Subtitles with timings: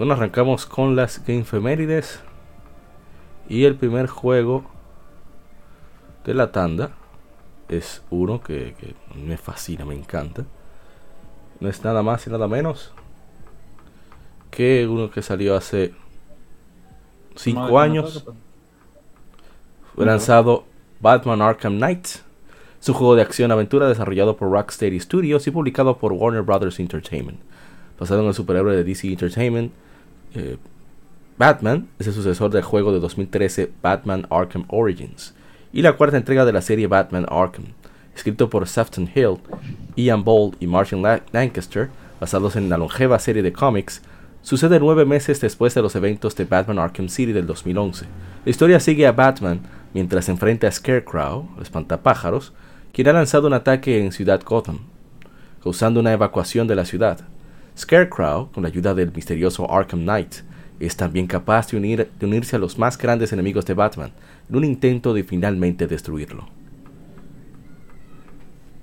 [0.00, 2.20] Bueno, arrancamos con las Gamefemérides.
[3.50, 4.64] Y el primer juego
[6.24, 6.92] de la tanda
[7.68, 10.46] es uno que, que, me fascina, me encanta.
[11.60, 12.94] No es nada más y nada menos
[14.50, 15.92] que uno que salió hace
[17.34, 18.24] 5 años.
[19.94, 20.64] Fue lanzado
[21.00, 22.06] Batman Arkham Knight.
[22.80, 27.40] Es un juego de acción-aventura desarrollado por Rocksteady Studios y publicado por Warner Brothers Entertainment.
[27.98, 29.74] Basado en el superhéroe de DC Entertainment,
[30.34, 30.56] eh,
[31.38, 35.34] Batman es el sucesor del juego de 2013 Batman Arkham Origins
[35.72, 37.66] y la cuarta entrega de la serie Batman Arkham,
[38.14, 39.38] escrito por Sefton Hill,
[39.96, 41.88] Ian Bold y Martin Lancaster,
[42.20, 44.02] basados en la longeva serie de cómics,
[44.42, 48.06] sucede nueve meses después de los eventos de Batman Arkham City del 2011.
[48.44, 49.60] La historia sigue a Batman
[49.94, 52.52] mientras enfrenta a Scarecrow, el espantapájaros,
[52.92, 54.80] quien ha lanzado un ataque en Ciudad Gotham,
[55.62, 57.20] causando una evacuación de la ciudad.
[57.80, 60.34] Scarecrow, con la ayuda del misterioso Arkham Knight,
[60.78, 64.12] es también capaz de, unir, de, unirse a los más grandes enemigos de Batman
[64.50, 66.46] en un intento de finalmente destruirlo.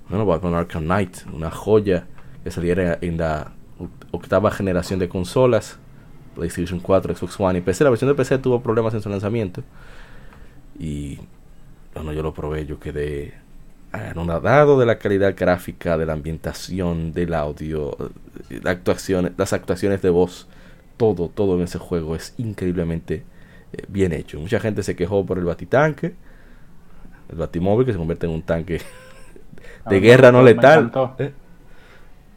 [0.08, 2.06] Bueno, Batman Arkham Knight, una joya
[2.42, 3.52] que saliera en la
[4.10, 5.78] octava generación de consolas,
[6.34, 7.84] PlayStation 4, Xbox One y PC.
[7.84, 9.62] La versión de PC tuvo problemas en su lanzamiento.
[10.78, 11.20] Y
[11.94, 13.34] bueno, yo lo probé, yo quedé
[13.92, 17.96] anonadado de la calidad gráfica, de la ambientación, del audio,
[18.62, 20.46] la actuación, las actuaciones de voz,
[20.96, 23.24] todo, todo en ese juego es increíblemente
[23.72, 24.38] eh, bien hecho.
[24.38, 26.14] Mucha gente se quejó por el batitanque,
[27.30, 28.78] el batimóvil que se convierte en un tanque
[29.88, 30.80] de ah, guerra no letal.
[30.80, 31.14] Me encantó.
[31.18, 31.32] ¿eh?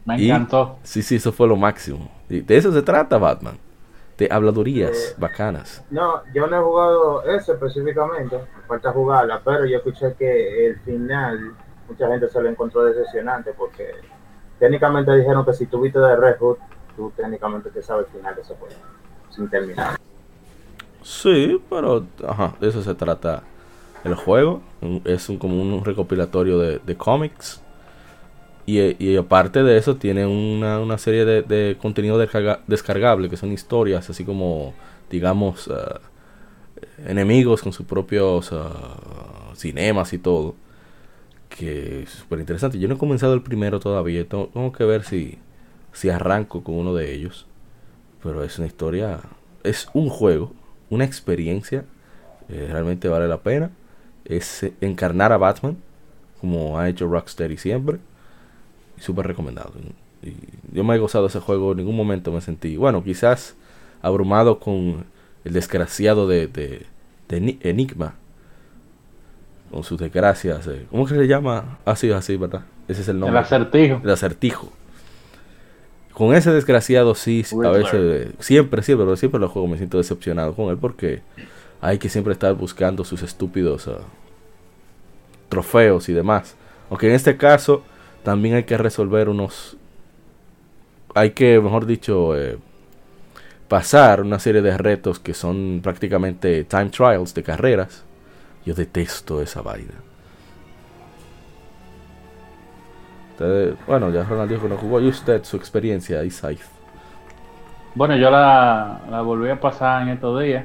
[0.04, 0.78] Me encantó.
[0.82, 2.10] Sí, sí, eso fue lo máximo.
[2.28, 3.58] Y de eso se trata Batman.
[4.18, 5.84] De habladurías Eh, bacanas.
[5.90, 10.78] No, yo no he jugado eso específicamente, me falta jugarla, pero yo escuché que el
[10.80, 11.54] final,
[11.88, 13.90] mucha gente se lo encontró decepcionante porque
[14.58, 16.56] técnicamente dijeron que si tú viste de Red Hood,
[16.94, 18.74] tú técnicamente te sabes el final de ese juego,
[19.30, 19.96] sin terminar.
[21.02, 23.42] Sí, pero ajá, de eso se trata
[24.04, 24.62] el juego.
[25.04, 27.60] Es un, como un recopilatorio de, de cómics.
[28.64, 34.08] Y, aparte de eso, tiene una, una serie de, contenido descarga, descargable, que son historias,
[34.08, 34.72] así como,
[35.10, 35.98] digamos, uh,
[37.06, 40.54] enemigos con sus propios uh, cinemas y todo.
[41.48, 42.78] Que es súper interesante.
[42.78, 45.38] Yo no he comenzado el primero todavía, tengo, tengo, que ver si,
[45.92, 47.46] si arranco con uno de ellos.
[48.22, 49.20] Pero es una historia,
[49.64, 50.52] es un juego,
[50.88, 51.84] una experiencia,
[52.48, 53.72] eh, realmente vale la pena.
[54.24, 55.76] Es eh, encarnar a Batman,
[56.40, 57.98] como ha hecho Rocksteady siempre
[59.02, 59.72] súper recomendado.
[60.22, 60.34] Y
[60.74, 63.56] yo me he gozado ese juego, en ningún momento me sentí, bueno, quizás
[64.00, 65.04] abrumado con
[65.44, 66.86] el desgraciado de, de,
[67.28, 68.14] de Enigma,
[69.70, 70.66] con sus desgracias.
[70.68, 70.86] Eh.
[70.90, 71.78] ¿Cómo que se llama?
[71.84, 72.62] Así, ah, así, ¿verdad?
[72.88, 73.38] Ese es el nombre.
[73.38, 74.00] El acertijo.
[74.04, 74.72] El acertijo.
[76.12, 80.54] Con ese desgraciado sí, a veces, siempre, siempre, pero siempre los juegos me siento decepcionado
[80.54, 81.22] con él porque
[81.80, 83.96] hay que siempre estar buscando sus estúpidos uh,
[85.48, 86.54] trofeos y demás.
[86.90, 87.82] Aunque en este caso
[88.22, 89.76] también hay que resolver unos
[91.14, 92.58] hay que mejor dicho eh,
[93.68, 98.04] pasar una serie de retos que son prácticamente time trials de carreras.
[98.64, 99.94] Yo detesto esa vaina.
[103.86, 105.00] Bueno ya Ronald dijo que no jugó.
[105.00, 106.58] Y usted su experiencia Isaac
[107.94, 110.64] bueno yo la, la volví a pasar en estos días.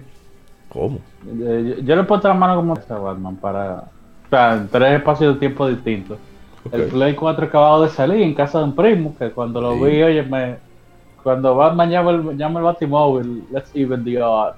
[0.70, 1.00] ¿cómo?
[1.24, 3.86] yo, yo le puse la mano como esta Batman para
[4.26, 6.20] o sea, en tres espacios de tiempo distintos
[6.68, 6.82] Okay.
[6.82, 9.84] El Play 4 acabado de salir en casa de un primo, que cuando lo sí.
[9.84, 10.58] vi, oye, me,
[11.24, 14.58] cuando Batman llama el, llama el Batimóvil, let's even the odds.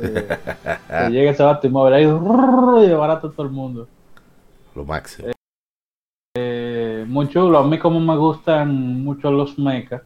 [0.00, 0.28] Eh,
[0.88, 3.88] que llegue ese Batimóvil ahí y de barato todo el mundo.
[4.74, 5.28] Lo máximo.
[5.28, 5.32] Eh,
[6.36, 10.02] eh, muy chulo, a mí como me gustan mucho los mechas,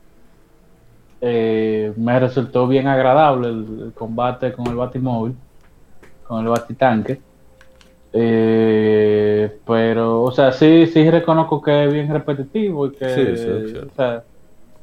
[1.21, 5.35] eh, me resultó bien agradable el, el, combate con el Batimóvil,
[6.27, 7.21] con el Batitanque.
[8.17, 13.73] Eh, pero, o sea, sí, sí reconozco que es bien repetitivo y que, Sí, sí,
[13.73, 13.79] sí.
[13.79, 14.25] o sea,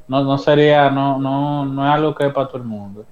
[0.08, 3.08] no, no sería, no, no, no es algo que es para todo el mundo.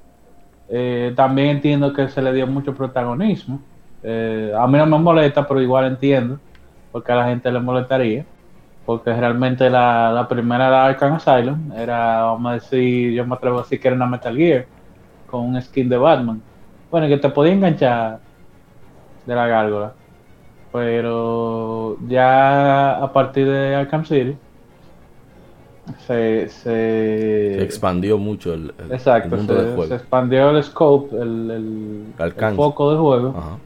[0.68, 3.60] Eh, también entiendo que se le dio mucho protagonismo.
[4.02, 6.40] Eh, a mí no me molesta, pero igual entiendo
[6.92, 8.26] porque a la gente le molestaría.
[8.84, 13.58] Porque realmente la, la primera era Arkham Asylum, era, vamos a decir, yo me atrevo
[13.60, 14.66] a decir que era una Metal Gear
[15.26, 16.42] con un skin de Batman.
[16.90, 18.20] Bueno, que te podía enganchar
[19.24, 19.99] de la gárgola.
[20.72, 24.36] Pero ya a partir de Arkham City
[26.06, 29.94] se, se, Se expandió mucho el, el- exacto, el mundo se, del se juego.
[29.94, 33.56] expandió el scope, el, el- foco del juego Ajá.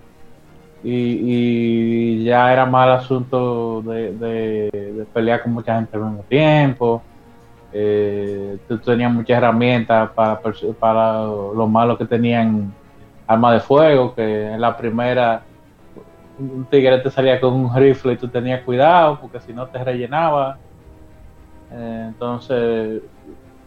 [0.82, 0.90] y,
[2.20, 6.24] y ya era más el asunto de, de- de pelear con mucha gente al mismo
[6.28, 7.02] tiempo.
[7.76, 10.40] Eh, tú tenías muchas herramientas para,
[10.78, 12.72] para los malos que tenían
[13.26, 15.42] armas de fuego, que en la primera
[16.36, 19.82] un tigre te salía con un rifle y tú tenías cuidado porque si no te
[19.84, 20.60] rellenaba.
[21.70, 23.02] Eh, entonces,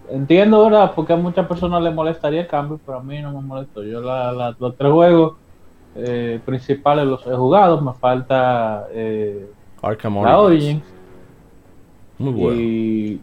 [0.10, 0.94] entiendo, ¿verdad?
[0.96, 3.84] Porque a muchas personas les molestaría el cambio, pero a mí no me molestó.
[3.84, 5.40] Yo la- la- los tres juegos
[5.96, 9.50] eh, principales los he jugado, me falta eh,
[9.82, 10.84] Arkham la Origins.
[12.20, 12.60] Muy bueno.
[12.60, 13.22] y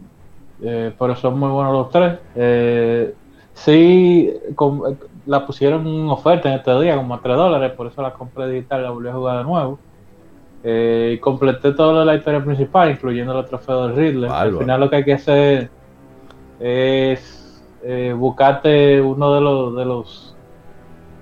[0.62, 2.20] eh, pero son muy buenos los tres.
[2.34, 3.14] Eh,
[3.54, 4.54] sí, eh,
[5.26, 8.48] la pusieron en oferta en este día como a 3 dólares, por eso la compré
[8.48, 9.78] digital, la volví a jugar de nuevo.
[10.66, 14.30] Eh, y completé toda la historia principal, incluyendo el trofeo del Riddler.
[14.30, 15.70] Al final lo que hay que hacer
[16.58, 20.36] es eh, buscarte uno de los de los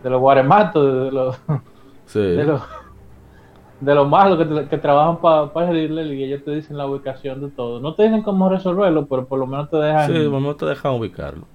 [0.05, 1.41] de los guarematos, de los
[2.07, 2.21] Sí.
[2.21, 2.63] de los
[3.81, 7.41] de los malos que, que trabajan para el Riddler y ellos te dicen la ubicación
[7.41, 7.81] de todo.
[7.81, 10.07] No te dicen cómo resolverlo, pero por lo menos te dejan.
[10.13, 11.47] Sí, no te dejan ubicarlo.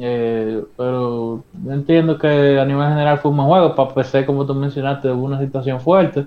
[0.00, 3.74] Eh, pero entiendo que a nivel general fue un buen juego.
[3.74, 6.26] Para PC, como tú mencionaste, hubo una situación fuerte.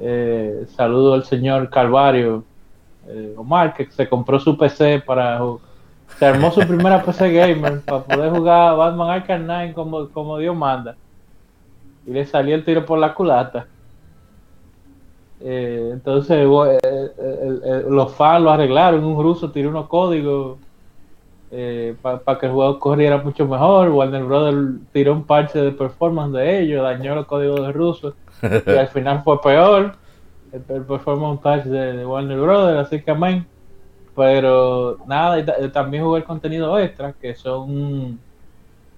[0.00, 2.44] Eh, saludo al señor Calvario
[3.08, 5.40] eh, Omar, que se compró su PC para.
[6.18, 10.56] Se armó su primera PC gamer para poder jugar Batman Arkham Knight como, como Dios
[10.56, 10.96] manda.
[12.06, 13.66] Y le salió el tiro por la culata.
[15.40, 16.38] Eh, entonces,
[16.82, 19.04] eh, los fans lo arreglaron.
[19.04, 20.58] Un ruso tiró unos códigos
[22.02, 23.88] para que el juego corriera mucho mejor.
[23.90, 28.14] Warner Brothers tiró un parche de performance de ellos, dañó los códigos de ruso.
[28.42, 29.96] y al final fue peor
[30.52, 33.46] el, el performance patch de, de Warner Brothers, así que amén.
[34.14, 38.20] Pero nada, y ta- y también jugué el contenido extra, que son.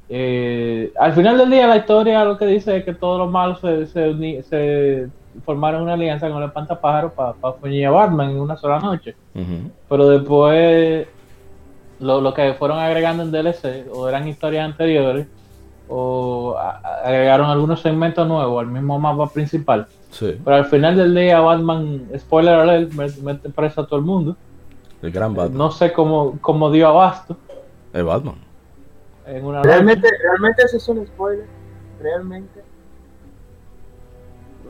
[0.09, 3.61] eh, al final del día, la historia lo que dice es que todos los malos
[3.61, 5.09] se, se, uni- se
[5.45, 9.15] formaron una alianza con el espantapájaro para pa a Batman en una sola noche.
[9.89, 11.07] Pero después,
[12.01, 15.27] lo, lo que fueron agregando en DLC, o eran historias anteriores,
[15.89, 19.87] o a- agregaron algunos segmentos nuevos al mismo mapa principal.
[20.11, 20.41] Sí.
[20.45, 24.37] Pero al final del día, Batman, spoiler alert, met- mete preso a todo el mundo.
[25.03, 25.57] El gran Batman.
[25.59, 27.37] No sé cómo, cómo dio abasto
[27.93, 28.35] El Batman.
[29.27, 29.69] en una noche.
[29.71, 31.47] Realmente, realmente eso es un spoiler.
[32.03, 32.63] Realmente.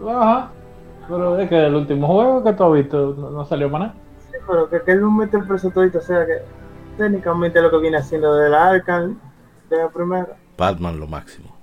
[0.09, 0.51] Ajá.
[1.09, 3.97] Pero es que el último juego que tú has visto no, no salió para nada.
[4.31, 6.39] Sí, pero que, que él no mete preso todito, o sea que
[7.01, 9.19] técnicamente lo que viene haciendo de la Arkham
[9.71, 10.37] de la primera.
[10.59, 11.57] Batman lo máximo.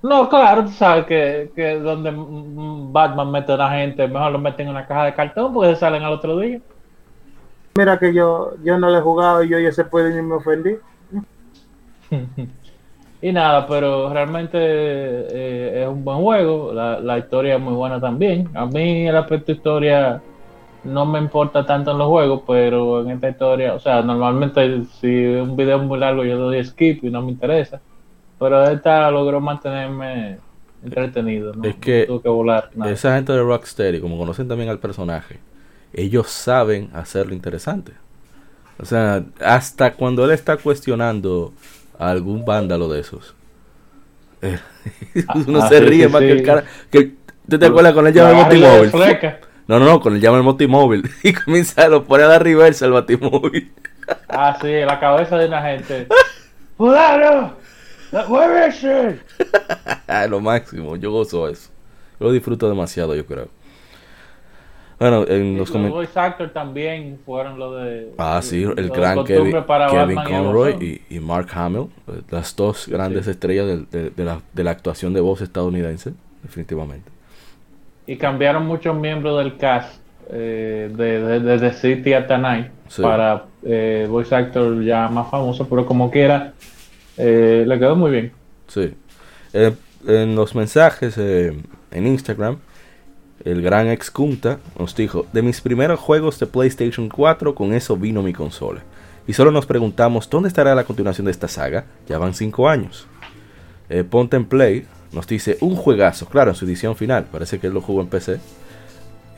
[0.00, 4.38] No, claro, tú sabes que, que donde mm, Batman mete a la gente, mejor lo
[4.38, 6.60] meten en una caja de cartón porque se salen al otro día.
[7.76, 10.34] Mira que yo, yo no le he jugado y yo ya se puede y me
[10.34, 10.76] ofendí.
[13.20, 16.72] y nada, pero realmente eh, es un buen juego.
[16.72, 18.48] La, la historia es muy buena también.
[18.54, 20.22] A mí el aspecto historia
[20.86, 25.26] no me importa tanto en los juegos, pero en esta historia, o sea, normalmente si
[25.26, 27.80] un video es muy largo yo doy skip y no me interesa.
[28.38, 30.38] Pero esta logró mantenerme
[30.84, 31.54] entretenido.
[31.54, 31.64] ¿no?
[31.64, 32.70] Es que No tuve que volar.
[32.74, 32.90] nada.
[32.92, 35.38] Esa gente de Rocksteady, como conocen también al personaje,
[35.92, 37.92] ellos saben hacerlo interesante.
[38.78, 41.52] O sea, hasta cuando él está cuestionando
[41.98, 43.34] a algún vándalo de esos,
[44.42, 44.58] eh,
[45.46, 46.64] uno Ah, se ríe sí, más que el cara.
[46.90, 47.14] Que,
[47.48, 48.90] ¿Tú te acuerdas con el llama el
[49.68, 51.02] No, no, no, con el llama el Batimóvil.
[51.22, 53.72] Y comienza a lo pone a dar reversa al Batimóvil.
[54.28, 56.06] Ah, sí, la cabeza de una gente.
[56.76, 57.54] ¡Fulano!
[58.28, 59.18] ¡Muévese!
[60.28, 61.70] lo máximo, yo gozo eso.
[62.20, 63.48] Yo lo disfruto demasiado, yo creo.
[64.98, 66.06] Bueno, en los Los comentarios.
[66.06, 68.14] voice actors también fueron lo de.
[68.16, 69.54] Ah, sí, el gran Kevin,
[70.26, 74.64] Conroy y, y Mark Hamill, eh, las dos grandes estrellas del- de, de la, de
[74.64, 77.10] la actuación de voz estadounidense, definitivamente.
[78.06, 82.66] Y cambiaron muchos miembros del cast eh, de, de, de The City at the Night
[82.88, 83.02] Sí.
[83.02, 86.52] para eh, voice actor ya más famoso, pero como quiera,
[87.16, 88.32] eh, le quedó muy bien.
[88.68, 88.94] Sí.
[89.52, 89.72] Eh,
[90.06, 91.52] en los mensajes, eh,
[91.90, 92.58] en Instagram,
[93.44, 97.96] el gran ex Kunta nos dijo, de mis primeros juegos de PlayStation 4, con eso
[97.96, 98.82] vino mi consola.
[99.26, 101.86] Y solo nos preguntamos, ¿dónde estará la continuación de esta saga?
[102.08, 103.08] Ya van 5 años.
[104.10, 104.86] Ponte en Play
[105.16, 108.08] nos dice, un juegazo, claro, en su edición final, parece que él lo jugó en
[108.08, 108.38] PC.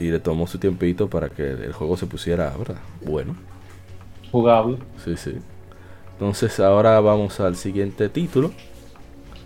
[0.01, 2.81] Y le tomó su tiempito para que el juego se pusiera, ¿verdad?
[3.05, 3.37] Bueno.
[4.31, 4.79] Jugable.
[5.05, 5.37] Sí, sí.
[6.13, 8.51] Entonces ahora vamos al siguiente título.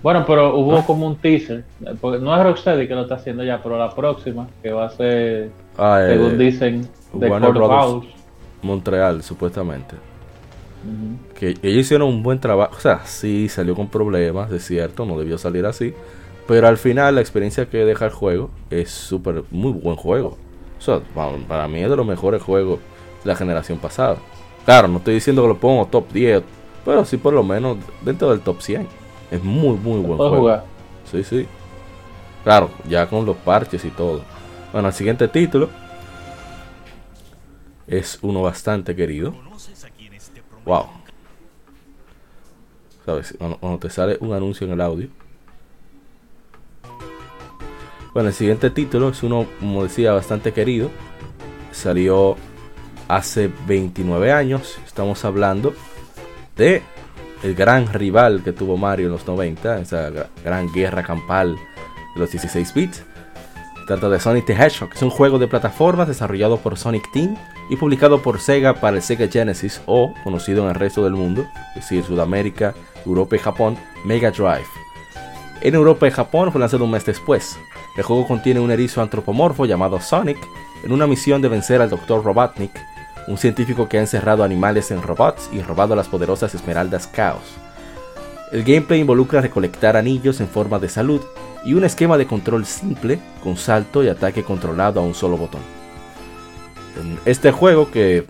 [0.02, 0.84] Bueno, pero hubo ah.
[0.86, 1.64] como un teaser.
[2.00, 4.90] Porque no es Rocksteady que lo está haciendo ya, pero la próxima, que va a
[4.90, 8.06] ser, ah, según dicen, de Brothers
[8.62, 9.96] Montreal, supuestamente.
[11.34, 12.74] Que ellos hicieron un buen trabajo.
[12.76, 15.94] O sea, sí salió con problemas, es cierto, no debió salir así.
[16.52, 20.36] Pero al final la experiencia que deja el juego es súper, muy buen juego.
[20.78, 21.00] O sea,
[21.48, 22.78] para mí es de los mejores juegos
[23.24, 24.18] de la generación pasada.
[24.66, 26.42] Claro, no estoy diciendo que lo pongo top 10,
[26.84, 28.86] pero sí por lo menos dentro del top 100.
[29.30, 30.36] Es muy, muy buen juego.
[30.36, 30.64] Jugar?
[31.10, 31.46] Sí, sí.
[32.44, 34.20] Claro, ya con los parches y todo.
[34.74, 35.70] Bueno, el siguiente título
[37.86, 39.34] es uno bastante querido.
[40.66, 40.84] Wow.
[43.06, 43.34] ¿Sabes?
[43.38, 45.21] cuando te sale un anuncio en el audio.
[48.14, 50.90] Bueno, el siguiente título es uno, como decía, bastante querido.
[51.70, 52.36] Salió
[53.08, 54.78] hace 29 años.
[54.84, 55.74] Estamos hablando
[56.56, 56.82] de
[57.42, 60.10] el gran rival que tuvo Mario en los 90, esa
[60.44, 61.56] gran guerra campal
[62.14, 63.02] de los 16 bits.
[63.86, 67.36] Trata de Sonic the Hedgehog, es un juego de plataformas desarrollado por Sonic Team
[67.68, 71.44] y publicado por Sega para el Sega Genesis o, conocido en el resto del mundo,
[71.70, 74.68] es decir, Sudamérica, Europa y Japón, Mega Drive.
[75.62, 77.58] En Europa y Japón fue lanzado un mes después.
[77.96, 80.38] El juego contiene un erizo antropomorfo llamado Sonic
[80.82, 82.24] en una misión de vencer al Dr.
[82.24, 82.72] Robotnik,
[83.28, 87.42] un científico que ha encerrado animales en robots y robado las poderosas esmeraldas Chaos.
[88.50, 91.20] El gameplay involucra recolectar anillos en forma de salud
[91.64, 95.62] y un esquema de control simple con salto y ataque controlado a un solo botón.
[97.24, 98.26] Este juego que,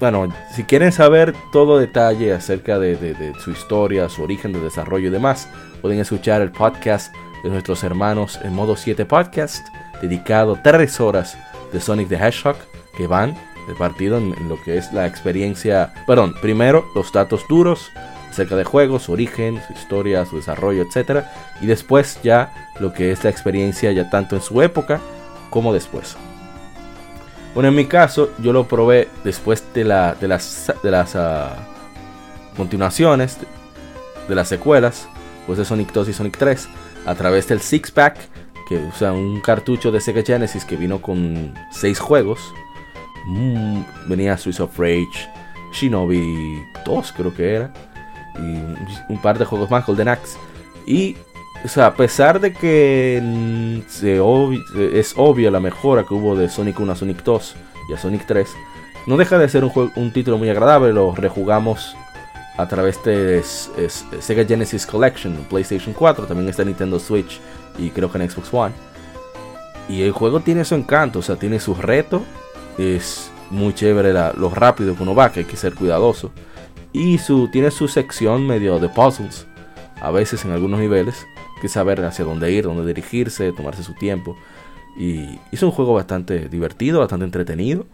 [0.00, 5.12] bueno, si quieren saber todo detalle acerca de su historia, su origen de desarrollo y
[5.12, 5.48] demás,
[5.82, 9.66] pueden escuchar el podcast de nuestros hermanos en modo 7 podcast,
[10.00, 11.36] dedicado 3 horas
[11.72, 12.56] de Sonic the Hedgehog,
[12.96, 13.34] que van
[13.66, 17.90] de partido en, lo que es la experiencia, perdón, primero los datos duros
[18.28, 21.24] acerca de juegos, su origen, su historia, su desarrollo, etc.
[21.60, 25.00] Y después ya lo que es la experiencia ya tanto en su época
[25.50, 26.16] como después.
[27.54, 31.48] Bueno, en mi caso yo lo probé después de, la, de las, de las uh,
[32.56, 33.38] continuaciones,
[34.28, 35.08] de las secuelas,
[35.46, 36.68] pues de Sonic 2 y Sonic 3
[37.06, 38.16] a través del Six Pack,
[38.68, 42.40] que usa un cartucho de Sega Genesis que vino con 6 juegos.
[43.26, 45.28] Mm, venía Swiss of Rage,
[45.72, 47.72] Shinobi 2 creo que era,
[48.36, 50.38] y un par de juegos más, Golden Axe.
[50.86, 51.16] Y,
[51.64, 53.22] o sea, a pesar de que
[54.94, 57.56] es obvia la mejora que hubo de Sonic 1 a Sonic 2
[57.90, 58.48] y a Sonic 3,
[59.06, 61.96] no deja de ser un, un título muy agradable, lo rejugamos
[62.60, 67.40] a través de Sega Genesis Collection, PlayStation 4, también está Nintendo Switch
[67.78, 68.74] y creo que en Xbox One.
[69.88, 72.22] Y el juego tiene su encanto, o sea, tiene su reto,
[72.78, 76.30] es muy chévere lo rápido que uno va, que hay que ser cuidadoso.
[76.92, 79.46] Y su, tiene su sección medio de puzzles,
[80.00, 81.26] a veces en algunos niveles,
[81.60, 84.36] que saber hacia dónde ir, dónde dirigirse, tomarse su tiempo.
[84.96, 87.86] Y es un juego bastante divertido, bastante entretenido.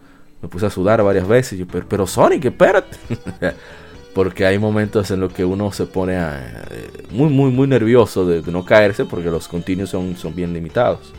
[0.42, 2.96] Me puse a sudar varias veces, pero, pero Sonic, espérate.
[4.16, 8.40] porque hay momentos en los que uno se pone eh, muy, muy, muy nervioso de,
[8.50, 11.12] no caerse porque los continuos son, son bien limitados.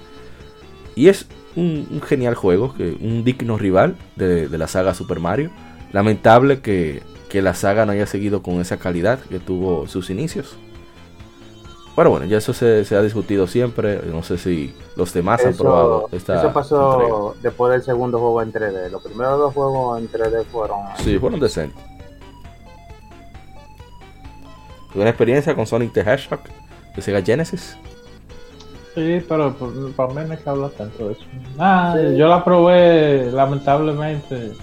[0.95, 5.51] Y es un, genial juego, que, un digno rival de, la saga Super Mario.
[5.91, 10.57] Lamentable que, la saga no haya seguido con esa calidad que tuvo sus inicios.
[11.95, 14.01] Bueno, bueno, ya eso se, ha discutido siempre.
[14.11, 16.39] No sé si los demás han probado esta.
[16.39, 18.89] Eso pasó después del segundo juego en 3D.
[18.89, 20.79] Los primeros dos juegos en 3D fueron.
[20.97, 21.96] Sí, fueron decentes.
[24.97, 26.39] ¿Tuve una experiencia con Sonic the Hedgehog
[26.95, 27.77] de Sega Genesis?
[28.95, 29.55] Sí, pero
[29.95, 31.21] para mí no hay que hablar tanto de eso.
[31.59, 34.53] Ah, yo la probé lamentablemente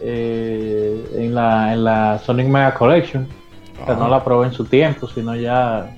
[0.00, 3.26] eh, en, la, en la Sonic Mega Collection.
[3.88, 5.92] O no la probé en su tiempo, sino ya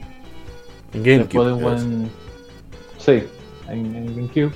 [0.95, 1.53] en GameCube.
[1.63, 2.11] buen...
[2.97, 3.25] Sí,
[3.69, 4.53] en, en GameCube.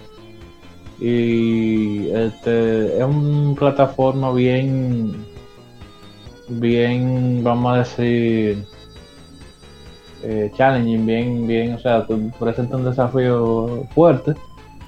[1.01, 5.27] Y este, es una plataforma bien
[6.49, 8.65] bien, vamos a decir,
[10.23, 12.07] eh, challenging, bien, bien, o sea,
[12.39, 14.35] presenta un desafío fuerte.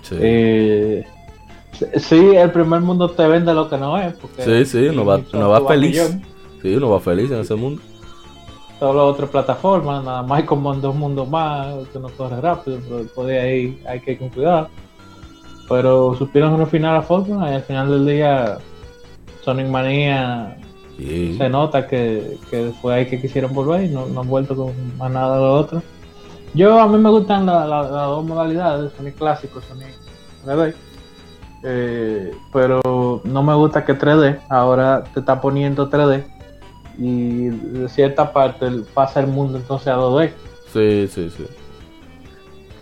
[0.03, 0.17] Sí.
[0.19, 1.05] Eh,
[1.97, 4.15] sí, el primer mundo te vende lo que no es.
[4.39, 6.19] sí, sí, uno va, va feliz.
[6.63, 7.83] Sí, uno va feliz en ese mundo.
[8.79, 12.79] todas las otras plataformas, nada más como en dos mundos más, que no corre rápido,
[12.85, 14.69] pero después de ahí hay que ir con cuidado.
[15.69, 18.59] Pero supieron refinar la fórmula y al final del día
[19.43, 20.57] Sonic Manía
[20.97, 21.37] Sí.
[21.37, 24.73] se nota que, que fue ahí que quisieron volver y no, no han vuelto con
[24.97, 25.83] más nada de lo otro.
[26.55, 29.89] Yo a mí me gustan la- la- las dos modalidades, Sonic clásico, Sonic
[30.45, 30.75] 3D.
[31.63, 32.81] Eh, pero
[33.25, 36.25] no me gusta que 3D ahora te está poniendo 3D
[36.99, 40.33] y de cierta parte pasa el mundo entonces a 2D
[40.73, 41.47] Sí, sí, sí.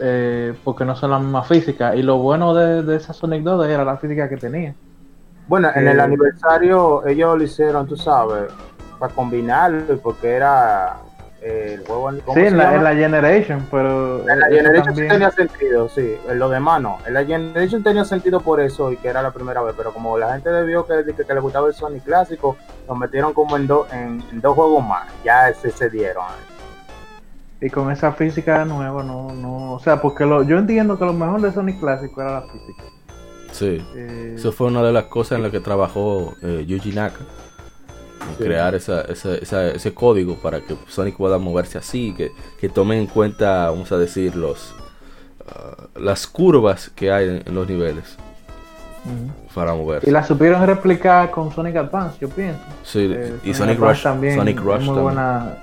[0.01, 3.71] eh, porque no son la misma física y lo bueno de, de esa Sonic 2D
[3.71, 4.75] era la física que tenía.
[5.47, 8.51] Bueno, en Eh, el aniversario ellos lo hicieron, tú sabes,
[8.99, 10.97] para combinarlo, porque era
[11.43, 12.05] eh, el juego.
[12.25, 15.31] ¿cómo Sí, se en la, en la Generation, pero En la eso Generation también- tenía
[15.31, 16.17] sentido, sí.
[16.27, 16.99] En lo demás no.
[17.07, 20.17] En la Generation tenía sentido por eso y que era la primera vez, pero como
[20.17, 22.57] la gente vio que, que, que le gustaba el Sonic clásico,
[22.89, 25.07] lo metieron como en, dos en, en dos juegos más.
[25.23, 26.25] Ya se cedieron.
[27.61, 31.05] Y con esa física de nuevo, no, no, o sea, porque lo, yo entiendo que
[31.05, 32.85] lo mejor de Sonic Clásico era la física.
[33.55, 33.81] Sí.
[33.95, 37.21] Eh, Eso fue una de las cosas en las que trabajó eh, Yuji Naka.
[37.21, 38.45] en Sí.
[38.45, 42.99] Crear esa, esa- esa- ese código para que Sonic pueda moverse así, que, que tomen
[43.01, 44.75] en cuenta, vamos a decir, los
[45.47, 48.17] ah, las curvas que hay en, en los niveles
[49.55, 50.09] para moverse.
[50.09, 52.59] Y la supieron replicar con Sonic Advance, yo pienso.
[52.83, 54.35] Sí, Eh, y Sonic Rush también.
[54.37, 55.03] Sonic es Rush muy también.
[55.05, 55.57] buena.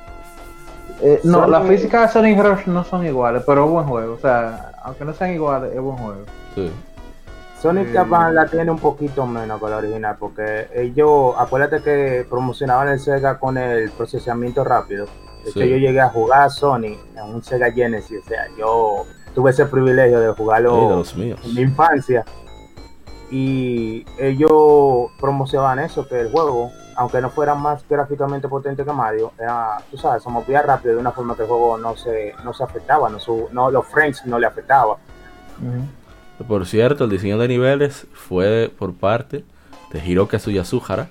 [1.01, 4.13] Eh, no, Sonic- la física de Sonic Rush no son iguales, pero es buen juego.
[4.13, 6.21] O sea, aunque no sean iguales, es buen juego.
[6.53, 6.69] Sí.
[7.61, 12.25] Sonic Eh, Japan la tiene un poquito menos que la original, porque ellos, acuérdate que
[12.29, 15.05] promocionaban el Sega con el procesamiento rápido.
[15.43, 15.69] De hecho, Sí.
[15.69, 19.65] yo llegué a jugar a Sonic en un Sega Genesis, o sea, yo tuve ese
[19.65, 21.03] privilegio de jugarlo
[21.43, 22.25] en mi infancia.
[23.29, 29.31] Y ellos promocionaban eso, que el juego, aunque no fuera más gráficamente potente que Mario,
[29.39, 32.53] era, tú sabes, se movía rápido de una forma que el juego no se, no
[32.53, 34.97] se afectaba, no, su- no los frames no le afectaban.
[36.47, 39.43] Por cierto, el diseño de niveles fue por parte
[39.91, 41.09] de Hiroka Suyasuhara,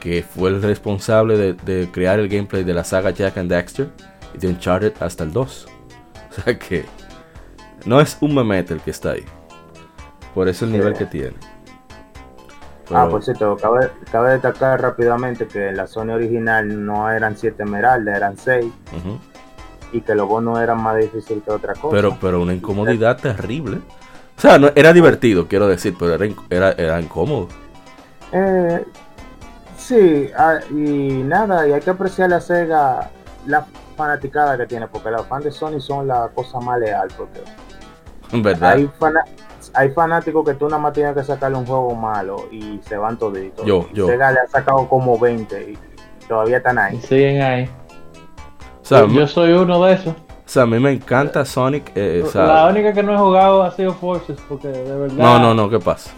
[0.00, 3.88] que fue el responsable de, de crear el gameplay de la saga Jack and Daxter
[4.34, 5.66] y de Uncharted hasta el 2.
[6.36, 6.84] O sea que
[7.86, 9.24] no es un memete el que está ahí.
[10.34, 10.76] Por eso el Sí.
[10.78, 11.34] nivel que tiene.
[12.90, 18.16] Ah, por cierto, cabe, cabe destacar rápidamente que la Sony original no eran 7 esmeraldas,
[18.16, 18.64] eran 6
[18.96, 19.18] ujú.
[19.92, 21.94] y que los bonos eran más difíciles que otra cosa.
[21.94, 23.78] pero, pero una incomodidad terrible.
[24.36, 27.48] O sea, no, era divertido, quiero decir, pero era, era, era incómodo.
[28.32, 28.84] Eh,
[29.76, 33.10] sí, ah, y nada, y hay que apreciar la Sega,
[33.46, 33.66] la
[33.96, 37.42] fanaticada que tiene, porque los fans de Sony son la cosa más leal, porque
[38.42, 38.72] verdad.
[38.72, 39.24] hay, fana-
[39.72, 43.16] hay fanáticos que tú nada más tienes que sacarle un juego malo y se van
[43.18, 43.64] toditos.
[43.64, 44.06] Yo, yo.
[44.06, 45.78] Sega le ha sacado como 20 y
[46.26, 47.00] todavía están Y ahí.
[47.00, 47.70] siguen ahí.
[48.82, 50.14] o, sea, yo soy uno de esos.
[50.46, 51.92] O sea, a mí me encanta Sonic.
[51.94, 55.14] eh, o sea, la única que no he jugado ha sido Forces, porque de verdad.
[55.16, 56.10] no, no, no, ¿qué pasa?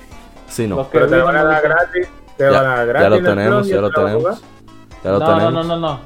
[0.49, 0.77] Sí, no.
[0.77, 2.09] Los que Pero te lo van a no dar gratis.
[2.37, 4.11] Te Ya, van a dar ya gratis lo en el tenemos, ya lo te vas
[4.12, 4.35] a jugar.
[4.35, 4.43] tenemos.
[5.05, 5.67] Ya lo no, no, tenemos.
[5.67, 6.01] no, no, no.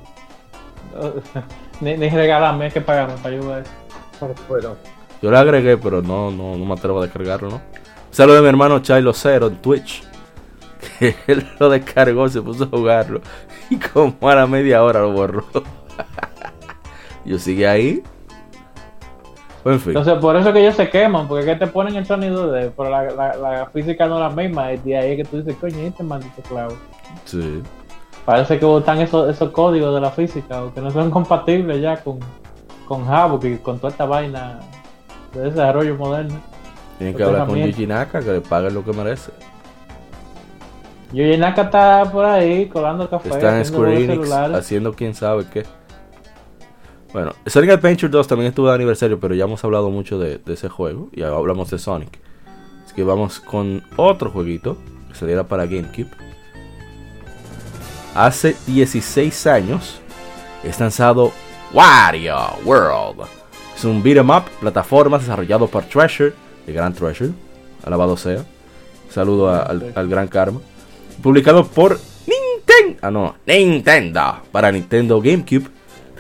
[1.81, 3.65] ni, ni regalarme, hay que pagarme para ayudar.
[4.49, 4.77] Bueno,
[5.23, 7.57] Yo lo agregué, pero no, no, no me atrevo a descargarlo, ¿no?
[7.57, 7.63] Un
[8.15, 10.05] saludo de mi hermano Chilo Cero en Twitch.
[10.99, 13.21] Que él lo descargó, se puso a jugarlo.
[13.71, 15.45] Y como a la media hora lo borró.
[17.25, 18.03] Yo sigue ahí.
[19.65, 19.91] En fin.
[19.91, 22.89] Entonces, por eso que ellos se queman, porque que te ponen el sonido de, pero
[22.89, 24.73] la, la, la física no es la misma.
[24.73, 26.75] Y de ahí es que tú dices, coño, ¿y este maldito clavo.
[27.27, 27.63] Sí.
[28.25, 31.97] Parece que botan esos, esos códigos de la física, o que no son compatibles ya
[31.99, 32.21] con,
[32.87, 34.61] con Havok y con toda esta vaina
[35.35, 36.41] de desarrollo moderno.
[36.99, 37.57] Tienen que hablar con.
[37.57, 39.33] Yuji Naka que le paguen lo que merece.
[41.13, 45.65] Yuji Naka está por ahí colando café, Está en Square Enix haciendo quién sabe qué.
[47.13, 50.55] Bueno, Sonic Adventure 2 también estuvo de aniversario, pero ya hemos hablado mucho de, de
[50.55, 52.19] ese juego y ahora hablamos de Sonic.
[52.85, 54.77] Así que vamos con otro jueguito
[55.09, 56.11] que saliera para GameCube.
[58.15, 60.01] Hace 16 años
[60.63, 61.33] es lanzado
[61.73, 63.23] Wario World.
[63.77, 66.33] Es un beat 'em up, plataformas desarrollado por Treasure,
[66.67, 67.31] de Gran Treasure,
[67.85, 68.45] alabado sea.
[69.11, 70.61] Saludo a- al, al Gran Karma.
[71.23, 72.99] Publicado por Nintendo.
[73.03, 74.41] Ah, no, Nintendo.
[74.53, 75.69] Para Nintendo GameCube.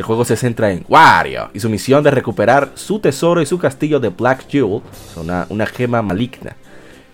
[0.00, 3.58] El juego se centra en Wario y su misión de recuperar su tesoro y su
[3.58, 4.80] castillo de Black Jewel,
[5.14, 6.56] una, una gema maligna.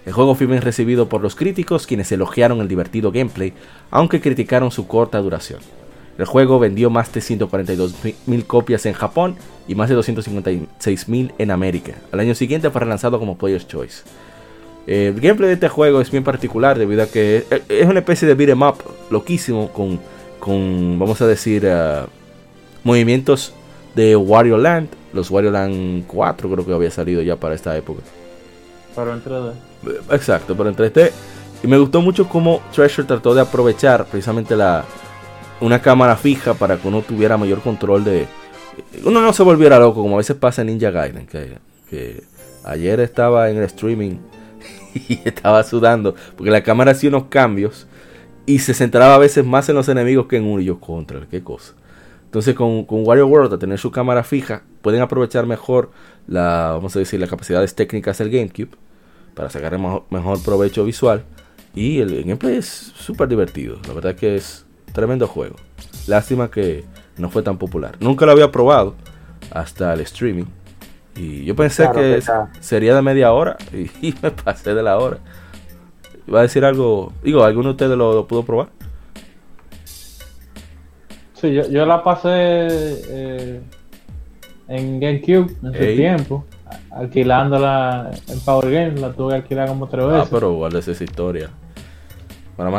[0.05, 3.55] El juego fue bien recibido por los críticos, quienes elogiaron el divertido gameplay,
[3.91, 5.59] aunque criticaron su corta duración.
[6.17, 9.35] El juego vendió más de 142.000 copias en Japón
[9.67, 11.95] y más de 256.000 en América.
[12.13, 14.05] Al año siguiente fue relanzado como Player's Choice.
[14.87, 18.35] El gameplay de este juego es bien particular debido a que es- una especie de
[18.37, 18.77] beat'em up
[19.11, 19.99] loquísimo con,
[20.39, 22.03] con vamos a decir, eh,
[22.87, 23.53] movimientos
[23.95, 24.89] de Wario Land.
[25.13, 28.03] Los Wario Land 4 creo que había salido ya para esta época.
[28.95, 29.53] Pero en 3D.
[30.13, 31.11] Exacto, pero en 3D.
[31.63, 34.85] Y me gustó mucho cómo Treasure trató de aprovechar precisamente la
[35.61, 38.27] una cámara fija para que uno tuviera mayor control de...
[39.05, 41.57] Uno no se volviera loco, como a veces pasa en Ninja Gaiden, que,
[41.89, 42.25] que
[42.63, 44.19] ayer estaba en el streaming
[44.95, 47.87] y estaba sudando, porque la cámara hacía unos cambios
[48.45, 51.27] y se centraba a veces más en los enemigos que en uno y yo contra,
[51.31, 51.73] qué cosa.
[52.37, 55.91] Entonces con, con Wario World, a tener su cámara fija, pueden aprovechar mejor
[56.29, 58.77] la, vamos a decir, las capacidades técnicas del GameCube
[59.35, 61.25] para sacar mejor, mejor provecho visual.
[61.75, 63.79] Y el gameplay es súper divertido.
[63.89, 65.57] La verdad que es tremendo juego.
[66.07, 66.85] Lástima que
[67.17, 67.97] no fue tan popular.
[68.01, 68.97] Nunca lo había probado
[69.51, 70.45] hasta el streaming.
[71.15, 72.23] Y yo pensé Claro, que
[72.61, 75.21] sería de media hora y, me pasé de la hora.
[76.27, 77.15] Iba a decir algo.
[77.23, 78.69] Digo, ¿alguno de ustedes lo, lo pudo probar?
[81.41, 83.61] Sí, yo, yo la pasé eh,
[84.69, 85.97] en GameCube en su Ey.
[85.97, 86.45] tiempo,
[86.91, 90.29] alquilándola en Power Games, la tuve que alquilar como tres Ah, veces.
[90.31, 91.51] pero igual es esa historia.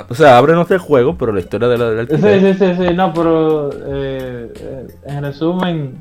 [0.10, 2.94] O sea, ábrenos el juego, pero la historia de la, del Sí, sí, sí, sí,
[2.96, 5.98] no, pero eh, eh, en resumen,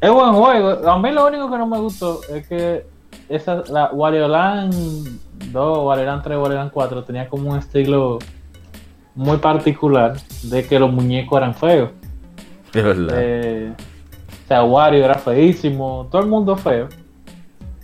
[0.00, 0.88] es buen juego.
[0.88, 2.86] A mí lo único que no me gustó es que
[3.28, 4.72] esa, la Wario Land
[5.50, 8.20] 2, Wario Land 3, Wario Land 4 tenía como un estilo
[9.14, 11.90] muy particular de que los muñecos eran feos.
[12.74, 13.14] Es verdad.
[13.20, 13.72] Eh,
[14.44, 16.88] o sea, Wario era feísimo, todo el mundo feo.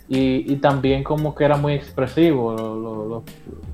[0.07, 2.53] Y, y también como que era muy expresivo.
[2.55, 3.23] lo- lo- lo-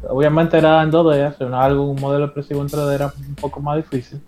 [0.09, 3.61] obviamente era en 2D, hacer una- algo, un modelo expresivo en 3D era un poco
[3.61, 4.19] más difícil.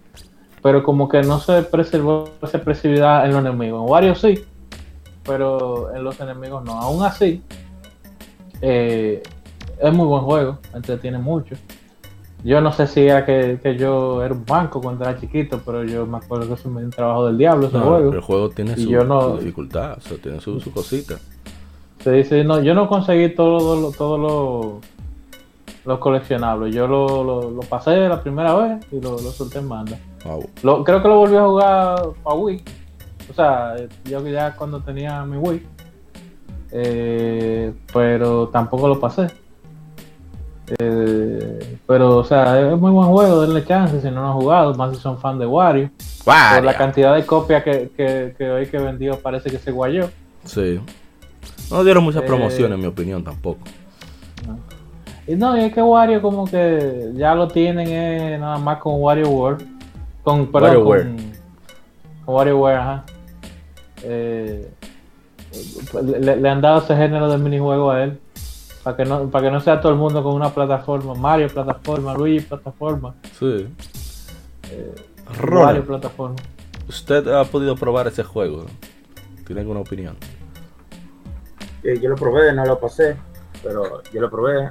[0.64, 3.84] Pero como que no se preservó esa expresividad en los enemigos.
[3.84, 4.44] En Wario sí,
[5.26, 6.74] pero en los enemigos no.
[6.80, 7.42] Aún así,
[8.62, 9.22] eh,
[9.82, 11.56] es muy buen juego, entretiene mucho.
[12.48, 15.84] Yo no sé si era que, que yo era un banco cuando era chiquito, pero
[15.84, 18.14] yo me acuerdo que eso me dio un trabajo del diablo ese No, juego.
[18.14, 21.16] el juego tiene su, yo no- su dificultad, o sea, tiene su, su cosita.
[22.00, 24.80] Se dice, no, yo no conseguí todos los todo
[25.84, 26.74] lo, coleccionables.
[26.74, 30.00] Yo lo, lo, lo pasé la primera vez y lo, solté en banda.
[30.64, 32.64] Lo- creo que lo volví a jugar a Wii.
[33.30, 35.66] O sea, yo ya cuando tenía mi Wii.
[36.72, 39.28] Eh, pero tampoco lo pasé.
[40.80, 44.76] Eh, pero, o sea, es muy buen juego, denle chance si no lo han jugado,
[44.76, 45.90] más si son fan de Wario.
[46.26, 50.10] Por la cantidad de copias que, que, que hoy que vendió parece que se guayó.
[50.44, 50.80] Sí.
[51.72, 53.60] No dieron muchas Eh, promociones, en mi opinión, tampoco.
[55.26, 59.02] Y no, y es que Wario como que ya lo tienen eh, nada más con
[59.02, 59.66] Wario World.
[60.24, 61.04] Con, perdón, WarioWare.
[61.04, 61.18] con,
[62.26, 63.04] con WarioWare, ajá.
[64.04, 64.70] Eh,
[66.04, 68.20] le, le han dado ese género de minijuego a él.
[68.88, 71.14] Para que, no, para que no sea todo el mundo con una plataforma.
[71.14, 73.68] Mario plataforma, Luigi plataforma, Sí.
[74.64, 74.94] Wario
[75.38, 76.38] Ronald, plataforma.
[76.88, 78.66] ¿usted ha podido probar ese juego?
[79.46, 80.16] ¿Tiene alguna opinión?
[81.84, 83.18] Eh, yo lo probé, no lo pasé,
[83.62, 84.70] pero yo lo probé.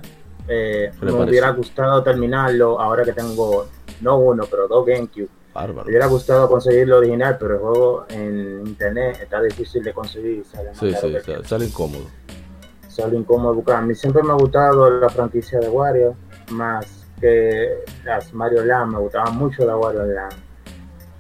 [0.48, 3.66] Eh, ¿Qué le me hubiera gustado terminarlo ahora que tengo
[4.00, 5.28] no uno, pero dos GameCube.
[5.52, 5.84] Bárbaro.
[5.84, 10.42] Me hubiera gustado conseguir lo original, pero el juego en internet está difícil de conseguir.
[10.46, 12.06] Sale Sí, sí, sale, sale incómodo.
[12.96, 13.76] Sale incómodo buscar.
[13.76, 16.14] A mí siempre me ha gustado la franquicia de Wario,
[16.50, 18.92] más que las Mario Land.
[18.92, 20.34] Me gustaba mucho la Wario Land.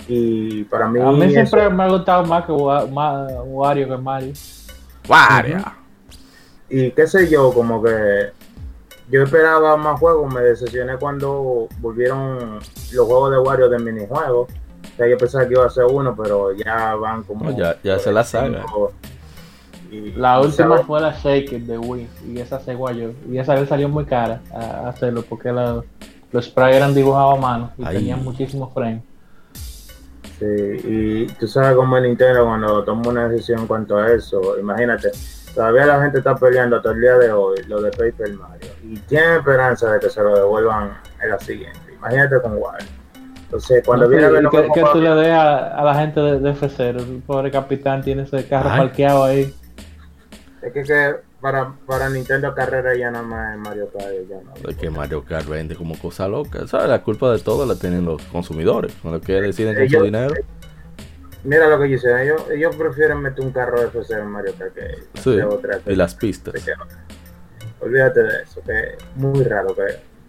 [0.08, 2.52] Y para mí, A mí siempre eso- me ha gustado más que
[2.92, 4.32] más Wario que Mario.
[5.08, 5.58] ¡Wario!
[6.68, 8.30] y qué sé yo, como que
[9.08, 12.58] yo esperaba más juegos, me decepcioné cuando volvieron
[12.92, 14.48] los juegos de Wario de minijuegos.
[14.48, 17.44] O sea, yo pensaba que iba a ser uno, pero ya van como.
[17.50, 18.64] No, ya- ya se la saga.
[20.16, 23.12] La última fue la Shake de Wii y esa se guayó.
[23.30, 25.82] Y esa le salió muy cara a hacerlo porque la-
[26.32, 29.02] los sprites eran dibujados a mano y tenían muchísimos frames.
[30.38, 34.58] Sí, y tú sabes cómo es Nintendo cuando toma una decisión en cuanto a eso.
[34.58, 35.10] Imagínate,
[35.54, 38.96] todavía la gente está peleando hasta el día de hoy lo de Paper Mario y
[38.98, 40.90] tiene esperanza de que se lo devuelvan
[41.22, 41.78] en la siguiente.
[41.96, 42.86] Imagínate con Wario.
[43.44, 45.94] Entonces, cuando No viene a ver lo que, que tú le des a, a la
[45.94, 48.80] gente de, de F0, el pobre capitán tiene ese carro Ay.
[48.80, 49.54] parqueado ahí.
[50.62, 54.08] Es que, que para, para Nintendo Carrera ya nada más es Mario Kart.
[54.28, 54.68] Ya no.
[54.70, 56.66] Es que Mario Kart vende como cosa loca.
[56.66, 56.88] ¿Sabes?
[56.88, 58.92] La culpa de todo la tienen los consumidores.
[59.04, 60.34] Los que deciden con su dinero.
[61.44, 64.74] Mira lo que dicen, ellos, ellos prefieren meter un carro de FC en Mario Kart
[64.74, 65.36] que, Sí.
[65.36, 65.78] que otra.
[65.86, 66.54] Y las pistas.
[66.64, 66.72] que-
[67.80, 69.82] Olvídate de eso, que es muy raro que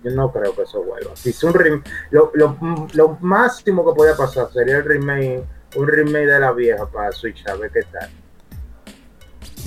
[0.03, 1.15] yo no creo que eso vuelva.
[1.15, 2.57] Si es un rem- lo, lo,
[2.93, 5.43] lo máximo que podía pasar sería el remake,
[5.75, 8.09] un remake de la vieja para Switch, a ver qué tal.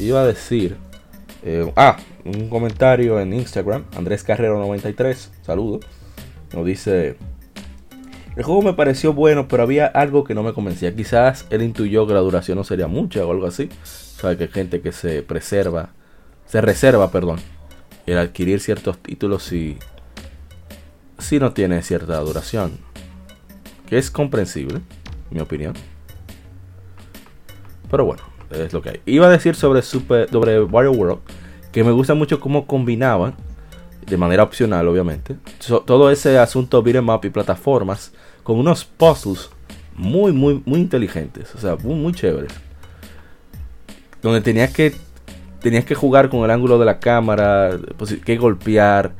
[0.00, 0.76] Iba a decir.
[1.42, 3.84] eh, ah, un comentario en Instagram.
[3.96, 5.30] Andrés Carrero 93.
[5.42, 5.84] Saludos.
[6.52, 7.16] Nos dice.
[8.36, 10.94] El juego me pareció bueno, pero había algo que no me convencía.
[10.94, 13.68] Quizás él intuyó que la duración no sería mucha o algo así.
[13.84, 15.90] Sabe que hay gente que se preserva,
[16.46, 17.38] se reserva, perdón,
[18.06, 19.78] el adquirir ciertos títulos si,
[21.18, 22.78] si no tiene cierta duración.
[23.86, 24.82] Que es comprensible, en
[25.30, 25.74] mi opinión.
[27.90, 29.00] Pero bueno, es lo que hay.
[29.06, 31.20] Iba a decir sobre, Super, sobre Wario World
[31.72, 33.34] que me gusta mucho cómo combinaban,
[34.06, 35.36] de manera opcional obviamente,
[35.86, 39.50] todo ese asunto beat'em up y plataformas con unos puzzles
[39.94, 42.52] muy, muy, muy inteligentes, o sea, muy, muy chéveres.
[44.22, 44.94] Donde tenías que,
[45.60, 49.12] tenías que jugar con el ángulo de la cámara, pues, qué golpear,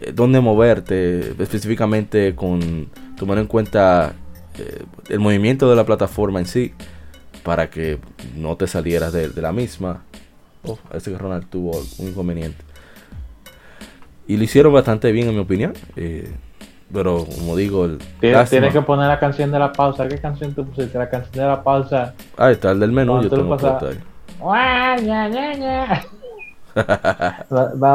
[0.00, 4.14] eh, dónde moverte, específicamente con tomar en cuenta
[4.58, 6.72] eh, el movimiento de la plataforma en sí
[7.46, 8.00] para que
[8.34, 10.02] no te salieras de, la misma.
[10.64, 12.64] Oh, ese que Ronald tuvo un inconveniente.
[14.26, 15.72] Y lo hicieron bastante bien, en mi opinión.
[15.94, 16.28] Eh,
[16.92, 20.08] pero como digo, el tienes, que poner la canción de la pausa.
[20.08, 20.98] ¿Qué canción tú pusiste?
[20.98, 22.14] La canción de la pausa.
[22.36, 23.22] Ah, está el del menú.
[23.22, 24.00] Yo tengo ahí.
[24.42, 24.94] Va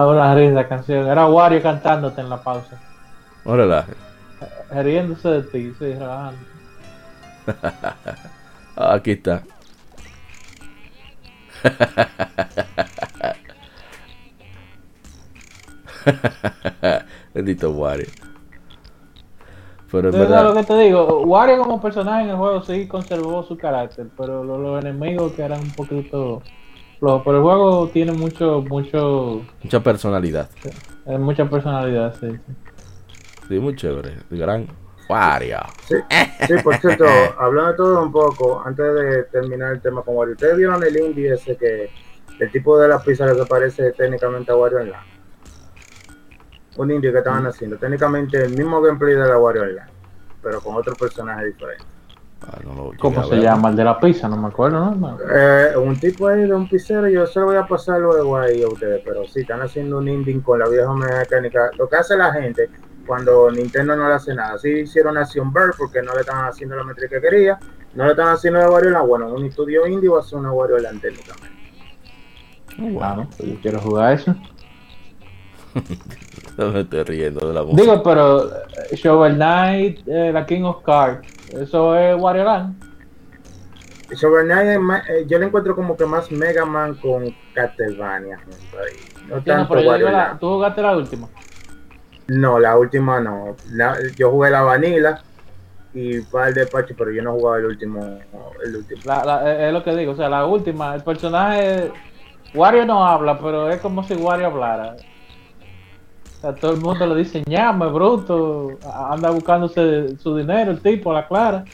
[0.01, 1.07] a una risa la canción.
[1.07, 2.79] Era Wario cantándote en la pausa.
[3.43, 3.91] Relaje.
[4.73, 6.39] Riéndose de ti, sí, relajando.
[8.89, 9.43] Aquí está.
[17.33, 18.07] Bendito Wario.
[19.91, 20.43] Pero es verdad.
[20.45, 24.41] lo que te digo, Wario como personaje en el juego sí conservó su carácter, pero
[24.43, 26.41] los, enemigos que eran un poquito
[27.01, 29.41] pero el juego tiene mucho, mucho...
[29.63, 30.49] Mucha personalidad.
[31.19, 32.27] mucha personalidad, sí.
[33.47, 34.17] Sí, muy chévere.
[34.29, 34.67] Gran
[35.11, 35.59] Wario.
[35.85, 35.95] Sí,
[36.47, 37.05] sí, por cierto,
[37.39, 40.97] hablando de todo un poco, antes de terminar el tema con Wario, ¿ustedes vieron el
[40.97, 41.89] indie ese que
[42.39, 45.11] el tipo de la pizza que parece técnicamente a Wario Online?
[46.77, 49.91] Un indie que estaban haciendo, técnicamente el mismo gameplay de la Wario Online,
[50.41, 51.83] pero con otro personaje diferente.
[52.43, 52.57] Ah,
[52.97, 53.69] ¿Cómo se llama?
[53.69, 55.17] El de la pizza, no me acuerdo, ¿no?
[55.31, 58.63] Eh, un tipo ahí de un pizzero, yo se lo voy a pasar luego ahí
[58.63, 61.69] a ustedes, pero sí, están haciendo un indie con la vieja mecánica.
[61.77, 62.67] Lo que hace la gente
[63.05, 64.57] cuando Nintendo no le hace nada.
[64.57, 67.59] Sí hicieron Action Bird porque no le estaban haciendo la métrica que quería,
[67.93, 69.07] no le estaban haciendo la Wario Land.
[69.07, 71.61] Bueno, un estudio indie va a hacer una Wario Land técnicamente.
[72.77, 74.35] Bueno, pues yo quiero jugar eso.
[76.57, 77.81] no me estoy riendo de la música.
[77.81, 82.91] Digo, pero eh, Shovel Knight, eh, la King of Cards, eso es Wario Land.
[84.15, 88.39] Shovel Knight, eh, yo le encuentro como que más Mega Man con Castlevania.
[89.27, 90.09] No tanto Wario
[90.39, 91.27] ¿Tú jugaste la última?
[92.27, 93.55] No, la última no.
[94.15, 95.21] yo jugué la Vanilla
[95.93, 98.19] y un par de parches, pero yo no jugaba el último.
[98.63, 99.01] El último.
[99.45, 101.91] es lo que digo, o sea, la última, el personaje.
[102.53, 104.95] Wario no habla, pero es como si Wario hablara.
[106.37, 111.13] O sea, todo el mundo le dice ñame, bruto, anda buscándose su dinero, el tipo,
[111.13, 111.65] la clara.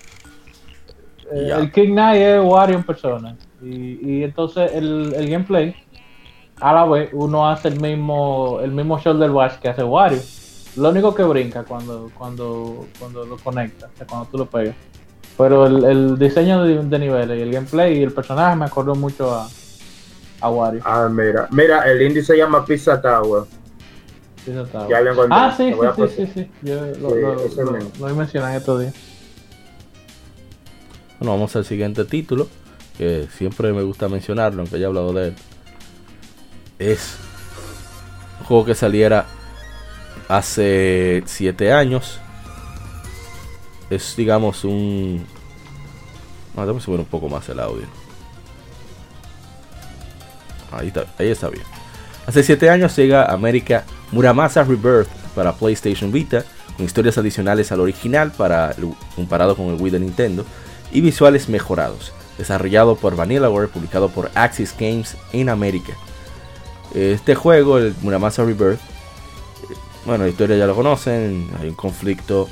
[1.32, 3.36] Eh, el King Knight es Wario en persona.
[3.62, 5.76] Y, y entonces el, el, gameplay,
[6.60, 10.20] a la vez, uno hace el mismo, el mismo shoulder watch que hace Wario.
[10.76, 14.76] Lo único que brinca cuando, cuando, cuando lo conectas, o sea, cuando tú lo pegas.
[15.38, 18.96] Pero el, el diseño de, de, niveles y el gameplay y el personaje me acordó
[18.96, 19.48] mucho a,
[20.42, 20.82] a Wario.
[20.84, 23.44] Ah, mira, mira, el indie se llama Pizza Tower.
[24.44, 24.90] Pizza Tower.
[24.90, 25.38] Ya lo encontré.
[25.40, 28.96] Ah, sí, sí, sí, sí, Yo lo, sí, lo, lo, lo, mencioné estos días.
[31.20, 32.48] Bueno, vamos al siguiente título,
[32.98, 35.36] que siempre me gusta mencionarlo, aunque ya he hablado de él.
[36.80, 37.18] Es
[38.40, 39.26] un juego que saliera
[40.28, 42.20] hace 7 años.
[43.90, 45.26] Es, digamos, un...
[46.56, 47.86] Vamos a subir un poco más el audio.
[50.72, 51.64] Ahí está, ahí está bien.
[52.26, 56.44] Hace 7 años llega América Muramasa Rebirth para PlayStation Vita,
[56.76, 58.76] con historias adicionales al original para
[59.16, 60.46] comparado con el Wii de Nintendo
[60.92, 62.12] y visuales mejorados.
[62.38, 65.94] Desarrollado por Vanillaware, publicado por Axis Games en América.
[66.98, 68.80] Este juego, el Muramasa Rebirth,
[70.04, 72.50] bueno, la historia ya lo conocen, hay un conflicto.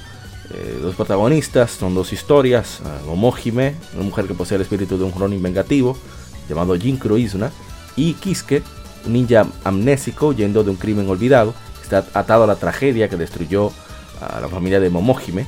[0.53, 2.79] Eh, los protagonistas son dos historias.
[3.07, 5.97] Momohime, una mujer que posee el espíritu de un Ronin vengativo,
[6.47, 7.49] llamado Jinkuro Izuna,
[7.95, 8.61] y Kisuke,
[9.07, 13.71] un ninja amnésico yendo de un crimen olvidado, está atado a la tragedia que destruyó
[14.21, 15.47] a la familia de Momohime.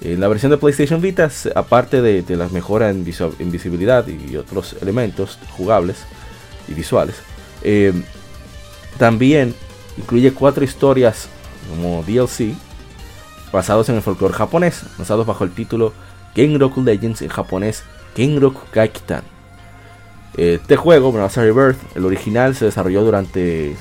[0.00, 5.38] En la versión de PlayStation Vita, aparte de, las mejoras en, visibilidad y otros elementos
[5.56, 5.98] jugables
[6.66, 7.14] y visuales,
[7.62, 7.92] eh,
[8.98, 9.54] también
[9.98, 11.28] Incluye cuatro historias
[11.70, 12.54] como DLC
[13.52, 15.92] basados en el folclore japonés, basados bajo el título
[16.34, 17.82] Genroku Legends en japonés
[18.14, 19.22] Genroku Gaikitan.
[20.36, 23.74] Este juego, Rebirth, el original se desarrolló durante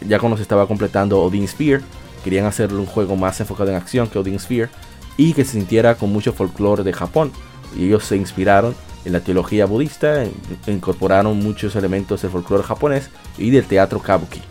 [0.00, 1.82] ya cuando se estaba completando Odin Sphere.
[2.24, 4.70] Querían hacerle un juego más enfocado en acción que Odin Sphere.
[5.16, 7.30] y que se sintiera con mucho folclore de Japón.
[7.76, 8.74] Y ellos se inspiraron
[9.04, 10.24] en la teología budista,
[10.66, 14.42] incorporaron muchos elementos del folclore japonés y del teatro kabuki.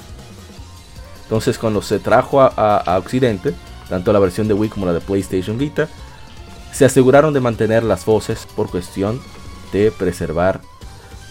[1.23, 3.53] Entonces cuando se trajo a, Occidente,
[3.89, 5.87] tanto la versión de Wii como la de PlayStation Vita,
[6.71, 9.19] se aseguraron de mantener las voces por cuestión
[9.71, 10.61] de preservar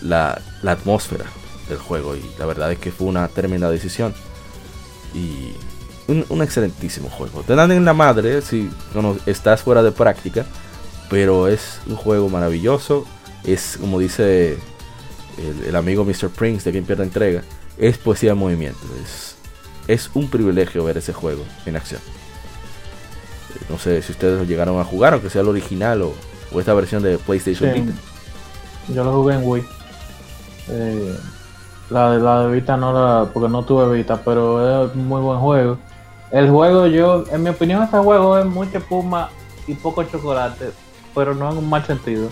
[0.00, 1.26] la, atmósfera
[1.68, 2.16] del juego.
[2.16, 4.14] Y la verdad es que fue una tremenda decisión.
[5.14, 5.52] Y
[6.08, 7.42] un, excelentísimo juego.
[7.42, 8.70] Te dan en la madre si
[9.26, 10.46] estás fuera de práctica.
[11.12, 13.04] Pero es un juego maravilloso.
[13.44, 14.56] Es como dice
[15.66, 16.30] el, amigo Mr.
[16.30, 17.42] Prince de quien pierde entrega.
[17.76, 18.80] Es poesía de movimiento.
[19.04, 19.36] Es,
[19.88, 22.00] es un privilegio ver ese juego en acción.
[23.68, 26.14] No sé si ustedes lo llegaron a jugar, aunque sea el original o,
[26.58, 27.92] esta versión de PlayStation Vita.
[28.88, 29.64] Yo lo jugué en Wii.
[30.68, 31.16] Eh,
[31.90, 33.30] la, la de Vita no la.
[33.30, 35.76] porque no tuve Vita, pero es un muy buen juego.
[36.30, 39.28] El juego, yo, en mi opinión, este juego es mucha puma
[39.66, 40.72] y poco chocolate
[41.14, 42.28] pero no en un mal sentido.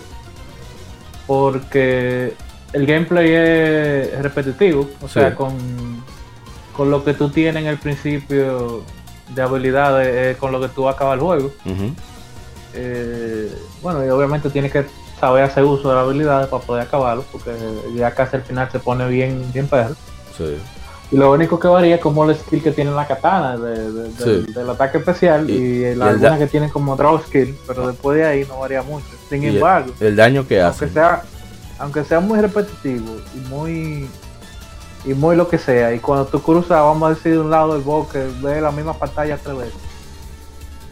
[1.27, 2.33] Porque
[2.73, 6.03] el gameplay es repetitivo, o sea, con,
[6.75, 8.83] con lo que tú tienes en el principio
[9.29, 11.51] de habilidades, con lo que tú acabas el juego.
[12.73, 14.85] Eh, bueno, y obviamente tienes que
[15.19, 17.51] saber hacer uso de las habilidades para poder acabarlo, porque
[17.95, 19.95] ya casi al final se pone bien, bien perro.
[20.37, 20.57] Sí.
[21.11, 24.99] Y lo único que varía es como el skill que tiene la katana del ataque
[24.99, 28.81] especial y, la algunas que tienen como draw skill, pero después de ahí no varía
[28.81, 29.07] mucho.
[29.29, 30.85] Sin embargo, el, daño que hace.
[30.85, 31.23] Aunque sea,
[31.79, 34.09] aunque sea muy repetitivo y muy
[35.03, 37.73] y muy lo que sea, y cuando tú cruzas, vamos a decir, de un lado
[37.73, 39.81] del bosque, ves la misma pantalla tres veces.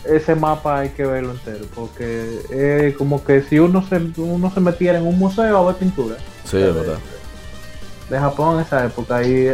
[0.04, 4.60] Ese mapa hay que verlo entero, porque es como que si uno se, uno se
[4.60, 6.16] metiera en un museo a ver pintura.
[6.44, 6.98] Sí, es verdad.
[8.10, 9.22] De Japón en esa época.
[9.24, 9.48] Y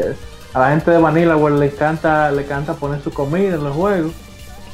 [0.56, 3.76] a la gente de Manila pues, le encanta, le encanta poner su comida en los
[3.76, 4.14] juegos.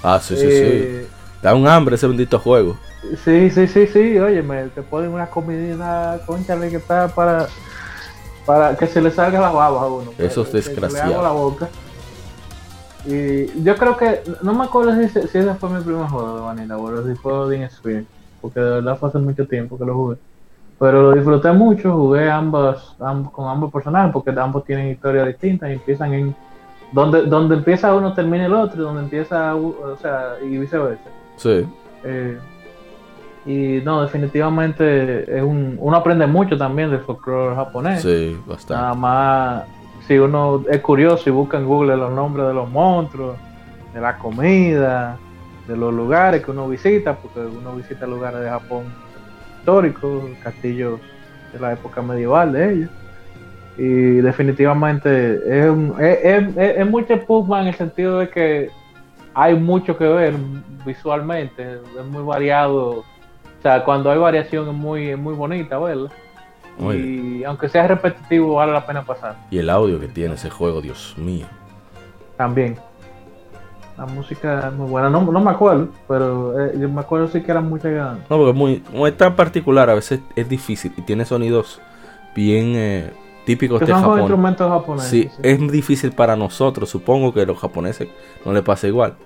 [0.04, 0.48] Ah, sí, sí, sí.
[0.52, 1.08] Eh,
[1.42, 2.78] da un hambre ese bendito juego.
[3.26, 7.48] Sí, sí, sí, sí, oye, me, te ponen una comida, conchale, que está para,
[8.46, 10.12] para que se le salga la baba a uno.
[10.20, 11.24] Esos desgraciados.
[11.24, 11.68] la boca.
[13.08, 16.42] Y yo creo que, no me acuerdo si, si ese fue mi primer juego de
[16.42, 18.06] Vanilla, o si fue Odin Sphere,
[18.40, 20.18] porque de verdad fue hace mucho tiempo que lo jugué.
[20.82, 25.74] Pero lo disfruté mucho, jugué ambos, con ambos personajes porque ambos tienen historias distintas y
[25.74, 26.36] empiezan en
[26.92, 31.08] donde donde empieza uno termina el otro, donde empieza, o sea, y viceversa.
[31.36, 31.68] Sí.
[32.04, 32.36] Eh,
[33.46, 38.02] y no, definitivamente es un, uno aprende mucho también del folclore japonés.
[38.02, 38.82] Sí, bastante.
[38.82, 39.64] Nada más,
[40.08, 43.36] si uno es curioso y busca en Google los nombres de los monstruos,
[43.94, 45.16] de la comida,
[45.68, 49.11] de los lugares que uno visita, porque uno visita lugares de Japón
[49.62, 51.00] históricos, castillos
[51.54, 52.90] de la época medieval de ellos.
[53.78, 58.70] Y definitivamente es, un, es, es, mucho Pugman en el sentido de que
[59.34, 60.34] hay mucho que ver
[60.86, 63.00] visualmente, es muy variado.
[63.00, 63.06] O
[63.62, 66.10] sea, cuando hay variación es muy, muy bonita verla.
[66.80, 69.36] Y aunque sea repetitivo, vale la pena pasar.
[69.52, 71.46] Y el audio que tiene ese juego, Dios mío.
[72.38, 72.76] También.
[74.02, 77.44] La música es muy buena, no, no me acuerdo, pero eh, yo me acuerdo sí
[77.44, 78.18] que eran muchas ganas.
[78.32, 81.80] No, porque es muy, como es tan particular, a veces es difícil y tiene sonidos
[82.36, 83.14] bien eh,
[83.46, 84.22] típicos de Japón.
[84.22, 85.08] instrumentos japoneses.
[85.08, 88.08] Sí, es difícil para nosotros, supongo que a los japoneses
[88.44, 89.18] no les pasa igual.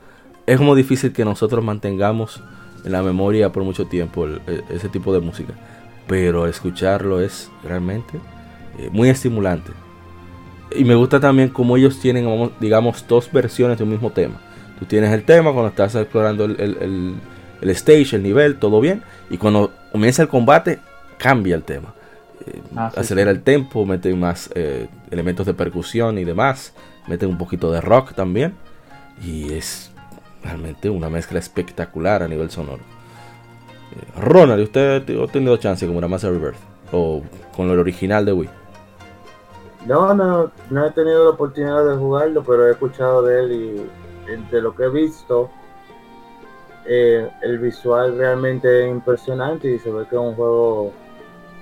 [0.46, 2.44] Es como difícil que nosotros mantengamos
[2.84, 5.54] en la memoria por mucho tiempo e, ese tipo de música,
[6.06, 8.20] pero escucharlo es realmente
[8.78, 9.72] eh, muy estimulante.
[10.76, 14.42] Y me gusta también como ellos tienen, digamos, dos versiones de un mismo tema.
[14.80, 17.20] Tú tienes el tema cuando estás explorando el,
[17.62, 19.04] stage, el nivel, todo bien.
[19.30, 20.80] Y cuando comienza el combate,
[21.18, 21.94] cambia el tema.
[22.46, 26.74] Eh, ah, acelera el tempo, mete más eh, elementos de percusión y demás.
[27.08, 28.56] Mete un poquito de rock también.
[29.24, 29.92] Y es
[30.44, 32.84] realmente una mezcla espectacular a nivel sonoro.
[33.94, 36.58] Eh, Ronald, ¿usted ha tenido chance como una Master Rebirth?
[36.92, 37.24] ¿O
[37.56, 38.50] con el original de Wii?
[39.86, 44.05] No, no, no he tenido la oportunidad de jugarlo, pero he escuchado de él y
[44.26, 45.50] de lo que he visto,
[46.86, 50.92] eh, el visual realmente es impresionante y se ve que es un juego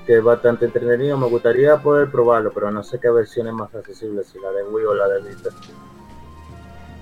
[0.06, 1.18] que es bastante entretenido.
[1.18, 4.64] Me gustaría poder probarlo, pero no sé qué versión es más accesible, si la de
[4.64, 5.50] Wii o la de Vita.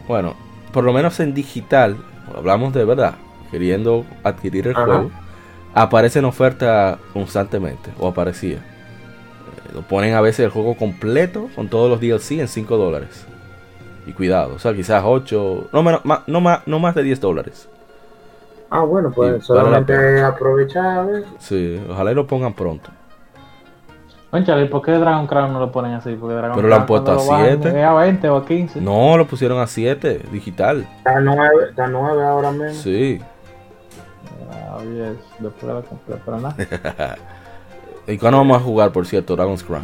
[0.07, 0.35] Bueno,
[0.71, 1.97] por lo menos en digital,
[2.35, 3.15] hablamos de verdad,
[3.49, 5.11] queriendo adquirir el juego,
[5.73, 8.57] aparece en oferta constantemente, o aparecía.
[8.57, 13.25] Eh, lo ponen a veces el juego completo con todos los DLC en 5 dólares.
[14.05, 17.19] Y cuidado, o sea, quizás 8, no, menos, más, no, más, no más de 10
[17.19, 17.69] dólares.
[18.69, 21.23] Ah, bueno, pues solamente aprovechar.
[21.39, 22.89] Sí, ojalá y lo pongan pronto.
[24.31, 26.13] Conchale, ¿por qué Dragon Crown no lo ponen así?
[26.13, 27.83] Porque Dragon Pero lo han puesto a 7.
[27.83, 28.79] a 20 o a 15.
[28.79, 30.87] No, lo pusieron a 7, digital.
[30.99, 32.73] Está 9, está 9 ahora mismo.
[32.81, 33.19] Sí.
[34.49, 36.55] Ah, oye, después la compré, pero nada.
[38.07, 39.83] ¿Y cuándo vamos a jugar, por cierto, Dragon's Crown?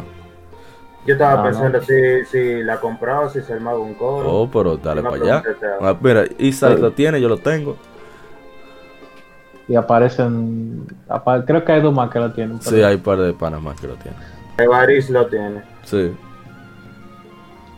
[1.08, 1.84] Yo estaba No, pensando no.
[1.84, 4.30] si, si la compraba, si se armaba un coro.
[4.30, 5.42] Oh, pero dale para allá.
[5.80, 6.82] Ah, mira, Isa Sí.
[6.82, 7.78] lo tiene, yo lo tengo.
[9.66, 10.84] Y aparecen.
[11.08, 12.60] apa- creo que hay dos más que lo tienen.
[12.60, 14.20] Sí, hay un par de Panamá que lo tienen.
[14.58, 15.62] Evaris lo tiene.
[15.84, 16.12] Sí.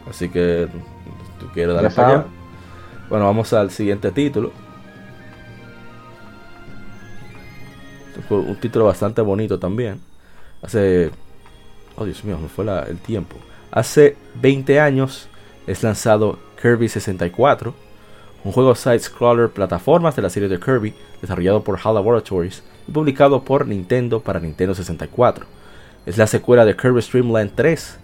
[0.08, 0.66] Así que
[1.38, 2.24] tú quieres darle para allá.
[3.08, 4.50] Bueno, vamos al siguiente título.
[8.28, 10.00] Fue Un título bastante bonito también.
[10.62, 11.10] Hace.
[12.00, 13.36] Oh, Dios mío, me fue el tiempo.
[13.70, 15.28] Hace 20 años
[15.66, 17.74] es lanzado Kirby 64,
[18.42, 23.44] un juego side-scroller plataformas de la serie de Kirby, desarrollado por HAL Laboratories y publicado
[23.44, 25.44] por Nintendo para Nintendo 64.
[26.06, 27.98] Es la secuela de Kirby Streamland 3,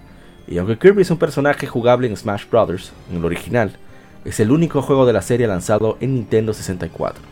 [0.49, 3.79] y aunque Kirby es un personaje jugable en Smash Bros., en el original,
[4.27, 7.23] es el único juego de la serie lanzado en Nintendo 64.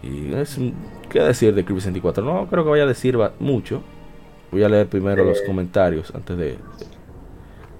[0.00, 0.30] Y
[1.10, 2.24] ¿Qué decir de Kirby 64?
[2.24, 3.82] No creo que vaya a decir mucho.
[4.54, 5.44] Voy a leer primero los Eh.
[5.46, 6.56] comentarios antes de...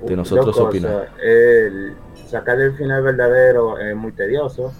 [0.06, 0.64] de nosotros cosas.
[0.64, 1.08] opinar.
[1.22, 1.94] El
[2.28, 4.72] sacar el final verdadero es muy tedioso.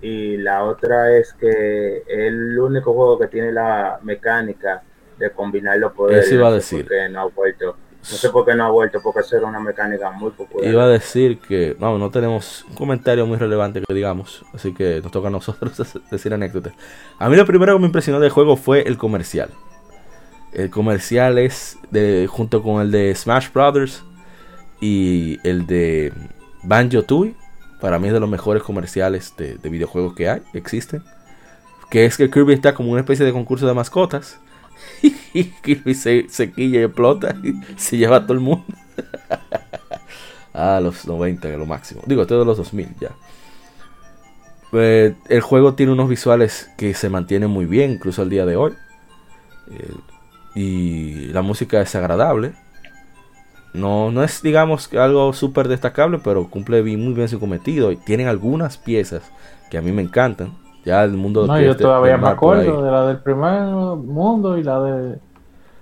[0.00, 4.82] Y la otra es que es el único juego que tiene la mecánica
[5.18, 6.26] de combinar los poderes.
[6.26, 6.86] Eso iba a decir.
[6.86, 7.76] qué no ha vuelto.
[8.08, 10.70] No sé por qué no ha vuelto, porque eso era una mecánica muy popular.
[10.70, 15.00] Iba a decir que no, no tenemos un comentario muy relevante que digamos, así que
[15.02, 15.76] nos toca a nosotros
[16.12, 16.72] decir anécdotas.
[17.18, 19.48] A mí lo primero que me impresionó del juego fue el comercial.
[20.56, 24.02] El comercial es de, junto con el de Smash Brothers
[24.80, 26.14] y el de
[26.62, 27.34] Banjo Tooie.
[27.78, 31.04] Para mí es de los mejores comerciales de, de videojuegos que hay, existen.
[31.90, 34.40] Que es que Kirby está como una especie de concurso de mascotas.
[35.34, 38.64] Y Kirby se, quilla y explota y se lleva a todo el mundo.
[40.54, 42.00] a los 90, que lo máximo.
[42.06, 43.10] Digo, todos los 2000 ya.
[44.72, 48.56] Eh, el juego tiene unos visuales que se mantienen muy bien, incluso al día de
[48.56, 48.72] hoy.
[49.70, 49.92] Eh,
[50.56, 52.52] y la música es agradable.
[53.74, 57.92] No, no es, digamos, algo súper destacable, pero cumple muy bien su cometido.
[57.92, 59.22] Y tienen algunas piezas
[59.70, 60.56] que a mí me encantan.
[60.84, 63.18] Ya el mundo No, que yo es de- todavía del me acuerdo de la del
[63.18, 63.60] primer
[63.96, 65.18] mundo y la de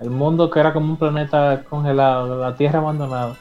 [0.01, 3.37] el mundo que era como un planeta congelado, la tierra abandonada.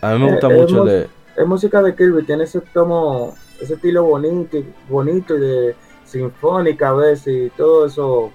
[0.00, 1.08] A mí me gusta eh, mucho el hemos- de.
[1.36, 4.58] Es música de Kirby, tiene ese tomo, ese estilo bonito,
[4.88, 8.30] bonito y de sinfónica a veces y todo eso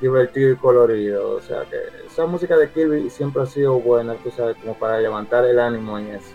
[0.00, 1.36] divertido y colorido.
[1.36, 1.76] O sea que
[2.06, 5.98] esa música de Kirby siempre ha sido buena, tú sabes, como para levantar el ánimo
[5.98, 6.30] en eso.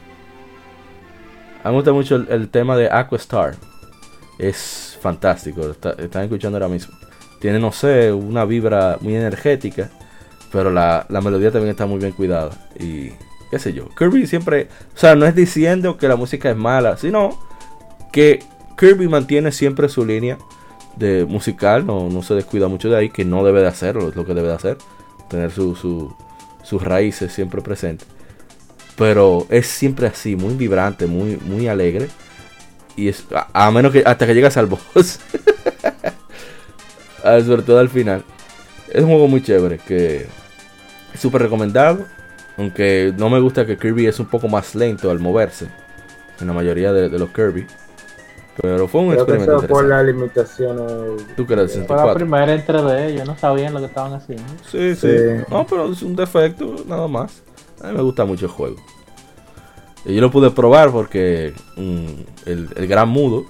[1.63, 3.55] A mí me gusta mucho el, tema de Aquastar.
[4.37, 5.61] Es fantástico.
[5.97, 6.93] están escuchando ahora mismo.
[7.39, 9.89] Tiene, no sé, una vibra muy energética.
[10.51, 12.51] Pero la, la melodía también está muy bien cuidada.
[12.79, 13.09] Y
[13.49, 13.89] qué sé yo.
[13.97, 14.67] Kirby siempre.
[14.93, 16.97] O sea, no es diciendo que la música es mala.
[16.97, 17.39] Sino
[18.11, 18.43] que
[18.77, 20.37] Kirby mantiene siempre su línea
[20.97, 21.85] de musical.
[21.85, 23.09] No, no se descuida mucho de ahí.
[23.09, 24.09] Que no debe de hacerlo.
[24.09, 24.77] Es lo que debe de hacer.
[25.29, 26.13] Tener su, su-
[26.63, 28.07] sus raíces siempre presentes.
[28.97, 32.07] Pero es siempre así, muy vibrante, muy, muy alegre.
[32.95, 35.19] Y es, a, menos que hasta que llegas al boss.
[37.23, 38.23] Sobre todo al final.
[38.89, 40.27] Es un juego muy chévere que
[41.13, 42.05] es súper recomendado.
[42.57, 45.67] Aunque no me gusta que Kirby es un poco más lento al moverse.
[46.39, 47.65] En la mayoría de los Kirby.
[48.61, 51.25] Pero fue un Creo que experimento eso por las limitaciones.
[51.35, 52.13] Tú que eres Fue la 64.
[52.15, 54.45] primera entre de ellos, no sabían lo que estaban haciendo.
[54.69, 55.43] Sí, sí, Sí.
[55.49, 57.41] No, pero es un defecto, nada más.
[57.81, 58.77] A mí me gusta mucho el juego.
[60.05, 62.05] Y yo lo pude probar porque mm,
[62.49, 63.43] el, el gran mudo,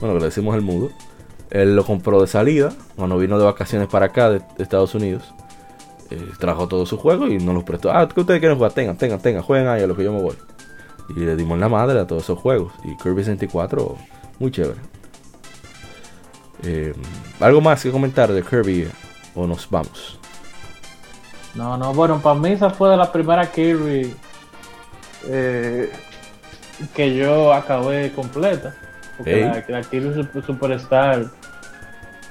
[0.00, 0.90] bueno, que le decimos el mudo,
[1.50, 5.24] él lo compró de salida, cuando vino de vacaciones para acá, de, de Estados Unidos.
[6.10, 7.90] eh, trajo todos sus juegos y nos los prestó.
[7.90, 8.72] Ah, ¿qué ustedes quieren jugar?
[8.72, 10.36] Tengan, tengan, tengan, jueguen ahí a lo que yo me voy.
[11.08, 12.72] Y le dimos la madre a todos esos juegos.
[12.84, 13.96] Y Kirby 64,
[14.38, 14.78] muy chévere.
[16.64, 16.92] Eh,
[17.40, 18.88] ¿Algo más que comentar de Kirby
[19.34, 20.18] o nos vamos?
[21.54, 24.14] No, no, bueno, para mí esa fue de la primera Kirby
[25.28, 25.90] eh,
[26.94, 28.74] que yo acabé completa.
[29.16, 31.26] Porque la, la Kirby Super- Superstar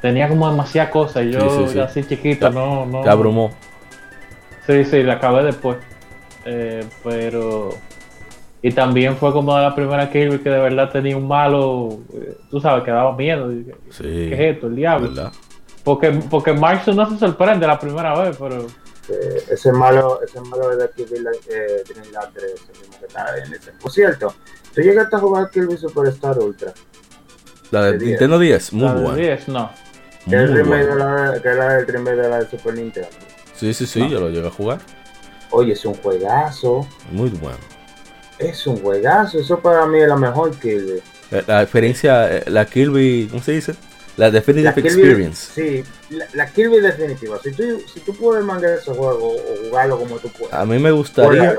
[0.01, 1.79] tenía como demasiadas cosas y yo Sí, sí, sí.
[1.79, 3.01] así chiquito Te- no, no.
[3.01, 3.51] Te abrumó.
[4.65, 5.77] Sí, sí, la acabé después.
[6.45, 7.69] Eh, pero.
[8.61, 11.99] Y también fue como de la primera Kirby que de verdad tenía un malo.
[12.13, 13.49] eh, tú sabes, que daba miedo.
[13.91, 14.03] Sí.
[14.03, 14.67] ¿Qué es esto?
[14.67, 15.09] El diablo.
[15.09, 15.31] ¿verdad?
[15.83, 18.65] Porque, porque Marx no se sorprende la primera vez, pero.
[19.09, 23.53] Eh, ese malo, ese malo de Kirby eh, Dreamland 3, ese mismo que está en
[23.53, 23.71] ese.
[23.81, 24.33] Por cierto,
[24.75, 26.73] tú llegaste a jugar Kirby Superstar Ultra.
[27.71, 28.09] La de De 10.
[28.09, 29.17] Nintendo 10, muy la de buena.
[29.17, 29.69] 10, no.
[30.29, 31.31] Que es el Muy remake de buena.
[31.31, 33.09] la, que era el remake de la de Super Nintendo.
[33.53, 34.07] Sí, sí, sí, No.
[34.09, 34.79] yo lo llegué a jugar.
[35.51, 36.85] Oye, es un juegazo.
[37.11, 37.57] Muy bueno.
[38.39, 39.39] Es un juegazo.
[39.39, 41.01] Eso para mí es la mejor Kirby.
[41.47, 43.75] La experiencia, eh, la Kirby, ¿cómo se dice?
[44.15, 45.51] La Definitive Kirby- Experience.
[45.53, 47.39] Sí, la, la Kirby definitiva.
[47.43, 47.63] Si tú,
[47.93, 50.53] si tú puedes mandar ese juego o jugarlo como tú puedas.
[50.53, 51.55] A mí me gustaría,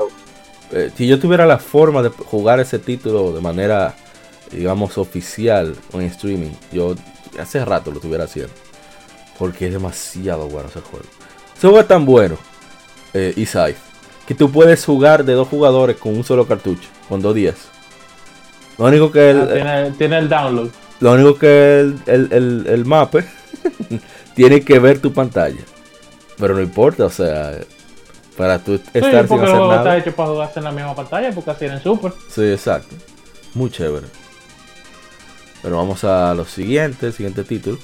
[0.71, 3.95] eh, si yo tuviera la forma de jugar ese título de manera,
[4.51, 6.95] digamos, oficial o en streaming, yo
[7.39, 8.51] hace rato lo estuviera haciendo.
[9.37, 11.05] Porque es demasiado bueno ese juego.
[11.55, 12.37] Ese juego es tan bueno,
[13.13, 13.75] eh, Isai,
[14.29, 17.55] que tú puedes jugar de dos jugadores con un solo cartucho, con dos días.
[18.77, 20.69] Lo único que el, Ah, tiene, tiene el download.
[21.01, 23.25] lo único que el, el, el, mape
[24.35, 25.59] tiene que ver tu pantalla.
[26.37, 27.57] Pero no importa, o sea,
[28.37, 29.97] para tú Sí, estar sin porque el hacer juego está nada.
[29.97, 32.13] hecho para jugarse en la misma pantalla, porque así en Super.
[32.29, 32.95] Sí, exacto.
[33.55, 34.05] Muy chévere.
[35.61, 37.77] Pero vamos a los siguientes, siguiente título.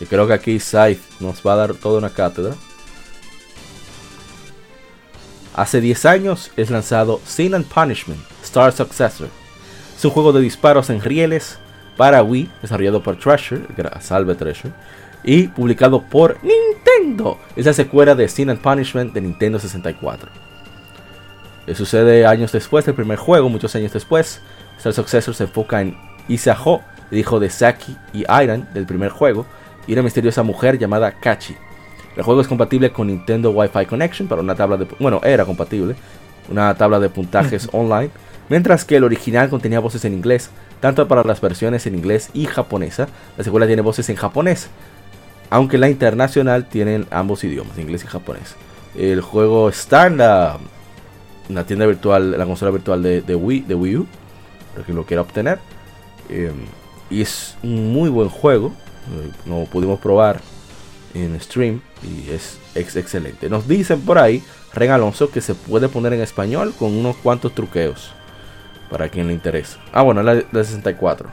[0.00, 2.54] Y creo que aquí Scythe nos va a dar toda una cátedra.
[5.54, 9.28] Hace 10 años es lanzado Sin and Punishment, Star Successor.
[9.96, 11.58] Es un juego de disparos en rieles
[11.96, 13.62] para Wii, desarrollado por Treasure,
[14.00, 14.72] salve Treasure,
[15.24, 17.38] y publicado por Nintendo.
[17.56, 20.30] Es la secuela de Sin and Punishment de Nintendo 64.
[21.66, 24.40] Eh, Sucede años después del primer juego, muchos años después.
[24.78, 25.98] Star Successor se enfoca en
[26.28, 26.80] Isaho,
[27.10, 29.44] el hijo de Saki y Iron del primer juego,
[29.86, 31.56] y una misteriosa mujer llamada Kachi.
[32.16, 34.86] El juego es compatible con Nintendo Wi-Fi Connection para una tabla de...
[34.98, 35.94] Bueno, era compatible.
[36.50, 38.10] Una tabla de puntajes online.
[38.48, 40.50] Mientras que el original contenía voces en inglés,
[40.80, 43.08] tanto para las versiones en inglés y japonesa.
[43.38, 44.68] La secuela tiene voces en japonés.
[45.50, 48.56] Aunque la internacional tienen ambos idiomas, inglés y japonés.
[48.96, 50.58] El juego está en la,
[51.48, 54.06] en la tienda virtual, la consola virtual de, de Wii, de Wii U,
[54.72, 55.58] para quien lo quiera obtener.
[56.28, 56.52] Eh,
[57.08, 58.72] y es un muy buen juego.
[59.12, 60.40] eh, Lo pudimos probar
[61.14, 63.48] en stream y es ex- excelente.
[63.48, 64.42] Nos dicen por ahí,
[64.74, 68.12] Ren Alonso, que se puede poner en español con unos cuantos truqueos.
[68.90, 69.78] Para quien le interese.
[69.92, 71.28] Ah, bueno, la de 64.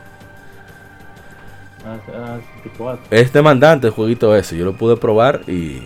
[1.86, 3.06] Ah, ah, 64.
[3.12, 4.58] Es demandante el jueguito ese.
[4.58, 5.82] Yo lo pude probar y.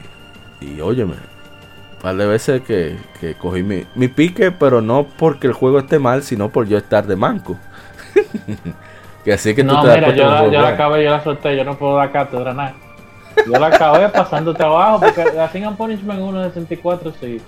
[0.60, 1.14] Y óyeme.
[1.14, 5.80] Un par de veces que, que cogí mi, mi pique, pero no porque el juego
[5.80, 7.58] esté mal, sino por yo estar de manco.
[9.24, 11.12] que así que tú No, te das mira, cuenta yo la, yo la acabé, yo
[11.12, 12.76] la solté, yo no puedo dar cátedra nada.
[13.46, 17.42] Yo la acabé pasando trabajo, porque la Sin and Punishment 1 de 64 sí.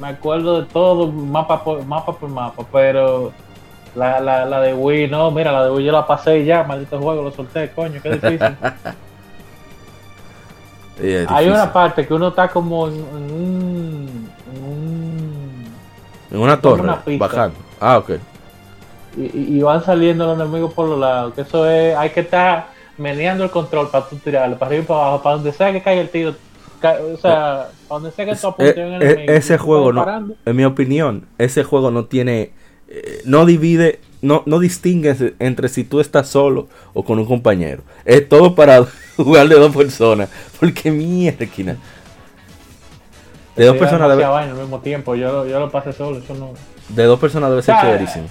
[0.00, 3.32] Me acuerdo de todo, mapa por mapa, por mapa pero
[3.94, 6.64] la, la, la de Wii, no, mira, la de Wii yo la pasé y ya,
[6.64, 8.40] maldito juego, lo solté, coño, qué difícil.
[10.98, 11.50] Hay difícil.
[11.52, 14.30] una parte que uno está como en, un...
[14.54, 15.74] en un-
[16.30, 17.56] En una torre, una bajando.
[17.80, 18.10] Ah, ok.
[19.16, 21.34] y van saliendo los enemigos por los lados.
[21.34, 22.66] Que eso es, hay que estar
[22.98, 25.82] meneando el control para tú tirarlo, para arriba y para abajo, para donde sea que
[25.82, 26.34] caiga el tiro.
[26.80, 29.32] ca- o sea, para donde sea que tú apuntes Eh, un eh, enemigo.
[29.32, 30.34] ese juego no, parando.
[30.44, 32.52] en mi opinión, ese juego no tiene,
[32.88, 37.82] eh, no divide, no, no distingue entre si tú estás solo o con un compañero.
[38.04, 38.84] Es todo para
[39.16, 40.28] jugar de dos personas,
[40.60, 41.46] porque mierda.
[43.56, 45.14] De dos personas debe, demasiada vaina al mismo tiempo.
[45.14, 46.18] Yo, lo- yo lo pasé solo.
[46.18, 46.50] Eso no.
[46.88, 48.26] de dos personas debe ser O sea, chéverísimo.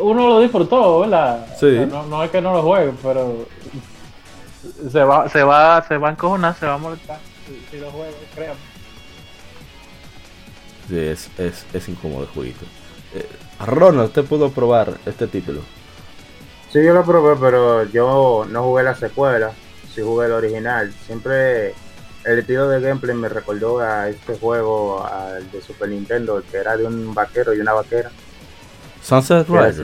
[0.00, 1.44] Uno lo disfrutó, ¿verdad?
[1.58, 1.66] Sí.
[1.66, 3.46] O sea, no, no es que no lo juegue, pero
[4.90, 7.90] se va, se va, se va a encojonar, se va a molestar si, si lo
[7.90, 8.58] juega, créame.
[10.88, 12.64] Sí, es, es, es incómodo el jueguito.
[13.14, 13.28] Eh,
[13.64, 15.62] Ronald, ¿usted pudo probar este título?
[16.72, 19.52] Sí, yo lo probé, pero yo no jugué la secuela,
[19.94, 20.92] sí jugué el original.
[21.06, 21.74] Siempre
[22.24, 26.76] el estilo de gameplay me recordó a este juego, al de Super Nintendo, que era
[26.76, 28.10] de un vaquero y una vaquera.
[29.02, 29.82] Sunset Riders.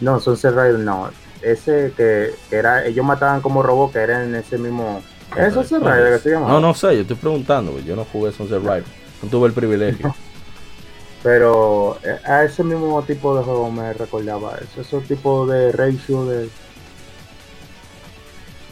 [0.00, 1.10] No, Sunset Rider no.
[1.44, 5.02] Ese que, que era, ellos mataban como robots que eran en ese mismo.
[5.36, 6.48] ¿Es Sunset Rider que se llama?
[6.48, 8.86] No, no sé, yo estoy preguntando, yo no jugué Sunset Riders.
[9.22, 10.14] No tuve el privilegio.
[11.22, 16.26] Pero eh, a ese mismo tipo de juego me recordaba eso, esos tipos de ratio
[16.26, 16.50] de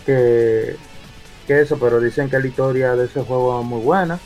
[0.05, 0.77] que,
[1.47, 4.19] que eso, pero dicen que la historia de ese juego es muy buena.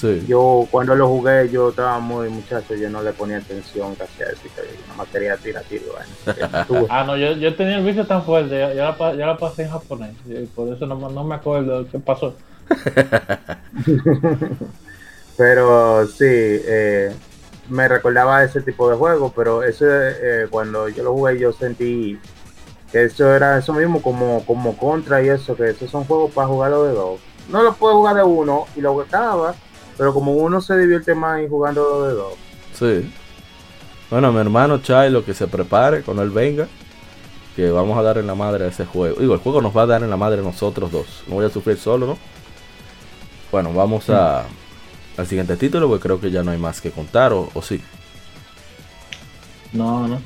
[0.00, 0.24] Sí.
[0.26, 4.26] Yo cuando lo jugué yo estaba muy muchacho, yo no le ponía atención casi a
[4.26, 5.92] eso, que yo nomás quería tirar tiro.
[6.68, 6.86] bueno.
[6.88, 9.36] Ah, no, yo, yo tenía el vicio tan fuerte, yo, yo la, pa- yo la
[9.36, 12.34] pasé en japonés, y por eso no, me- no me acuerdo qué pasó.
[15.36, 17.12] Pero sí, eh,
[17.68, 22.18] me recordaba ese tipo de juego, pero ese eh, cuando yo lo jugué yo sentí
[22.92, 26.48] que eso era eso mismo como, como contra y eso, que esos son juegos para
[26.48, 27.20] jugarlo de dos.
[27.48, 29.54] No lo puedo jugar de uno y lo gustaba,
[30.00, 32.32] pero como uno se divierte más y jugando de dos.
[32.72, 33.12] Sí.
[34.10, 36.68] Bueno, mi hermano Chilo que se prepare cuando él venga.
[37.54, 39.20] Que vamos a dar en la madre a ese juego.
[39.20, 41.22] Digo, el juego nos va a dar en la madre a nosotros dos.
[41.26, 42.18] No voy a sufrir solo, ¿no?
[43.52, 44.46] Bueno, vamos a,
[45.18, 47.82] al siguiente título, porque creo que ya no hay más que contar, o, o sí.
[49.74, 50.22] No, no.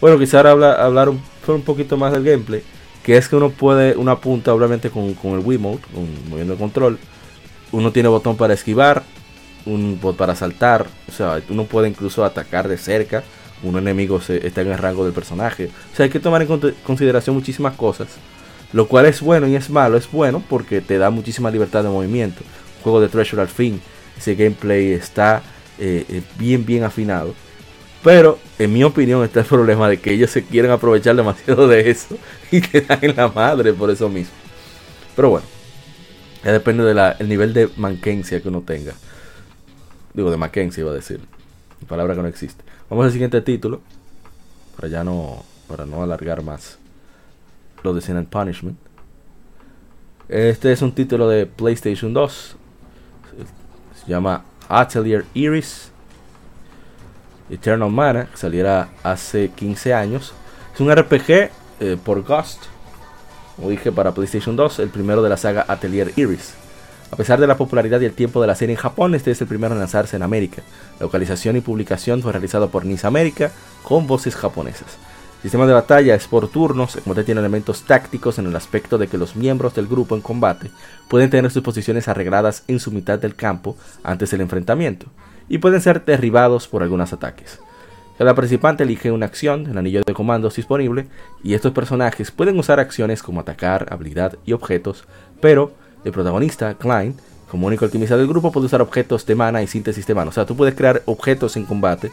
[0.00, 2.62] Bueno, quizá ahora habla- hablar un- un poquito más del gameplay,
[3.02, 6.58] que es que uno puede, una punta obviamente con, con el Wiimote, con, moviendo el
[6.58, 6.98] control,
[7.72, 9.02] uno tiene botón para esquivar,
[9.66, 13.22] un botón para saltar, o sea, uno puede incluso atacar de cerca,
[13.62, 17.36] un enemigo está en el rango del personaje, o sea, hay que tomar en consideración
[17.36, 18.08] muchísimas cosas,
[18.72, 21.90] lo cual es bueno y es malo, es bueno porque te da muchísima libertad de
[21.90, 22.42] movimiento,
[22.82, 23.80] juego de Treasure al fin,
[24.16, 25.42] ese gameplay está
[25.78, 27.34] eh, eh, bien bien afinado,
[28.02, 31.90] pero en mi opinión está el problema de que ellos se quieren aprovechar demasiado de
[31.90, 32.16] eso
[32.50, 34.32] y te en la madre por eso mismo.
[35.16, 35.46] Pero bueno,
[36.44, 38.92] ya depende del nivel de manquencia que uno tenga.
[40.14, 41.20] Digo, de Mackenzie iba a decir.
[41.86, 42.64] Palabra que no existe.
[42.90, 43.80] Vamos al siguiente título.
[44.76, 45.44] Para ya no.
[45.68, 46.78] Para no alargar más.
[47.82, 48.78] Lo de Sin and Punishment.
[50.28, 52.56] Este es un título de PlayStation 2.
[53.94, 55.90] Se llama Atelier Iris.
[57.50, 60.34] Eternal Mana, saliera hace 15 años.
[60.74, 62.64] Es un RPG eh, por Ghost,
[63.58, 66.54] como dije, para PlayStation 2, el primero de la saga Atelier Iris.
[67.10, 69.40] A pesar de la popularidad y el tiempo de la serie en Japón, este es
[69.40, 70.62] el primero en lanzarse en América.
[71.00, 73.50] La localización y publicación fue realizado por NIS América
[73.82, 74.96] con voces japonesas.
[75.38, 78.96] El sistema de batalla es por turnos, el combate tiene elementos tácticos en el aspecto
[78.96, 80.70] de que los miembros del grupo en combate
[81.08, 85.06] pueden tener sus posiciones arregladas en su mitad del campo antes del enfrentamiento
[85.48, 87.58] y pueden ser derribados por algunos ataques.
[88.18, 91.06] Cada participante elige una acción, el anillo de comandos disponible,
[91.44, 95.04] y estos personajes pueden usar acciones como atacar, habilidad y objetos,
[95.40, 95.72] pero
[96.04, 97.14] el protagonista, Klein,
[97.48, 100.30] como único alquimista del grupo, puede usar objetos de mana y síntesis de mana.
[100.30, 102.10] O sea, tú puedes crear objetos en combate,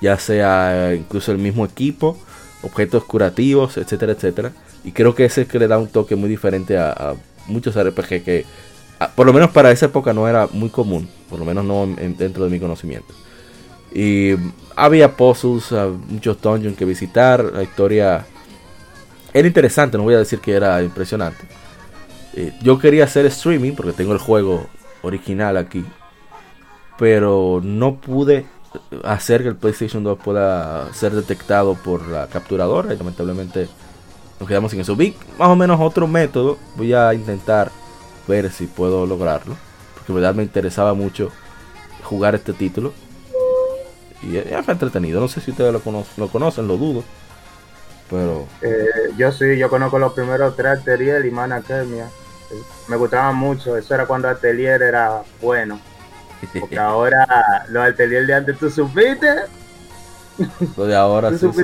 [0.00, 2.16] ya sea incluso el mismo equipo,
[2.62, 4.52] objetos curativos, etcétera, etcétera.
[4.84, 7.14] Y creo que ese es que le da un toque muy diferente a,
[7.48, 8.46] muchos RPG que,
[9.16, 12.44] por lo menos para esa época, no era muy común por lo menos no dentro
[12.44, 13.14] de mi conocimiento.
[13.92, 14.34] Y
[14.76, 18.24] había puzzles, ah, muchos dungeons que visitar, la historia
[19.32, 21.44] era interesante, no voy a decir que era impresionante.
[22.34, 24.66] Eh, yo quería hacer streaming porque tengo el juego
[25.02, 25.84] original aquí,
[26.98, 28.46] pero no pude
[29.02, 33.68] hacer que el PlayStation 2 pueda ser detectado por la capturadora y lamentablemente
[34.38, 34.94] nos quedamos sin eso.
[34.94, 37.72] Vi más o menos otro método, voy a intentar
[38.28, 39.56] ver si puedo lograrlo
[40.10, 41.30] que verdad me interesaba mucho
[42.02, 42.92] jugar este título.
[44.22, 45.20] Y es entretenido.
[45.20, 47.04] No sé si ustedes lo, conocen, lo conocen, lo dudo.
[48.10, 48.46] Pero.
[48.60, 51.62] Eh, yo sí, yo conozco los primeros tres Atelier y Mana
[52.88, 53.76] Me gustaban mucho.
[53.76, 55.80] Eso era cuando Atelier era bueno.
[56.58, 59.44] Porque ahora los Atelier de antes, ¿tú supiste?
[60.76, 61.54] Lo de ahora sí son...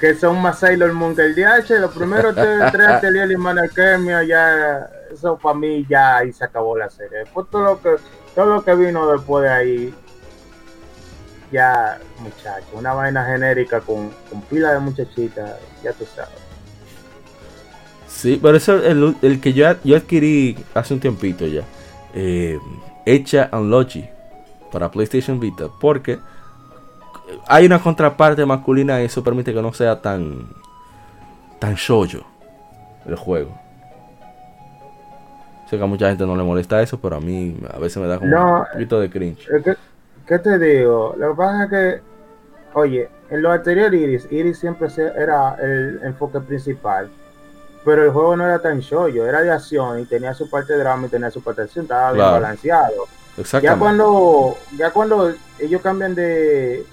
[0.00, 1.80] Que son más Sailor Moon que el DH.
[1.80, 3.62] Los primeros tres Atelier y Mana
[4.26, 7.18] ya eso para mí ya ahí se acabó la serie.
[7.18, 7.96] Después todo lo que,
[8.34, 9.94] todo lo que vino después de ahí,
[11.52, 16.46] ya muchachos, una vaina genérica con, con pila de muchachitas, ya tú sabes.
[18.08, 21.62] Sí, pero eso el, el que yo, yo adquirí hace un tiempito ya.
[22.14, 22.58] Eh,
[23.04, 24.08] hecha Unlogi
[24.72, 25.68] para PlayStation Vita.
[25.80, 26.18] Porque
[27.46, 30.48] hay una contraparte masculina y eso permite que no sea tan
[31.58, 32.22] tan shoyo
[33.06, 33.50] el juego.
[35.68, 38.06] Sé que a mucha gente no le molesta eso, pero a mí a veces me
[38.06, 39.48] da como un poquito de cringe.
[40.26, 41.14] ¿Qué, te digo?
[41.16, 42.00] Lo que pasa es que,
[42.74, 47.10] oye, en lo anterior Iris, Iris siempre era el enfoque principal.
[47.84, 50.80] Pero el juego no era tan shoyo, era de acción y tenía su parte de
[50.80, 53.06] drama y tenía su parte de acción, estaba bien balanceado.
[53.62, 56.84] Ya cuando, ya cuando ellos cambian de,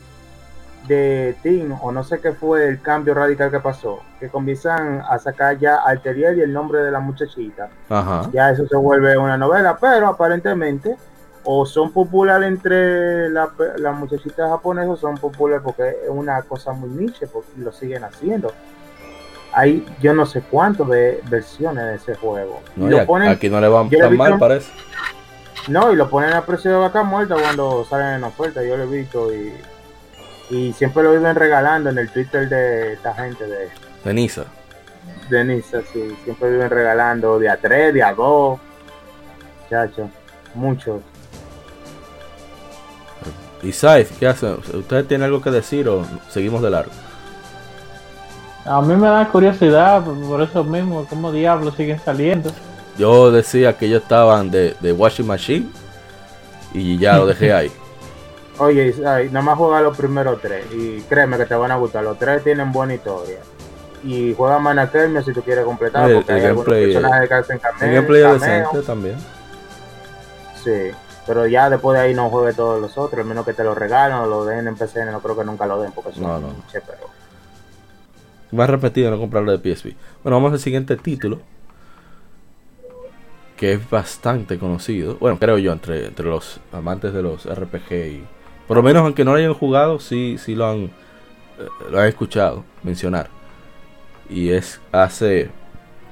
[0.88, 5.18] de Team, o no sé qué fue el cambio radical que pasó, que comienzan a
[5.20, 7.70] sacar ya Alteriel y el nombre de la muchachita.
[8.32, 10.96] Ya eso se vuelve una novela, pero aparentemente
[11.46, 16.72] o son populares entre las la muchachitas japonesas o son populares porque es una cosa
[16.74, 18.52] muy niche, porque lo siguen haciendo.
[19.54, 22.62] Hay yo no sé cuántas de versiones de ese juego.
[23.30, 24.72] aquí no le van tan mal, parece.
[25.68, 28.84] No, y lo ponen a precio de vaca muerta cuando salen en oferta, yo lo
[28.84, 29.54] he visto y
[30.50, 33.70] y siempre lo viven regalando en el Twitter de esta gente de...
[34.04, 34.46] De Nisa.
[35.30, 36.16] De Nisa, sí.
[36.24, 38.60] Siempre viven regalando de a 3, de a 2.
[39.70, 40.10] Chacho,
[40.54, 41.02] muchos.
[43.64, 44.48] ¿Y Saif, qué hace?
[44.74, 46.92] ¿Usted tiene algo que decir o seguimos de largo?
[48.66, 52.50] A mí me da curiosidad, por eso mismo, cómo diablos siguen saliendo.
[52.98, 55.68] Yo decía que ellos estaban de, de washing machine
[56.74, 57.72] y ya lo dejé ahí.
[58.60, 58.94] Oye,
[59.32, 62.04] nada más juega los primeros tres y créeme que te van a gustar.
[62.04, 63.40] Los tres tienen buena historia.
[64.04, 64.92] Y juega Mana
[65.26, 67.88] si tú quieres completar, porque hay algunos personajes que hacen cameo.
[67.88, 69.16] El gameplay decente también.
[70.62, 70.92] Sí,
[71.26, 73.74] pero ya después de ahí no juegue todos los otros, al menos que te lo
[73.74, 76.40] regalen o lo den en PCN, no creo que nunca lo den porque son no,
[76.40, 76.56] no.
[76.72, 77.10] pero...
[78.52, 79.96] Me he repetido no comprarlo de PSP.
[80.22, 81.40] Bueno, vamos al siguiente título.
[83.58, 85.16] Que es bastante conocido.
[85.16, 87.92] Bueno, creo yo, entre, entre los amantes de los RPG.
[87.92, 88.24] Y,
[88.68, 90.92] por lo menos, aunque no lo hayan jugado, sí, sí lo han, eh,
[91.90, 93.30] lo han escuchado mencionar.
[94.30, 95.50] Y es hace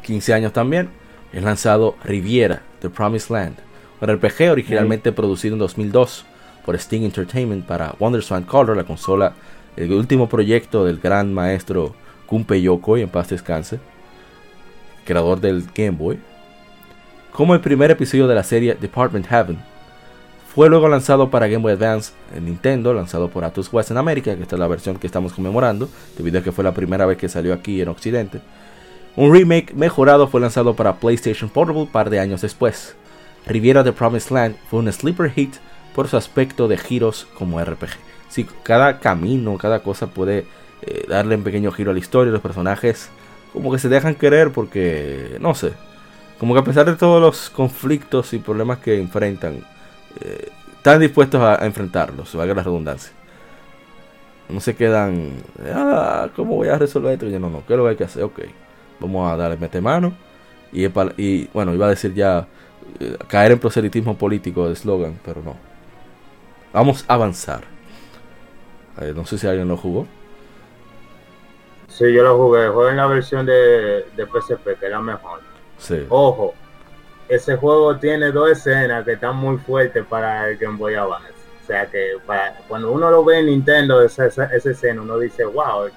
[0.02, 0.90] 15 años también.
[1.32, 3.71] Es lanzado Riviera, The Promised Land.
[4.02, 6.26] RPG originalmente producido en 2002
[6.66, 9.34] por Sting Entertainment para WonderSwan Color, la consola,
[9.76, 11.94] el último proyecto del gran maestro
[12.28, 13.80] Gunpei Yokoi, en paz descanse,
[15.06, 16.20] creador del Game Boy.
[17.32, 19.60] Como el primer episodio de la serie Department Heaven,
[20.54, 24.36] fue luego lanzado para Game Boy Advance en Nintendo, lanzado por Atlus West en América,
[24.36, 27.18] que esta es la versión que estamos conmemorando, debido a que fue la primera vez
[27.18, 28.42] que salió aquí en Occidente.
[29.16, 32.96] Un remake mejorado fue lanzado para PlayStation Portable un par de años después.
[33.46, 35.56] Riviera The Promised Land fue un sleeper hit
[35.96, 37.90] por su aspecto de giros como RPG.
[38.30, 40.46] Si cada camino, cada cosa puede
[40.82, 43.10] eh, darle un pequeño giro a la historia, los personajes
[43.54, 45.74] como que se dejan querer porque, no sé,
[46.40, 49.66] como que a pesar de todos los conflictos y problemas que enfrentan,
[50.22, 53.12] eh, están dispuestos a, enfrentarlos, valga la redundancia.
[54.50, 55.34] No se quedan,
[55.74, 57.28] ah, ¿cómo voy a resolver esto?
[57.28, 58.24] Yo, no, no, ¿qué es lo que hay que hacer?
[58.24, 58.40] Ok,
[59.00, 60.14] vamos a darle mete mano.
[60.74, 62.48] Y bueno, iba a decir ya,
[63.00, 65.56] eh, caer en proselitismo político de eslogan, pero no.
[66.74, 67.64] Vamos a avanzar.
[69.16, 70.08] no sé si alguien lo jugó.
[71.88, 72.68] Sí, yo lo jugué.
[72.70, 75.42] Jugué en la versión de, de PSP, que era mejor.
[75.78, 76.06] Sí.
[76.10, 76.54] Ojo,
[77.32, 81.32] ese juego tiene dos escenas que están muy fuertes para el Game Boy Advance.
[81.64, 85.46] O sea que para, cuando uno lo ve en Nintendo, esa, esa, escena, uno dice,
[85.46, 85.90] wow.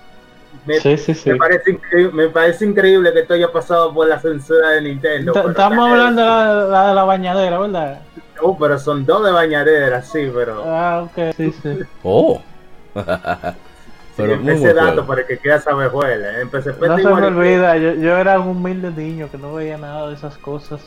[0.66, 1.30] Me, sí, sí, sí.
[1.30, 5.32] Me, parece increíble, me parece increíble que esto haya pasado por la censura de Nintendo.
[5.48, 8.00] Estamos hablando de la, la, de la bañadera, ¿verdad?
[8.40, 10.64] Uh, pero son dos de bañadera, sí, pero.
[10.66, 11.78] Ah, ok, sí, sí.
[12.02, 12.40] Oh.
[12.94, 16.40] pero sí, ese dato para que quiera saber juega.
[16.40, 20.08] Empecé no se me olvida, yo, yo, era un humilde niño que no veía nada
[20.08, 20.80] de esas cosas.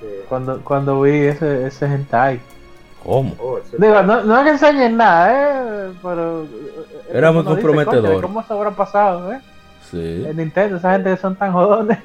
[0.00, 0.06] Sí.
[0.28, 2.40] Cuando, cuando vi ese, ese hentai.
[3.06, 3.36] ¿Cómo?
[3.38, 5.92] Oh, Digo, no, no es que enseñen nada, ¿eh?
[6.02, 6.42] Pero.
[6.42, 6.48] Eh,
[7.12, 8.20] era muy comprometedor.
[8.20, 9.40] ¿Cómo se habrá pasado, eh?
[9.88, 10.24] Sí.
[10.26, 11.98] En Nintendo, esa gente que son tan jodones.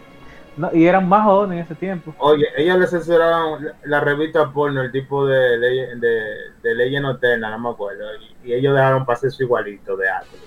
[0.58, 2.14] No, y eran más jóvenes en ese tiempo.
[2.20, 6.22] Oye, ellos le censuraron la, revista porno, el tipo de ley de,
[6.62, 8.04] de Legend of no me acuerdo.
[8.44, 10.42] Y, y, ellos dejaron pasar su igualito de Atlas.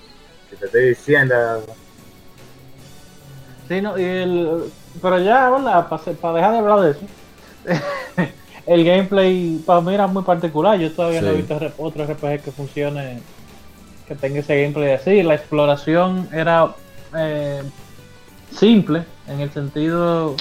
[0.49, 1.35] Que te estoy diciendo.
[3.67, 7.05] Sí, no, y el, pero ya, hola, para, para dejar de hablar de eso.
[8.65, 10.79] el gameplay para mí era muy particular.
[10.79, 11.25] Yo todavía sí.
[11.25, 13.19] no he visto otro RPG que funcione,
[14.07, 15.23] que tenga ese gameplay así.
[15.23, 16.69] La exploración era
[17.15, 17.61] eh,
[18.51, 20.35] simple en el sentido.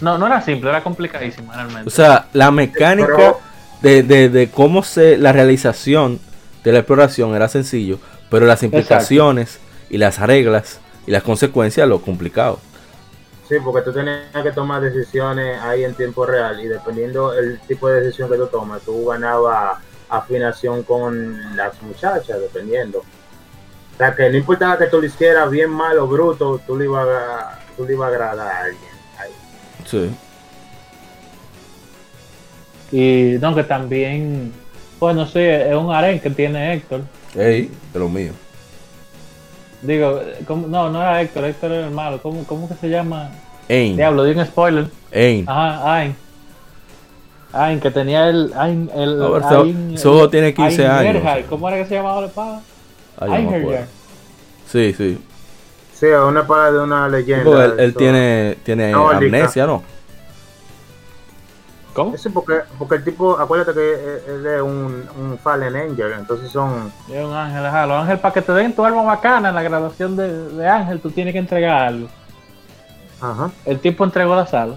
[0.00, 1.88] No, no era simple, era complicadísima realmente.
[1.88, 3.40] O sea, la mecánica pero...
[3.82, 5.16] de, de, de, cómo se.
[5.16, 6.20] La realización
[6.64, 7.98] de la exploración era sencillo,
[8.30, 9.86] pero las implicaciones Exacto.
[9.90, 12.60] y las reglas y las consecuencias lo complicado.
[13.50, 17.88] Sí, porque tú tenías que tomar decisiones ahí en tiempo real y dependiendo el tipo
[17.88, 19.76] de decisión que tú tomas, tú ganabas
[20.08, 23.00] afinación con las muchachas, dependiendo.
[23.00, 26.84] O sea, que no importaba que tú lo hicieras bien, mal o bruto, tú le
[26.84, 28.92] ibas a, tú le ibas a agradar a alguien.
[29.18, 29.32] Ahí.
[29.84, 30.16] Sí.
[32.92, 34.52] Y no, que también,
[35.00, 37.00] bueno, sí, es un harén que tiene Héctor.
[37.34, 38.32] Ey, de lo mío.
[39.82, 40.66] Digo, ¿cómo?
[40.66, 42.20] no, no era Héctor, Héctor era el malo.
[42.20, 43.30] ¿Cómo, cómo que se llama?
[43.68, 43.96] Ain.
[43.96, 44.86] Diablo, di un spoiler.
[45.12, 45.44] Ain.
[45.48, 46.16] Ajá, Ain.
[47.52, 48.52] Ain, que tenía el.
[48.56, 51.22] Ain, el no, pero Ain, Soho tiene 15 Ain años.
[51.22, 51.44] Herhard.
[51.46, 52.60] ¿Cómo era que se llamaba la espada?
[53.18, 53.78] Ay, Ain no
[54.66, 55.18] Sí, sí.
[55.94, 57.64] Sí, es una espada de una leyenda.
[57.64, 59.82] Él, él tiene, tiene no, amnesia, ¿no?
[62.04, 62.16] ¿Cómo?
[62.16, 66.92] Sí, porque, porque el tipo, acuérdate que él es un, un Fallen Angel, entonces son...
[67.08, 67.86] Es un ángel, ajá.
[67.86, 71.00] Los ángeles, para que te den tu alma bacana en la graduación de, de ángel,
[71.00, 72.08] tú tienes que entregar algo.
[73.20, 73.50] Ajá.
[73.64, 74.76] El tipo entregó la sala.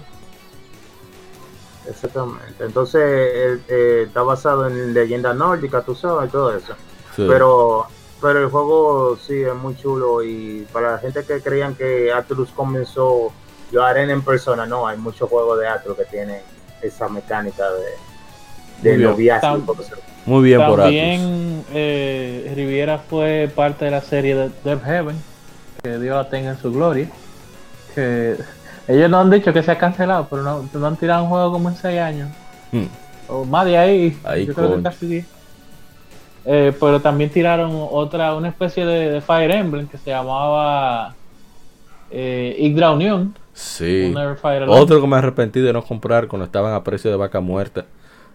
[1.88, 2.64] Exactamente.
[2.64, 6.74] Entonces, él, eh, está basado en leyenda nórdica, tú sabes, y todo eso.
[7.16, 7.26] Sí.
[7.28, 7.86] Pero,
[8.20, 12.50] pero el juego sí es muy chulo y para la gente que creían que Atlus
[12.50, 13.32] comenzó
[13.70, 16.40] yo arena en persona, no, hay muchos juegos de Atlus que tienen
[16.86, 17.64] esa mecánica
[18.82, 19.76] de, de noviazgo.
[20.26, 25.16] Muy bien por También eh, Riviera fue parte de la serie de Death Heaven,
[25.82, 27.08] que Dios la tenga en su gloria.
[27.94, 28.36] Que
[28.88, 31.52] ellos no han dicho que se ha cancelado, pero no, no han tirado un juego
[31.52, 32.30] como en 6 años.
[32.72, 32.86] Hmm.
[33.28, 35.26] O más de ahí, ahí yo creo que casi 10.
[36.46, 41.14] Eh, pero también tiraron otra, una especie de, de Fire Emblem que se llamaba
[42.10, 42.90] eh, Yggdra
[43.54, 44.12] Sí.
[44.68, 47.86] Otro que me he arrepentido de no comprar cuando estaban a precio de vaca muerta.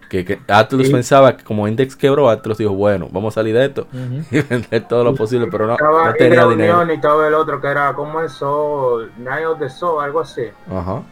[0.08, 0.92] Que, que Atlus Sí.
[0.92, 4.24] pensaba que como Index quebró, Atlus dijo, bueno, vamos a salir de esto Ujú.
[4.36, 6.84] y vender todo lo posible, pero no, Estaba no tenía dinero.
[6.90, 9.12] Y estaba el otro que era, ¿cómo es Soul?
[9.18, 10.42] Night of the Soul, algo así.
[10.68, 11.02] Ajá.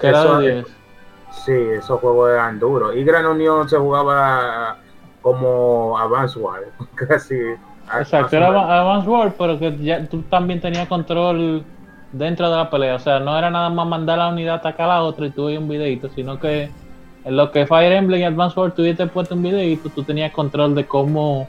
[0.00, 0.66] Que era Eso- de 10.
[1.44, 2.96] Sí, esos juegos eran duros.
[2.96, 4.78] Y Gran Union se jugaba
[5.20, 6.60] como Advance War,
[6.94, 7.34] casi.
[7.98, 8.48] Exacto, era.
[8.48, 11.62] Advance War, pero que ya tú también tenías control
[12.12, 12.96] dentro de la pelea.
[12.96, 15.30] O sea, no era nada más mandar la unidad a atacar a la otra y
[15.30, 16.70] veías un videito, sino que
[17.24, 20.74] en lo que Fire Emblem y Advance War tuviste puesto un videito, tú tenías control
[20.74, 21.48] de cómo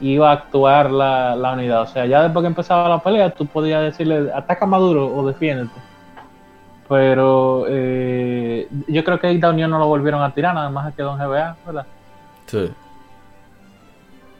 [0.00, 1.82] iba a actuar la, la unidad.
[1.82, 5.26] O sea, ya después que empezaba la pelea, tú podías decirle ataca más duro o
[5.26, 5.80] defiéndete.
[6.88, 10.92] Pero eh, yo creo que ahí la Unión no lo volvieron a tirar, nada más
[10.94, 11.86] quedó en GBA, ¿verdad?
[12.46, 12.70] Sí.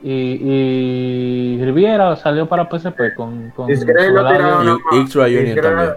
[0.07, 5.63] Y, y Riviera salió para PSP con, con, Israel con lo tiraron Y Union Israel-
[5.63, 5.95] también.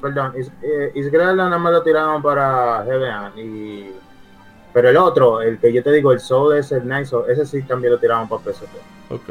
[0.00, 0.32] Perdón,
[0.62, 3.32] eh, Israel nada más lo tiraron para GBA.
[3.38, 3.90] Y...
[4.72, 7.44] Pero el otro, el que yo te digo, el Soul es el Nice, Soul, ese
[7.46, 8.74] sí también lo tiraron para PSP.
[9.10, 9.22] Ok.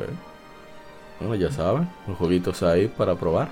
[1.20, 3.48] Bueno, ya saben, los jueguitos ahí para probar.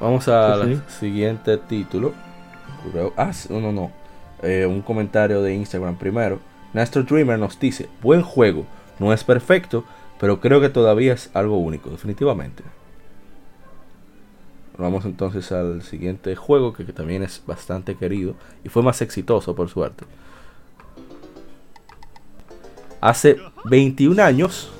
[0.00, 0.82] Vamos al Sí, sí.
[1.00, 2.12] siguiente título.
[3.16, 3.90] Ah, no, no, no.
[4.42, 6.38] Eh, un comentario de Instagram primero.
[6.72, 8.64] Néstor Dreamer nos dice, buen juego,
[9.00, 9.84] no es perfecto,
[10.20, 12.62] pero creo que todavía es algo único, definitivamente.
[14.76, 18.34] Vamos entonces al siguiente juego que, también es bastante querido
[18.64, 20.04] y fue más exitoso por suerte.
[23.00, 24.70] Hace 21 años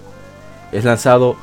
[0.72, 1.36] es lanzado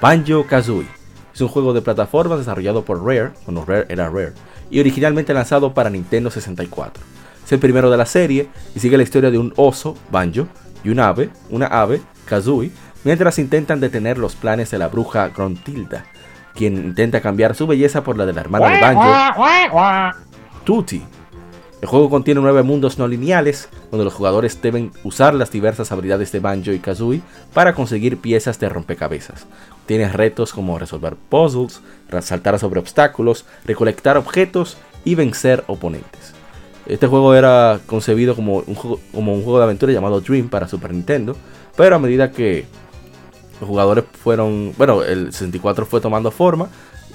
[0.00, 0.88] Banjo Kazooie.
[1.32, 4.32] Es un juego de plataformas desarrollado por Rare, bueno, Rare era Rare,
[4.70, 7.02] y originalmente lanzado para Nintendo 64.
[7.44, 10.48] Es el primero de la serie y sigue la historia de un oso, Banjo,
[10.82, 12.70] y un ave, una ave, Kazooie,
[13.04, 16.04] mientras intentan detener los planes de la bruja Gruntilda,
[16.54, 20.18] quien intenta cambiar su belleza por la de la hermana de Banjo,
[20.64, 21.02] Tutti.
[21.80, 26.32] El juego contiene nueve mundos no lineales, donde los jugadores deben usar las diversas habilidades
[26.32, 27.20] de Banjo y Kazooie
[27.52, 29.46] para conseguir piezas de rompecabezas.
[29.84, 31.80] Tiene retos como resolver puzzles,
[32.22, 36.34] saltar sobre obstáculos, recolectar objetos y vencer oponentes.
[36.86, 41.36] Este juego era concebido como un juego de aventura llamado Dream para Super Nintendo,
[41.76, 42.64] pero a medida que
[43.60, 46.68] los jugadores fueron, bueno, el 64 fue tomando forma,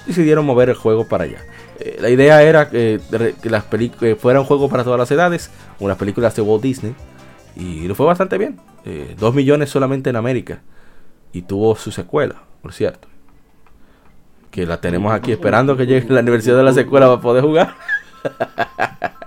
[0.06, 1.38] decidieron mover el juego para allá.
[1.78, 3.00] Eh, la idea era que,
[3.44, 5.50] las que fuera un juego para todas las edades,
[5.80, 6.94] las películas de Walt Disney,
[7.56, 8.58] y lo fue bastante bien.
[9.18, 10.62] 2 millones solamente en América,
[11.32, 13.08] y tuvo su secuela, por cierto.
[14.50, 17.74] Que la tenemos aquí esperando que llegue la universidad de la secuela para poder jugar.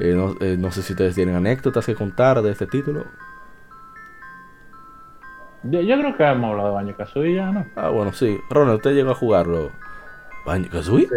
[0.00, 3.04] Eh, no, eh, no sé si ustedes tienen anécdotas que contar de este título.
[5.64, 7.66] Yo, yo creo que hemos hablado de Baño Kazooie ya, ¿no?
[7.74, 8.38] Ah, bueno, sí.
[8.48, 9.72] Ronald, usted llegó a jugarlo.
[10.46, 11.06] Banjo Kazooie.
[11.08, 11.14] Sí.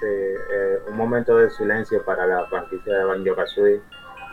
[0.00, 3.80] Sí, eh, un momento de silencio para la franquicia de Banjo Kazooie.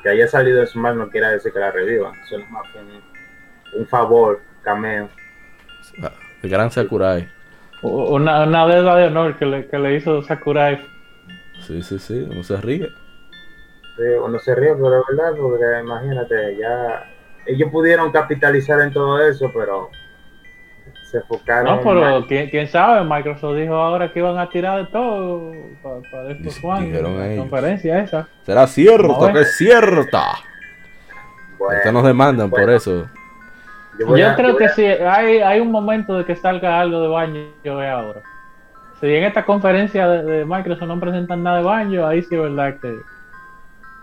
[0.03, 2.13] Que haya salido en Smash no quiere decir que la revivan.
[2.25, 5.09] Eso es más que un, un favor, cameo.
[6.03, 6.11] Ah,
[6.43, 7.27] El gran Sakurai.
[7.81, 10.85] Una, una deuda de honor que le, que le hizo Sakurai.
[11.61, 12.27] Sí, sí, sí.
[12.29, 12.89] No se ríe.
[13.95, 17.05] Sí, uno se ríe, pero es verdad, porque imagínate, ya
[17.45, 19.89] ellos pudieron capitalizar en todo eso, pero
[21.09, 21.77] se enfocaron.
[21.77, 22.25] No, pero.
[22.27, 25.53] ¿quién, quién sabe, Microsoft dijo ahora que iban a tirar de todo
[26.11, 26.27] para
[26.81, 27.39] dijeron la ellos.
[27.47, 28.27] conferencia esa.
[28.43, 30.23] Será cierto, que es cierta.
[31.57, 33.07] Bueno, Ustedes nos demandan por eso.
[33.97, 36.81] yo Yo a- creo yo que a- sí, hay, hay un momento de que salga
[36.81, 38.21] algo de Banjo ahora.
[38.99, 42.41] Si en esta conferencia de, de Microsoft no presentan nada de Banjo, ahí sí es
[42.41, 42.93] verdad que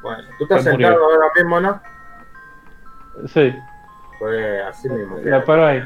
[0.03, 0.89] Bueno, tú estás Pues murió.
[0.89, 1.81] sentado ahora mismo, ¿no?
[3.29, 3.55] sí,
[4.19, 5.19] Pues así mismo.
[5.23, 5.83] lo espero ahí.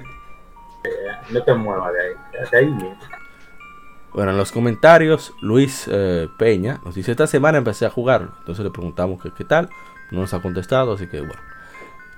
[1.31, 2.15] No te muevas de ahí.
[2.51, 2.97] De ahí mismo.
[4.13, 8.31] Bueno, en los comentarios, Luis eh, Peña nos dice: Esta semana empecé a jugarlo.
[8.39, 9.69] Entonces le preguntamos que qué tal.
[10.11, 11.43] No nos ha contestado, así que bueno.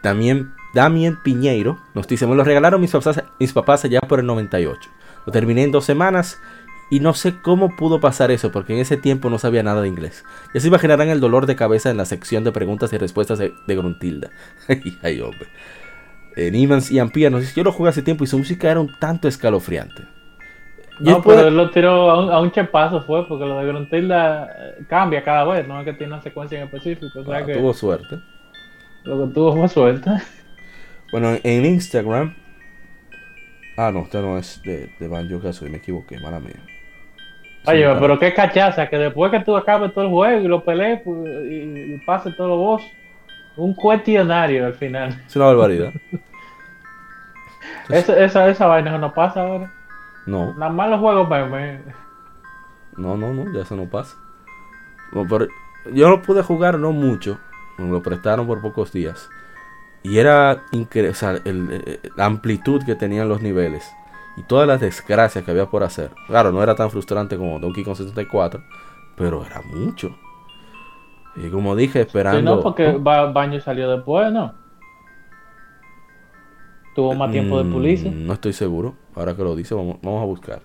[0.03, 4.27] También Damien Piñeiro nos dice: Me lo regalaron mis papás, mis papás allá por el
[4.27, 4.91] 98.
[5.27, 6.41] Lo terminé en dos semanas
[6.91, 9.89] y no sé cómo pudo pasar eso, porque en ese tiempo no sabía nada de
[9.89, 10.25] inglés.
[10.55, 13.53] Ya se imaginarán el dolor de cabeza en la sección de preguntas y respuestas de,
[13.67, 14.31] de Gruntilda.
[15.03, 15.49] Ay, hombre.
[16.37, 18.97] Eh, Nimans y Ampia nos Yo lo jugué hace tiempo y su música era un
[19.01, 20.03] tanto escalofriante.
[21.01, 23.59] Y No, después- pero él lo tiró a un, a un chepazo fue, porque lo
[23.59, 27.25] de Gruntilda eh, cambia cada vez, no es que tiene una secuencia en específico, o
[27.25, 28.19] sea Ah, que tuvo suerte.
[29.05, 30.11] lo que tuvo fue suerte.
[31.11, 32.35] Bueno, en Instagram.
[33.79, 36.61] Ah, no, esta no es de, de Banjo Kazooie, me equivoqué, mala mía.
[37.69, 40.65] Oye, Sí, pero qué cachaza, que después que tú acabes todo el juego y lo
[40.65, 41.19] pelees pues,
[41.51, 42.83] y, y pases todos los boss,
[43.57, 45.21] un cuestionario al final.
[45.27, 45.93] Es una barbaridad.
[47.89, 49.73] Esa, esa, esa vaina no pasa ahora.
[50.27, 51.81] No, Nada más los juegos meme.
[52.97, 54.17] no, no, no, ya eso no pasa.
[55.13, 55.47] Bueno, pero
[55.95, 57.39] yo lo pude jugar no mucho,
[57.79, 59.31] me lo prestaron por pocos días.
[60.03, 63.91] Y era increíble, o sea, el- el- la amplitud que tenían los niveles
[64.39, 66.11] y todas las desgracias que había por hacer.
[66.27, 68.63] Claro, no era tan frustrante como Donkey Kong 64,
[69.17, 70.15] pero era mucho.
[71.37, 72.39] Y como dije, esperando.
[72.39, 74.55] Sí, no, porque Ba- Banjo salió después, ¿no?
[76.95, 78.11] Tuvo más tiempo de Mm, pulirse.
[78.11, 78.95] No estoy seguro.
[79.15, 80.61] Ahora que lo dice, vamos, vamos a buscar.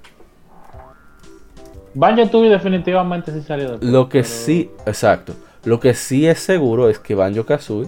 [1.94, 3.92] Banjo y definitivamente sí salió después.
[3.92, 5.34] Lo que pero- sí, exacto.
[5.64, 7.88] Lo que sí es seguro es que Banjo Kazooie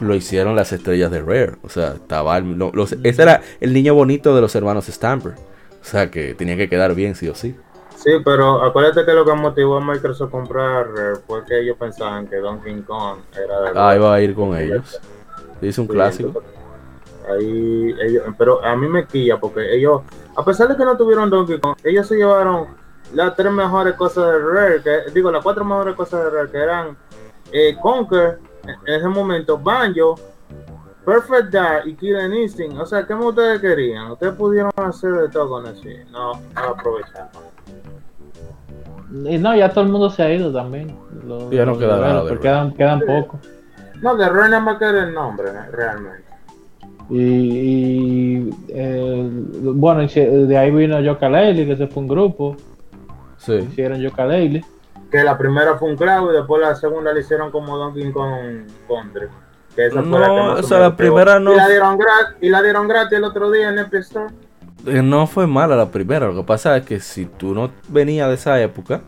[0.00, 1.56] lo hicieron las estrellas de Rare.
[1.62, 5.32] O sea, estaba el- lo- los- ese era el niño bonito de los hermanos Stamper.
[5.80, 7.54] O sea, que tenía que quedar bien sí o sí.
[7.96, 11.76] Sí, pero acuérdate que lo que motivó a Microsoft a comprar Rare fue que ellos
[11.78, 15.00] pensaban que Donkey Kong era de Ah, iba a ir con ellos.
[15.62, 16.28] Es un Sí, clásico.
[16.28, 16.52] entonces,
[17.28, 20.02] Ahí ellos, pero a mí me quilla porque ellos,
[20.36, 22.68] a pesar de que no tuvieron Donkey Kong, ellos se llevaron
[23.14, 26.58] las tres mejores cosas de Rare, que, digo, las cuatro mejores cosas de Rare, que
[26.58, 26.96] eran
[27.50, 28.38] eh, Conker,
[28.68, 30.14] en ese momento, Banjo,
[31.04, 32.78] Perfect Dark y Killer Instinct.
[32.78, 34.10] O sea, ¿qué más ustedes querían?
[34.12, 35.82] Ustedes pudieron hacer de todo con eso.
[36.10, 37.28] No, no aprovecharon.
[39.24, 40.96] Y no, ya todo el mundo se ha ido también.
[41.26, 43.40] Los- Ya no queda nada developers, quedan, quedan pocos.
[44.02, 45.70] No, de Rare nada más que era el nombre, ¿eh?
[45.72, 46.24] realmente.
[47.08, 49.30] Y, y, eh,
[49.62, 52.56] bueno, y se- de ahí vino Yooka-Laylee, que se fue un grupo.
[53.38, 53.54] Sí.
[53.54, 54.64] Hicieron Yooka-Laylee.
[55.18, 58.66] Que la primera fue un clavo y después la segunda la hicieron como Donkey Kong
[58.88, 59.28] Country.
[59.74, 62.36] Que esa fue la que más o sea, la primera no- Y la dieron gratis,
[62.40, 64.26] y la dieron gratis el otro día en Epic Store.
[64.86, 66.26] Eh, No fue mala la primera.
[66.26, 69.02] Lo que pasa es que si tú no venías de esa época,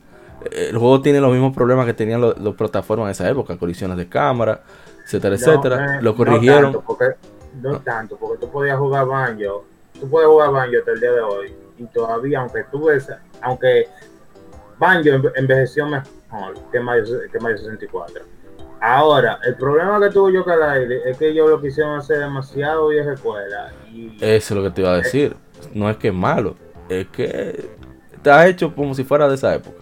[0.50, 3.56] eh, el juego tiene los mismos problemas que tenían los, los plataformas de esa época,
[3.56, 4.60] colisiones de cámara,
[5.04, 5.76] etcétera, etcétera.
[5.96, 6.62] Eh, lo no corrigieron.
[6.72, 7.04] tanto, porque,
[7.62, 9.64] no tanto, porque tú podías jugar Banjo.
[9.98, 11.54] Tú puedes jugar Banjo hasta el día de hoy.
[11.78, 13.08] Y todavía, aunque tú ves,
[13.40, 13.86] aunque
[14.78, 18.22] Banjo enve- envejeció mejor que Mario, que Mario 64.
[18.80, 20.44] Ahora, el problema que tuvo yo
[21.04, 23.72] es que ellos lo quisieron hacer demasiado vieja escuela.
[23.92, 25.36] Y Eso es lo que te iba a decir.
[25.74, 26.54] No es que es malo,
[26.88, 27.68] es que
[28.14, 29.76] está hecho como si fuera de esa época.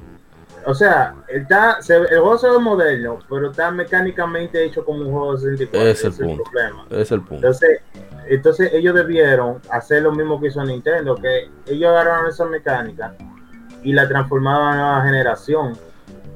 [0.64, 5.12] O sea, está, se- el juego se ve moderno, pero está mecánicamente hecho como un
[5.12, 5.88] juego de 64.
[5.90, 6.42] Ese es el punto.
[6.50, 6.86] problema.
[6.90, 7.34] Ese es el punto.
[7.34, 7.80] Entonces,
[8.28, 13.14] entonces ellos debieron hacer lo mismo que hizo Nintendo, que ellos agarraron esa mecánica
[13.86, 15.78] y la transformaban a nueva generación.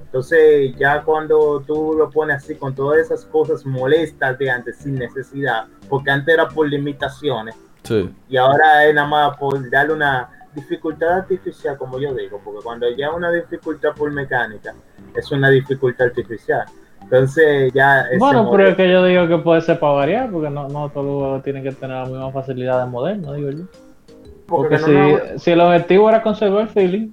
[0.05, 4.95] Entonces, ya cuando tú lo pones así con todas esas cosas molestas de antes sin
[4.95, 8.09] necesidad, porque antes era por limitaciones Sí.
[8.29, 12.89] y ahora es nada más por darle una dificultad artificial, como yo digo, porque cuando
[12.97, 14.75] ya una dificultad por mecánica
[15.17, 16.67] es una dificultad artificial.
[17.03, 18.07] Entonces ya...
[18.19, 21.07] Bueno, pero es que yo digo que puede ser para variar, porque no, no todos
[21.07, 23.65] los juegos tienen que tener la misma facilidad de moderno, digo yo.
[24.47, 27.13] Porque no, si, no, si el objetivo era conservar el feeling,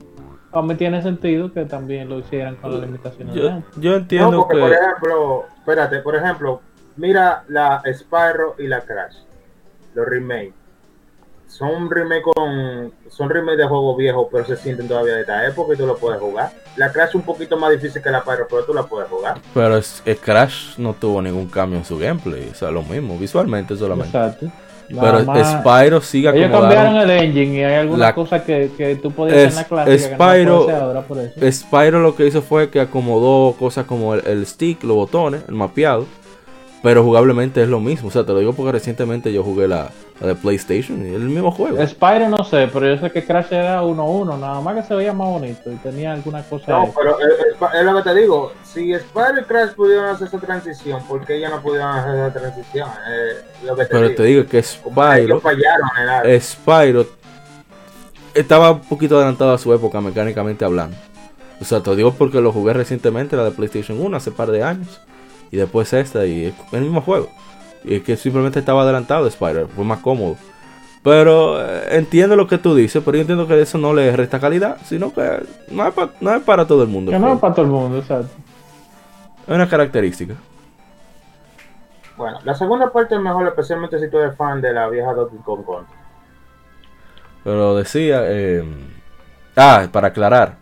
[0.57, 3.97] a mí tiene sentido que también lo hicieran con las limitaciones de Yo, yo No,
[3.97, 4.75] entiendo porque por que.
[4.75, 6.61] ejemplo, espérate, por ejemplo,
[6.95, 9.15] mira la Spyro y la Crash,
[9.93, 10.53] los remakes.
[11.47, 15.73] Son remake con son remake de juegos viejos, pero se sienten todavía de esta época
[15.73, 16.51] y tú lo puedes jugar.
[16.75, 19.39] La Crash es un poquito más difícil que la Spyro, pero tú la puedes jugar.
[19.53, 22.49] Pero es, es Crash no tuvo ningún cambio en su gameplay.
[22.51, 24.17] O sea, lo mismo, visualmente solamente.
[24.17, 24.51] Exacto.
[24.89, 28.95] Pero más- Spyro sigue ellos cambiaron el engine y hay algunas La- cosas que, que
[28.95, 31.51] tú podías hacer en la clásica que no Spyro- puedes hacer ahora por eso.
[31.51, 35.55] Spyro lo que hizo fue que acomodó cosas como el, el stick, los botones, el
[35.55, 36.05] mapeado.
[36.83, 38.07] Pero jugablemente es lo mismo.
[38.09, 39.89] O sea, te lo digo porque recientemente yo jugué la
[40.19, 41.77] de PlayStation el mismo juego.
[41.85, 45.13] Spyro no sé, pero yo sé que Crash era 1-1, nada más que se veía
[45.13, 46.91] más bonito y tenía alguna cosa No, ahí.
[46.97, 48.51] pero es, es- es lo que te digo.
[48.63, 52.33] Si Spyro y Crash pudieron hacer esa transición, ¿por qué ellos no pudieron hacer esa
[52.39, 52.89] transición?
[53.09, 54.15] Eh, lo que te Pero digo.
[54.15, 56.39] te digo que Spyro, fallaron en algo.
[56.41, 57.05] Spyro
[58.33, 60.97] estaba un poquito adelantado a su época mecánicamente hablando.
[61.59, 64.63] O sea, te digo porque lo jugué recientemente, la de PlayStation 1, hace par de
[64.63, 65.01] años.
[65.51, 67.29] Y después esta, y es el mismo juego.
[67.87, 70.35] Y es que simplemente estaba adelantado de Spyro, fue más cómodo.
[71.03, 74.39] Pero eh, entiendo lo que tú dices, pero yo entiendo que eso no le resta
[74.39, 77.11] calidad, sino que no es, pa- no es para todo el mundo.
[77.11, 78.35] Que no es para todo el mundo, exacto.
[79.47, 80.33] Es una característica.
[82.17, 85.37] Bueno, la segunda parte es mejor, especialmente si tú eres fan de la vieja Donkey
[85.45, 85.95] Kong Country.
[87.43, 88.65] Pero decía, eh,
[89.55, 90.55] ah, para aclarar,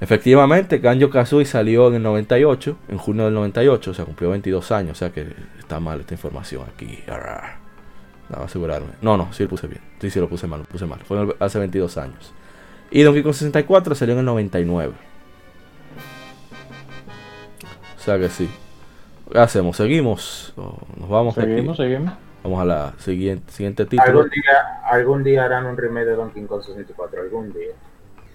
[0.00, 4.72] efectivamente, Ganjo Kazooie salió en el 98, en junio del 98, o sea, cumplió 22
[4.72, 5.26] años, o sea que
[5.58, 7.02] está mal esta información aquí.
[7.08, 7.56] Arrar.
[8.28, 8.88] Vamos a asegurarme.
[9.02, 9.80] No, no, sí lo puse bien.
[10.00, 11.00] Sí, sí lo puse mal, lo puse mal.
[11.00, 12.32] Fue el- hace 22 años.
[12.90, 14.92] Y Donkey Kong 64 salió en el 99.
[17.96, 18.48] O sea que sí.
[19.30, 19.76] ¿Qué hacemos?
[19.76, 20.52] ¿Seguimos?
[20.56, 21.34] ¿O nos vamos?
[21.34, 21.50] de aquí?
[21.52, 22.12] Seguimos, seguimos.
[22.42, 24.06] Vamos a la siguiente, siguiente título.
[24.20, 27.72] Algún día, algún día harán un remake de Donkey Kong 64, algún día.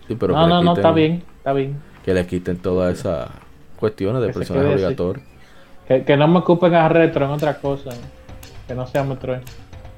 [0.10, 1.78] Sí, pero no, no, no, está bien, está bien.
[2.04, 3.30] que le quiten toda esa
[3.80, 5.24] cuestiones de Que personaje obligatorio.
[5.88, 7.92] Que, que no me ocupen a retro en otra cosa.
[8.68, 9.42] Que no sea Metroid.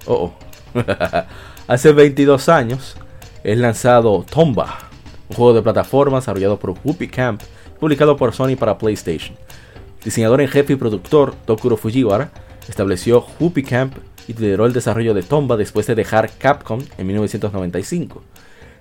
[0.06, 0.34] Oh,
[0.76, 0.84] oh.
[1.68, 2.98] Hace 22 años
[3.44, 4.80] es lanzado Tomba,
[5.30, 7.42] un juego de plataformas desarrollado por Whoopi Camp,
[7.80, 9.38] publicado por Sony para PlayStation.
[10.04, 12.32] Diseñador en jefe y productor Tokuro Fujiwara
[12.68, 13.96] estableció Whoopi Camp
[14.28, 18.22] y lideró el desarrollo de Tomba después de dejar Capcom en 1995.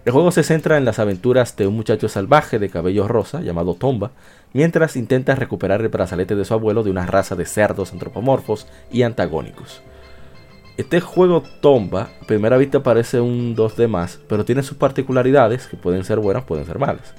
[0.04, 3.74] El juego se centra en las aventuras de un muchacho salvaje de cabello rosa llamado
[3.74, 4.12] Tomba,
[4.54, 9.02] mientras intenta recuperar el brazalete de su abuelo de una raza de cerdos antropomorfos y
[9.02, 9.82] antagónicos.
[10.78, 15.76] Este juego Tomba, a primera vista parece un 2D más, pero tiene sus particularidades que
[15.76, 17.12] pueden ser buenas, pueden ser malas.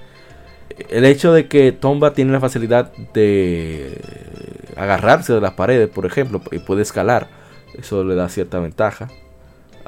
[0.89, 4.01] El hecho de que Tomba tiene la facilidad de
[4.75, 7.27] agarrarse de las paredes, por ejemplo, y puede escalar,
[7.77, 9.09] eso le da cierta ventaja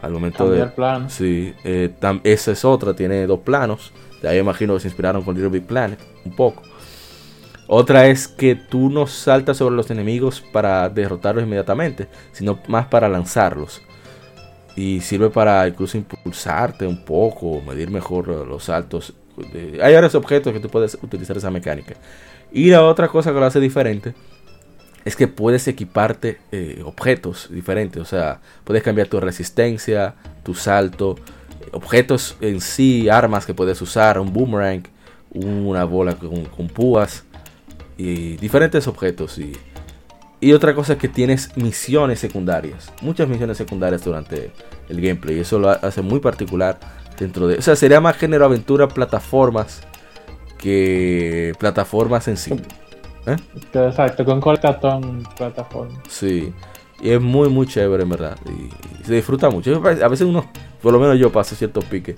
[0.04, 0.60] al momento de...
[0.60, 1.10] Cambiar plan.
[1.10, 3.92] Sí, eh, tam- esa es otra, tiene dos planos.
[4.22, 6.62] De ahí imagino que se inspiraron con Little Big Planet, un poco.
[7.68, 13.08] Otra es que tú no saltas sobre los enemigos para derrotarlos inmediatamente, sino más para
[13.10, 13.82] lanzarlos.
[14.76, 19.14] Y sirve para incluso impulsarte un poco, medir mejor eh, los saltos.
[19.82, 21.96] Hay varios objetos que tú puedes utilizar esa mecánica.
[22.52, 24.14] Y la otra cosa que lo hace diferente
[25.06, 28.02] es que puedes equiparte eh, objetos diferentes.
[28.02, 31.18] O sea, puedes cambiar tu resistencia, tu salto,
[31.72, 34.84] objetos en sí, armas que puedes usar, un boomerang,
[35.32, 37.24] una bola con, con púas
[37.98, 39.38] y diferentes objetos.
[39.38, 39.54] Y,
[40.40, 44.52] y otra cosa es que tienes misiones secundarias, muchas misiones secundarias durante
[44.90, 45.38] el gameplay.
[45.38, 46.80] Y eso lo hace muy particular
[47.18, 47.58] dentro de.
[47.58, 49.82] O sea, sería más género aventura, plataformas
[50.58, 52.54] que plataformas en sí.
[53.26, 53.36] ¿Eh?
[53.74, 56.02] Exacto, con cortatón plataforma.
[56.10, 56.54] Sí.
[57.02, 58.38] Y es muy, muy chévere, en verdad.
[58.46, 59.76] Y, y se disfruta mucho.
[59.76, 60.46] A veces uno,
[60.82, 62.16] por lo menos yo paso ciertos piques.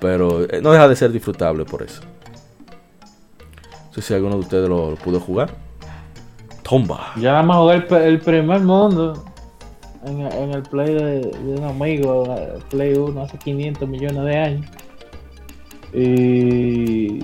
[0.00, 2.02] Pero eh, no deja de ser disfrutable por eso.
[3.88, 5.50] No sé si alguno de ustedes lo, lo pudo jugar.
[6.62, 7.12] Tomba.
[7.16, 9.24] Ya nada más jugué el, el primer mundo
[10.04, 14.36] en, en el play de, de un amigo, eh, Play 1, hace 500 millones de
[14.36, 14.66] años.
[15.92, 17.20] Y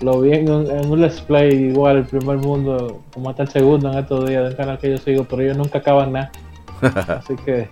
[0.00, 3.48] lo vi en un, en un Let's Play igual, el primer mundo, como hasta el
[3.48, 6.30] segundo en estos días, de un canal que yo sigo, pero ellos nunca acaban nada.
[6.82, 7.68] Así que,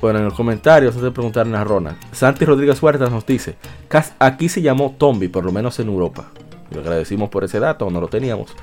[0.00, 1.96] Bueno, en los comentarios antes de preguntarle a Ronald.
[2.12, 3.56] Santi Rodríguez Huertas nos dice:
[3.88, 6.26] "Cas- Aquí se llamó Tombi, por lo menos en Europa.
[6.70, 8.54] Le agradecimos por ese dato, no lo teníamos.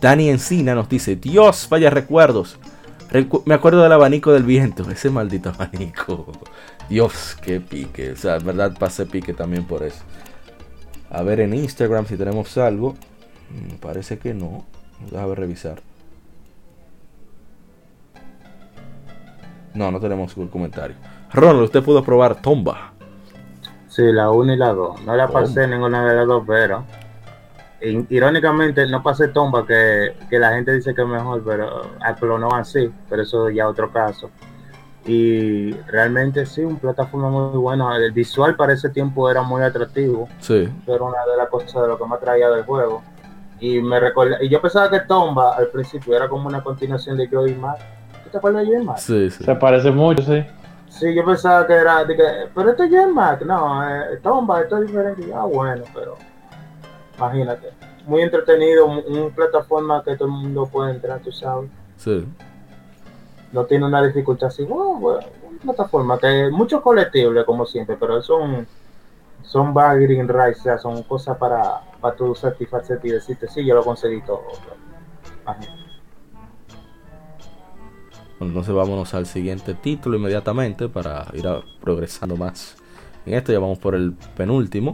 [0.00, 2.58] Dani Encina nos dice: Dios, vaya recuerdos.
[3.12, 6.26] Recu- me acuerdo del abanico del viento, ese maldito abanico.
[6.90, 8.10] Dios, qué pique.
[8.10, 10.02] O sea, en verdad pasé pique también por eso.
[11.10, 12.94] A ver en Instagram si tenemos algo.
[13.50, 14.64] Mm, Parece que no.
[15.10, 15.80] Déjame revisar.
[19.74, 20.96] No, no tenemos un comentario.
[21.32, 22.92] Ronald, usted pudo probar Tomba.
[23.86, 25.02] Sí, la 1 y la 2.
[25.02, 26.84] No la pasé ninguna de las dos, pero
[27.80, 32.48] irónicamente no pasé Tomba, que, que la gente dice que es mejor, pero Apple no
[32.54, 34.30] así, pero eso ya otro caso.
[35.06, 37.96] Y realmente sí, un plataforma muy buena.
[37.96, 40.28] El visual para ese tiempo era muy atractivo.
[40.40, 40.68] Sí.
[40.86, 43.02] Era una de las cosas de lo que más traía del juego.
[43.60, 47.28] Y me recuerda, y yo pensaba que Tomba al principio era como una continuación de
[47.28, 47.78] Joy Mac.
[48.24, 48.98] ¿Tú te acuerdas de Joy Mac?
[48.98, 49.44] Sí, sí.
[49.44, 50.44] se parece mucho, sí.
[50.88, 52.24] Sí, yo pensaba que era, de que,
[52.54, 55.32] pero esto es Mac, no, eh, Tomba, esto es diferente.
[55.34, 56.16] Ah, bueno, pero
[57.16, 57.72] imagínate,
[58.06, 61.70] muy entretenido, un, un plataforma que todo el mundo puede entrar, tú sabes.
[61.96, 62.26] Sí.
[63.52, 65.20] No tiene una dificultad así, wow, bueno,
[65.64, 68.66] una muchos colectibles, como siempre, pero son,
[69.42, 73.74] son bagging rights, o sea, son cosas para, para tu satisfacerte y decirte, sí, yo
[73.74, 74.42] lo conseguí todo.
[78.38, 81.46] Bueno, entonces vámonos al siguiente título inmediatamente para ir
[81.80, 82.76] progresando más.
[83.26, 84.92] En esto ya vamos por el penúltimo.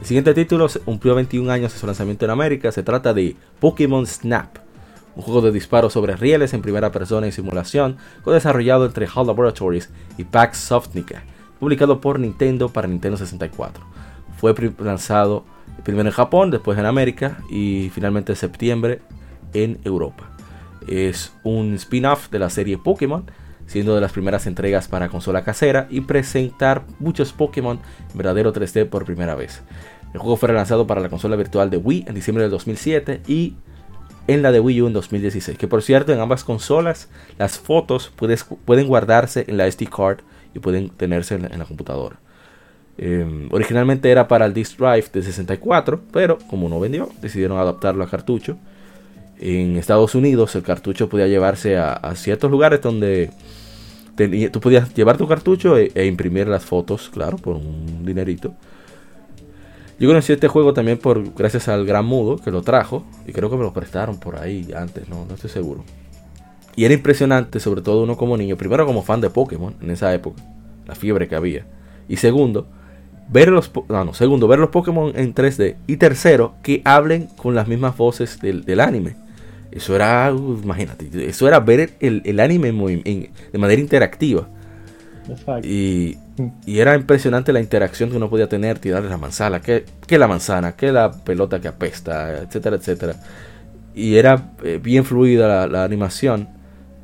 [0.00, 2.70] El siguiente título cumplió 21 años de su lanzamiento en América.
[2.70, 4.58] Se trata de Pokémon Snap,
[5.16, 9.26] un juego de disparos sobre rieles en primera persona y simulación, fue desarrollado entre HAL
[9.26, 11.24] Laboratories y Pax Softnica,
[11.58, 13.82] publicado por Nintendo para Nintendo 64.
[14.36, 15.44] Fue lanzado
[15.82, 19.00] primero en Japón, después en América y finalmente en septiembre
[19.54, 20.30] en Europa.
[20.86, 23.24] Es un spin-off de la serie Pokémon,
[23.66, 27.80] siendo de las primeras entregas para consola casera y presentar muchos Pokémon
[28.12, 29.62] en verdadero 3D por primera vez.
[30.12, 33.54] El juego fue relanzado para la consola virtual de Wii en diciembre del 2007 y
[34.26, 35.58] en la de Wii U en 2016.
[35.58, 37.08] Que por cierto, en ambas consolas
[37.38, 38.12] las fotos
[38.64, 40.18] pueden guardarse en la SD card
[40.54, 42.16] y pueden tenerse en la, computadora.
[42.98, 48.02] Eh, originalmente era para el disk drive de 64, pero como no vendió, decidieron adaptarlo
[48.04, 48.56] a cartucho.
[49.38, 53.30] En Estados Unidos el cartucho podía llevarse a, ciertos lugares donde
[54.50, 58.54] tú podías llevar tu cartucho e, e imprimir las fotos, claro, por un dinerito.
[59.98, 63.48] Yo conocí este juego también por gracias al Gran Mudo que lo trajo y creo
[63.48, 65.84] que me lo prestaron por ahí antes, no, no estoy seguro.
[66.74, 70.12] Y era impresionante, sobre todo uno como niño, primero como fan de Pokémon en esa
[70.12, 70.42] época,
[70.86, 71.64] la fiebre que había.
[72.08, 72.66] Y segundo,
[73.30, 77.54] ver los no, no, segundo, ver los Pokémon en 3D y tercero, que hablen con
[77.54, 79.16] las mismas voces del, del anime.
[79.70, 84.46] Eso era, uh, imagínate, eso era ver el, el anime en, de manera interactiva.
[85.28, 85.66] Exacto.
[85.66, 86.18] Y,
[86.66, 90.28] y, era impresionante la interacción que uno podía tener, tirarle la manzana, que, que, la
[90.28, 93.16] manzana, que la pelota que apesta, etcétera, etcétera.
[93.94, 96.48] Y era eh, bien fluida la, animación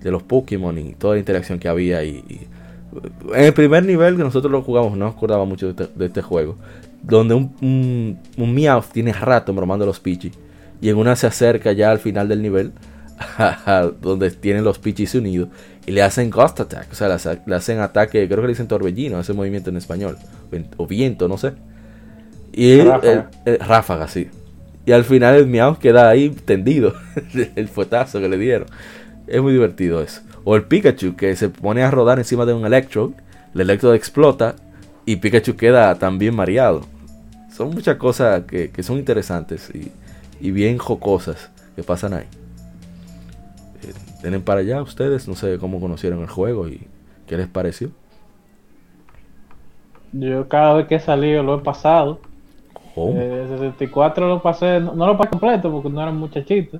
[0.01, 2.05] de los Pokémon y toda la interacción que había.
[2.05, 2.47] Y,
[3.35, 6.21] en el primer nivel que nosotros lo jugamos, no acordaba mucho de este, de este
[6.21, 6.57] juego,
[7.03, 10.33] donde un, un, un tiene rato bromando los Pichi.
[10.83, 12.73] Y en una se acerca ya al final del nivel,
[14.03, 15.49] donde tienen los Pichis unidos
[15.87, 18.69] y le hacen Ghost Attack, o sea, le, le, hacen ataque, creo que le dicen
[18.69, 20.17] torbellino, ese movimiento en español,
[20.77, 21.53] o viento, no sé.
[22.53, 22.93] Y él,
[23.61, 24.29] ráfaga, sí.
[24.85, 26.95] Y al final el miau queda ahí tendido,
[27.57, 28.69] el fuetazo que le dieron.
[29.27, 30.21] Es muy divertido eso.
[30.45, 33.13] O el Pikachu que se pone a rodar encima de un Electro,
[33.55, 34.57] el Electro explota
[35.07, 36.83] y Pikachu queda también mareado.
[37.57, 39.93] Son muchas cosas que, que son interesantes y,
[40.41, 42.27] y bien jocosas que pasan ahí
[44.23, 46.87] tienen para allá ustedes, no sé cómo conocieron el juego y
[47.27, 47.91] qué les pareció.
[50.13, 52.21] Yo cada vez que he salido lo he pasado.
[52.95, 53.15] ¿Cómo?
[53.17, 56.79] Eh, 64 lo pasé, no, no, lo pasé completo porque no era muchachito.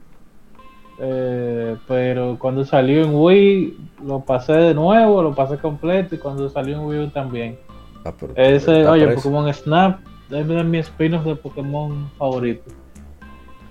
[1.01, 6.49] Eh, pero cuando salió en Wii lo pasé de nuevo, lo pasé completo y cuando
[6.49, 7.59] salió en Wii U también.
[8.05, 10.01] Ah, pero, Ese, oye, Pokémon Snap
[10.31, 12.73] es de mis espinos de Pokémon favoritos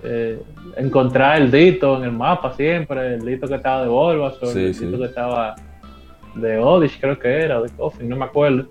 [0.02, 0.42] eh,
[0.76, 4.78] encontrar el dito en el mapa siempre, el dito que estaba de Bulbasaur, sí, el
[4.78, 5.54] dito que estaba
[6.34, 8.66] de Odish, creo que era, de Coffin, no me acuerdo.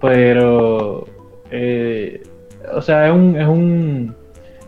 [0.00, 1.06] Pero,
[1.50, 2.22] eh,
[2.72, 4.14] o sea, es un, es un.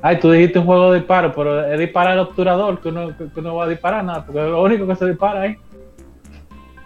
[0.03, 3.41] Ay, tú dijiste un juego de disparo, pero es disparar el obturador, que uno, que
[3.41, 5.57] uno va a disparar nada, porque es lo único que se dispara ahí.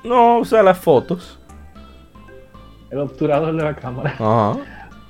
[0.05, 1.39] No, o sea, las fotos.
[2.91, 4.11] El obturador de la cámara.
[4.11, 4.57] Ajá.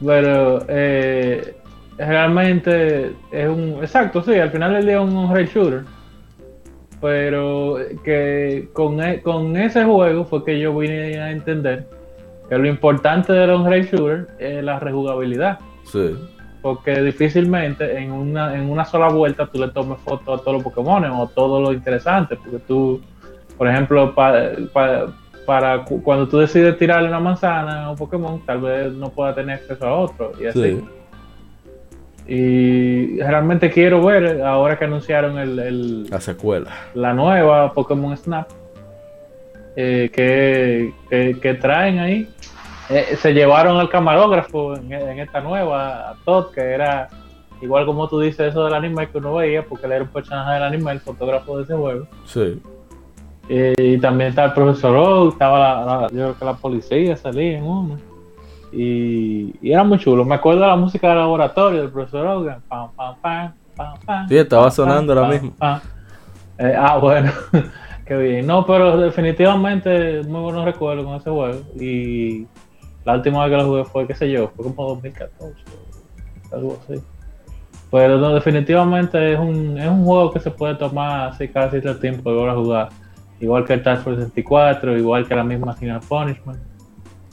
[0.05, 1.60] Pero, eh,
[2.07, 3.79] realmente es un.
[3.81, 5.83] Exacto, sí, al final del día es un rail shooter.
[7.01, 11.87] Pero que con, e, con ese juego fue que yo vine a entender
[12.49, 15.59] que lo importante de los rail shooter es la rejugabilidad.
[15.85, 16.15] Sí.
[16.61, 20.63] Porque difícilmente en una, en una sola vuelta tú le tomes foto a todos los
[20.63, 22.37] Pokémon o todo lo interesante.
[22.37, 23.01] Porque tú,
[23.57, 24.53] por ejemplo, para,
[25.47, 29.57] para, cuando tú decides tirarle una manzana a un Pokémon, tal vez no pueda tener
[29.57, 30.33] acceso a otro.
[30.39, 30.63] Y así.
[30.63, 30.85] Sí.
[32.31, 38.49] Y realmente quiero ver, ahora que anunciaron el, el la secuela, la nueva Pokémon Snap,
[39.75, 42.29] eh, que, que, que, traen ahí.
[42.89, 47.09] Eh, se llevaron al camarógrafo en, en, esta nueva, a Todd, que era
[47.61, 50.53] igual como tú dices, eso del anime que uno veía, porque él era un personaje
[50.53, 52.07] del anime, el fotógrafo de ese juego.
[52.27, 52.63] Sí.
[53.49, 57.17] Eh, y también está el profesor Oak, estaba la, la, yo creo que la policía
[57.17, 58.10] salía en uno.
[58.73, 60.25] Y, y, era muy chulo.
[60.25, 62.63] Me acuerdo de la música del laboratorio del profesor Hogan.
[62.69, 65.55] Pam, pam, pam, pam, pam, sí, estaba pam, sonando ahora mismo.
[66.59, 67.33] Eh, ah, bueno,
[68.07, 68.47] qué bien.
[68.47, 71.61] No, pero definitivamente muy buenos recuerdos con ese juego.
[71.81, 72.47] Y
[73.05, 75.55] la última vez que lo jugué fue, qué sé yo, fue como 2014,
[76.53, 77.03] algo así.
[77.91, 81.97] Pero no, definitivamente es un, es un juego que se puede tomar así cada cierto
[81.97, 82.89] tiempo y volver a jugar.
[83.41, 86.70] Igual que el Task Force 64, igual que la misma Final Punishment.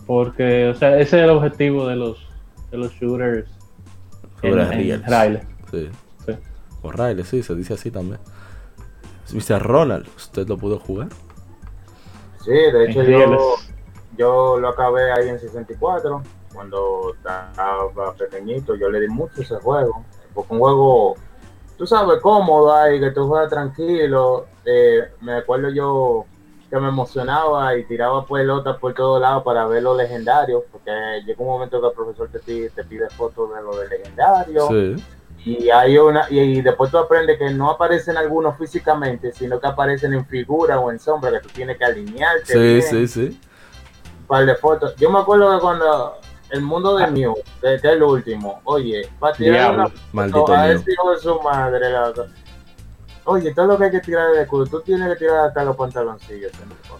[0.07, 2.25] Porque, o sea, ese es el objetivo de los,
[2.71, 3.49] de los shooters
[4.41, 5.41] en, en Raile.
[5.69, 5.89] Sí.
[6.25, 6.31] sí.
[6.81, 8.19] O Raile, sí, se dice así también.
[9.33, 9.61] Mr.
[9.61, 11.09] Ronald, ¿usted lo pudo jugar?
[12.43, 13.55] Sí, de hecho yo,
[14.17, 16.23] yo lo acabé ahí en 64,
[16.53, 21.15] cuando estaba pequeñito, yo le di mucho ese juego, porque un juego,
[21.77, 26.25] tú sabes, cómodo ahí, que tú juegas tranquilo, eh, me acuerdo yo
[26.69, 30.91] que me emocionaba y tiraba pelotas por todos lados para ver los legendarios, porque
[31.25, 34.67] llega un momento que el profesor te, te pide fotos de lo de legendario.
[34.67, 35.03] Sí.
[35.45, 39.67] Y hay una y, y, después tú aprendes que no aparecen algunos físicamente, sino que
[39.67, 42.53] aparecen en figura o en sombra, que tú tienes que alinearte.
[42.53, 43.41] Sí, bien, sí, sí.
[44.21, 44.93] Un par de fotos.
[44.97, 46.15] Yo me acuerdo que cuando
[46.49, 50.63] el mundo de Mew, que, es el último, oye, para tirar Diablo, una maldito a
[50.63, 50.75] Mew.
[50.75, 52.13] ese hijo de su madre, la
[53.27, 55.75] Oye, todo lo que hay que tirar del escudo, tú tienes que tirar hasta los
[55.75, 56.51] pantaloncillos.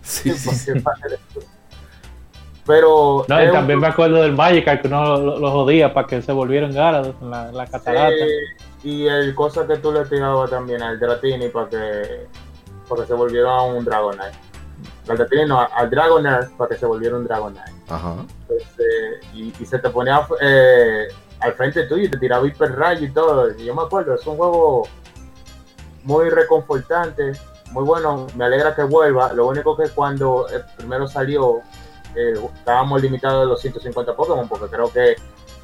[0.01, 0.73] Sí, sí, sí.
[2.65, 3.25] Pero.
[3.29, 3.81] No, y también un...
[3.81, 7.29] me acuerdo del Magikarp que uno lo, lo jodía para que se volvieran Gyarados en
[7.29, 8.13] la, la catarata.
[8.81, 12.27] Sí, y el cosa que tú le tirabas también al Dratini para que,
[12.89, 14.37] para que se volviera un Dragonite.
[15.07, 17.71] Al Dratini no, al Dragonair para que se volviera un Dragonite.
[17.87, 18.15] Ajá.
[18.41, 20.27] Entonces, y, y, se te ponía.
[20.41, 21.07] Eh,
[21.39, 23.49] al frente tuyo y te tiraba hiper rayo y todo.
[23.57, 24.83] Y yo me acuerdo, es un juego
[26.07, 27.33] muy reconfortante,
[27.71, 28.27] muy bueno.
[28.35, 29.33] Me alegra que vuelva.
[29.33, 31.57] Lo único que cuando el primero salió,
[32.15, 35.15] eh, estábamos limitados a los 150 Pokémon, porque creo que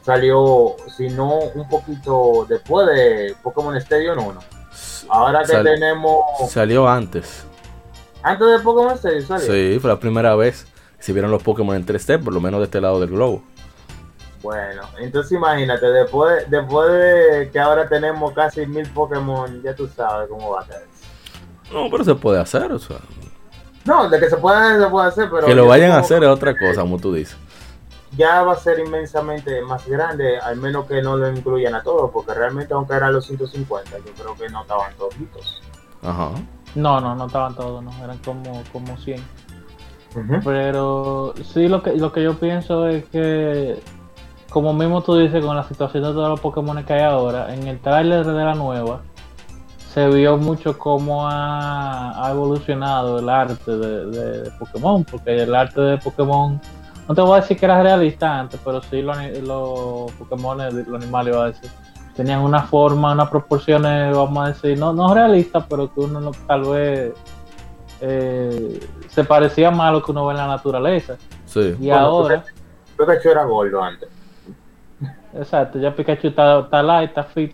[0.01, 4.39] salió, si no, un poquito después de Pokémon Stadium 1.
[5.09, 6.23] Ahora que Sal- tenemos.
[6.49, 7.45] Salió antes.
[8.21, 9.53] Antes de Pokémon Stadium salió.
[9.53, 10.65] Sí, fue la primera vez
[10.97, 13.43] que se vieron los Pokémon en 3D, por lo menos de este lado del globo.
[14.43, 20.27] Bueno, entonces imagínate, después, después de que ahora tenemos casi mil Pokémon, ya tú sabes
[20.29, 20.85] cómo va a ser.
[21.71, 22.97] No, pero se puede hacer, o sea.
[23.85, 25.47] No, de que se puede, se puede hacer, pero.
[25.47, 27.37] que lo vayan a hacer es otra cosa, como tú dices.
[28.17, 32.11] Ya va a ser inmensamente más grande, al menos que no lo incluyan a todos,
[32.11, 35.61] porque realmente, aunque eran los 150, yo creo que no estaban toditos.
[36.03, 36.31] Ajá.
[36.75, 39.23] No, no, no estaban todos, no, eran como, como 100.
[40.15, 40.39] Ujú.
[40.43, 43.81] Pero sí, lo que, lo que yo pienso es que,
[44.53, 47.67] como mismo tú dices, con la situación de todos los Pokémon que hay ahora, en
[47.67, 49.01] el tráiler de la nueva,
[49.91, 55.53] se vio mucho cómo ha, ha evolucionado el arte de, de- de Pokémon, porque el
[55.53, 56.59] arte de Pokémon,
[57.07, 60.57] no te voy a decir que era realista antes, pero sí los, Pokémon,
[60.87, 61.69] los animales, iba a decir,
[62.15, 66.31] tenían una forma, unas proporciones, vamos a decir, no, no realistas, pero que uno no-
[66.47, 67.13] tal vez
[68.01, 71.15] eh, se parecía más a lo que uno ve en la naturaleza.
[71.45, 71.75] Sí.
[71.79, 72.43] Y Bueno, ahora,
[72.97, 74.09] Pikachu era gordo antes.
[75.37, 77.53] Exacto, ya Pikachu está, está light, está fit.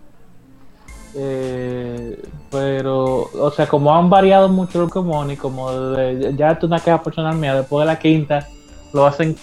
[1.16, 6.64] Eh, pero, o sea, como han variado mucho los Pokémon y como de- ya es
[6.64, 8.48] una queja personal mía, después de la quinta
[8.94, 9.36] lo hacen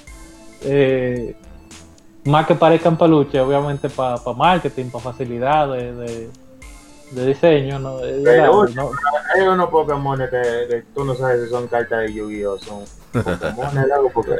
[0.62, 1.34] eh,
[2.24, 6.30] más que parezcan peluche, obviamente para marketing, para facilidad de, de,
[7.12, 7.78] de diseño.
[7.80, 7.98] ¿no?
[7.98, 8.90] ¿no?
[9.34, 12.58] Hay unos Pokémon que, que tú no sabes si son cartas de Yu-Gi-Oh!
[12.58, 14.36] Son Pokémon algo porque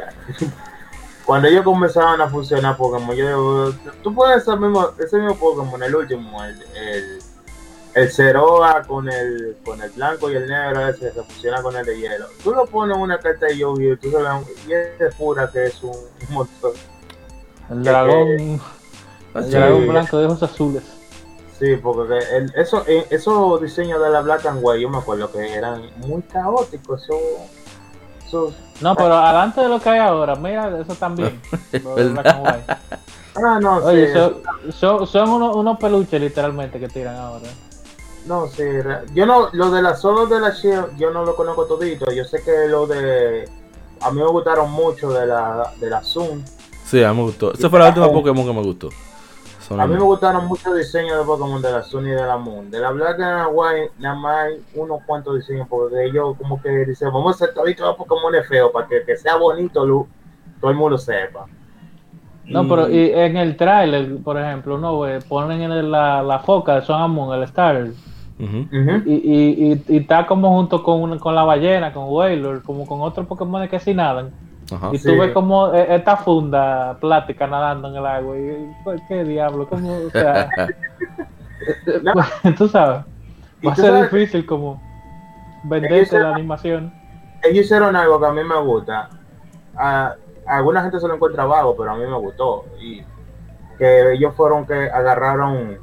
[1.27, 5.83] cuando ellos comenzaban a funcionar Pokémon, yo digo, tú puedes ese mismo, ese mismo Pokémon,
[5.83, 7.19] el último, el, el,
[7.95, 11.85] el Ceroa con el, con el blanco y el negro ese se fusiona con el
[11.85, 12.27] de hielo.
[12.43, 13.93] Tú lo pones en una carta de Yu-Gi-Oh!
[13.93, 14.73] y tú se ves- y
[15.03, 16.71] es pura que es un, un montón.
[17.69, 18.27] El dragón,
[19.35, 19.49] el sí.
[19.51, 20.83] dragón blanco de ojos azules.
[21.59, 24.99] Sí, porque que el- eso, eh, esos diseños de la Black and White, yo me
[24.99, 27.03] acuerdo que eran muy caóticos.
[27.03, 27.17] Eso,
[28.81, 31.41] No, pero adelante de lo que hay ahora, mira, eso también.
[33.35, 34.35] ah, no, Oye, sí, son,
[34.71, 37.47] son, son unos, unos peluches literalmente que tiran ahora.
[38.27, 38.63] No, sí,
[39.13, 42.11] yo no, lo de las solos de la Shield, yo no lo conozco todito.
[42.11, 43.49] Yo sé que lo de.
[44.01, 46.43] A mí me gustaron mucho de la, de la Zoom.
[46.85, 47.53] Sí, a mí me gustó.
[47.53, 48.89] Esa fue la última Pokémon que me gustó.
[49.67, 52.37] Son A mí me gustaron mucho diseños de Pokémon de la Sun y de la
[52.37, 52.71] Moon.
[52.71, 56.69] De la Black and White, nada más hay unos cuantos diseños, porque ellos como que
[56.85, 60.07] dicen, vamos a hacer los Pokémon feos para que, que sea bonito, lo-
[60.61, 61.45] todo el mundo sepa.
[62.45, 66.23] No, Y- pero y en el tráiler, por ejemplo, uno ve, ponen en el- la,
[66.23, 67.87] la foca de Son Moon, el Star,
[68.39, 72.85] y, y, y, y está como junto con, una- con la ballena, con Wailord, como
[72.85, 74.31] con otros Pokémon que sí nadan.
[74.71, 74.89] Ajá.
[74.91, 75.07] Y Sí.
[75.09, 78.37] tú ves como eh, esta funda plástica nadando en el agua.
[78.37, 79.67] Y, pues, ¿Qué diablo?
[79.67, 79.93] ¿Cómo?
[80.07, 80.49] O sea,
[82.03, 82.13] No.
[82.57, 83.03] tú sabes.
[83.65, 84.73] Va a ser sabes- difícil como
[85.63, 86.93] Ellos venderte la animación.
[87.43, 89.09] ellos hicieron algo que a mí me gusta.
[89.75, 90.15] A,
[90.45, 92.65] a alguna gente se lo encuentra vago, pero a mí me gustó.
[92.81, 93.03] Y
[93.77, 95.77] que ellos fueron que agarraron,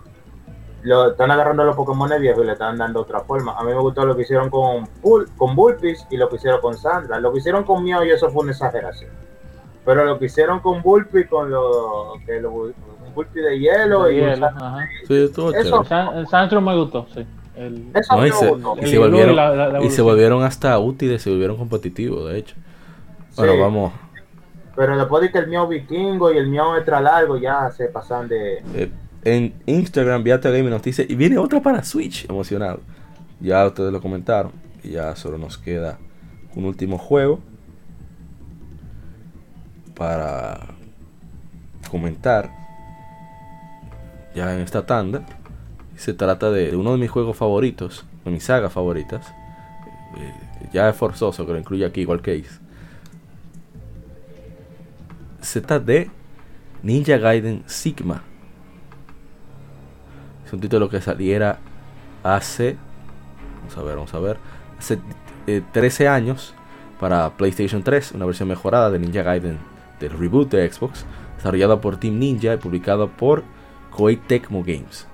[0.85, 3.59] lo, están agarrando los Pokémon viejos y le están dando otra forma.
[3.59, 6.61] A mí me gustó lo que hicieron con, Bul- con Bulpix y lo que hicieron
[6.61, 7.19] con Sandra.
[7.20, 9.11] Lo que hicieron con Meow y eso fue una exageración.
[9.85, 12.73] Pero lo que hicieron con Bulpix, con lo que lo, un
[13.35, 14.89] de hielo De y hielo, ajá.
[15.06, 17.27] Sí, estuvo Eso- San- El Sandro me gustó, sí.
[17.55, 18.77] El, eso No, y me se, gustó.
[18.82, 22.39] y se volvieron, la- la- la y se volvieron hasta útiles, se volvieron competitivos, de
[22.39, 22.56] hecho.
[23.36, 23.61] Bueno, Sí.
[23.61, 23.93] vamos.
[24.77, 28.27] Pero después de que el Meow vikingo y el Meow extra largo ya se pasan
[28.27, 28.55] de...
[28.74, 28.90] eh,
[29.25, 32.81] en Instagram, Viata Gaming nos y viene otra para Switch, emocionado.
[33.41, 34.53] Ya ustedes lo comentaron.
[34.83, 35.99] Y ya solo nos queda
[36.55, 37.41] un último juego
[39.95, 40.61] para
[41.91, 42.51] comentar.
[44.35, 45.25] Ya en esta tanda.
[45.97, 49.27] Se trata de uno de mis juegos favoritos, de mis sagas favoritas.
[50.19, 52.61] Eh, ya es forzoso que lo incluya aquí, igual que Ace.
[55.41, 56.11] Se trata de
[56.83, 58.23] Ninja Gaiden Sigma.
[60.47, 61.59] Es un título que saliera
[62.23, 62.77] hace.
[63.61, 64.37] Vamos a ver, vamos a ver.
[64.79, 64.99] Hace
[65.47, 66.55] eh, 13 años
[67.01, 69.59] para PlayStation 3, una versión mejorada de Ninja Gaiden
[70.01, 71.05] del reboot de Xbox,
[71.37, 73.43] desarrollada por Team Ninja y publicado por
[73.91, 75.07] Koei Tecmo Games.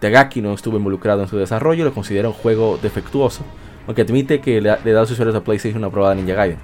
[0.00, 3.44] Tagaki no estuvo involucrado en su desarrollo y lo considera un juego defectuoso,
[3.86, 6.58] aunque admite que le, da a sus usuarios de PlayStation una prueba Ninja Gaiden.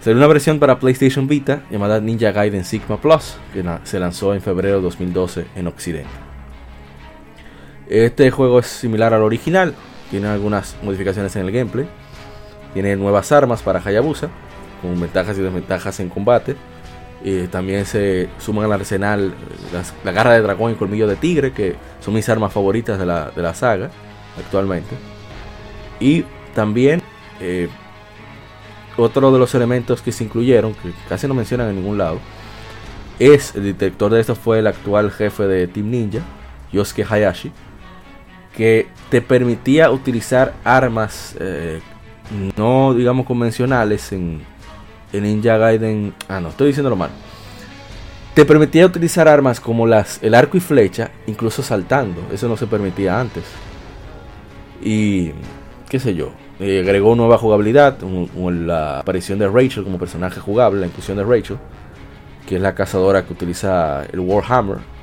[0.00, 4.40] Salió una versión para PlayStation Vita llamada Ninja Gaiden Sigma Plus, que se lanzó en
[4.40, 6.29] febrero de 2012 en Occidente.
[7.90, 9.74] Este juego es similar al original,
[10.12, 11.88] tiene algunas modificaciones en el gameplay,
[12.72, 14.28] tiene nuevas armas para Hayabusa,
[14.80, 16.54] con ventajas y desventajas en combate.
[17.24, 19.34] y también se suman al arsenal
[20.04, 23.30] la garra de dragón y colmillo de tigre, que son mis armas favoritas de la,
[23.30, 23.90] de la saga
[24.38, 24.94] actualmente.
[25.98, 27.02] Y también
[27.40, 27.68] eh,
[28.96, 32.20] otro de los elementos que se incluyeron, que casi no mencionan en ningún lado,
[33.18, 36.20] es el detector de esto fue el actual jefe de Team Ninja,
[36.72, 37.52] Yosuke Hayashi,
[38.60, 41.80] que te permitía utilizar armas eh,
[42.58, 44.42] no digamos convencionales en,
[45.14, 46.12] en Ninja Gaiden.
[46.28, 47.08] Ah, no, estoy diciéndolo mal.
[48.34, 52.20] Te permitía utilizar armas como las, el arco y flecha, incluso saltando.
[52.30, 53.44] Eso no se permitía antes.
[54.82, 55.30] Y
[55.88, 57.96] qué sé yo, eh, agregó nueva jugabilidad,
[58.36, 61.56] la aparición de Rachel como personaje jugable, la inclusión de Rachel,
[62.46, 64.99] que es la cazadora que utiliza el Warhammer.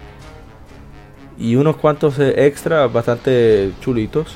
[1.40, 4.36] Y unos cuantos eh, extras bastante chulitos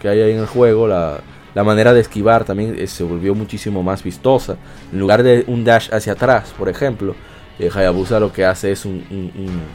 [0.00, 0.86] que hay ahí en el juego.
[0.86, 1.20] La,
[1.64, 4.56] manera de esquivar también eh, se volvió muchísimo más vistosa.
[4.92, 7.14] En lugar de un dash hacia atrás, por ejemplo,
[7.58, 9.02] Hayabusa lo que hace es un,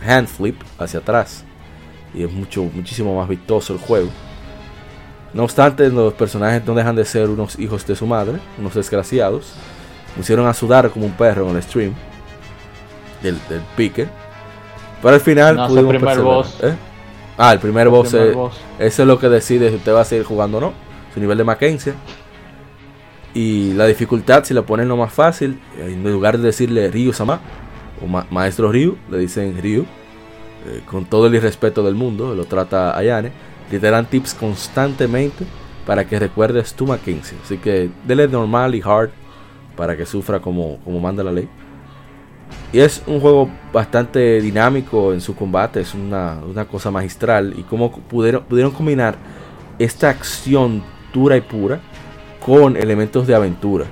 [0.06, 1.44] hand flip hacia atrás.
[2.14, 4.10] Y es mucho, muchísimo más vistoso el juego.
[5.34, 9.54] No obstante, los personajes no dejan de ser unos hijos de su madre, unos desgraciados.
[10.16, 11.94] pusieron a sudar como un perro en el stream
[13.24, 14.08] del, del pique.
[15.02, 16.60] Pero al final no, pudimos primer boss.
[16.62, 16.76] ¿eh?
[17.38, 18.36] Ah, el primer, boss, es,
[18.80, 20.74] Eso es lo que decide si usted va a seguir jugando o no.
[21.14, 21.94] Su nivel de Mackenzie.
[23.34, 27.40] Y la dificultad, si la ponen lo más fácil, en lugar de decirle Ryu Sama
[28.02, 29.86] o Maestro Ryu, le dicen Ryu.
[30.68, 33.32] Eh, con todo el irrespeto del mundo, lo trata Ayane
[33.72, 35.46] que te dan tips constantemente
[35.88, 37.38] para que recuerdes tu Mackenzie.
[37.44, 39.10] Así que dele normal y hard
[39.76, 41.48] para que sufra como, como manda la ley.
[42.74, 47.54] Y es un juego bastante dinámico en su combate, es una, cosa magistral.
[47.58, 49.16] Y cómo pudieron, pudieron combinar
[49.78, 50.84] esta acción
[51.14, 51.80] dura y pura
[52.46, 53.86] con elementos de aventura.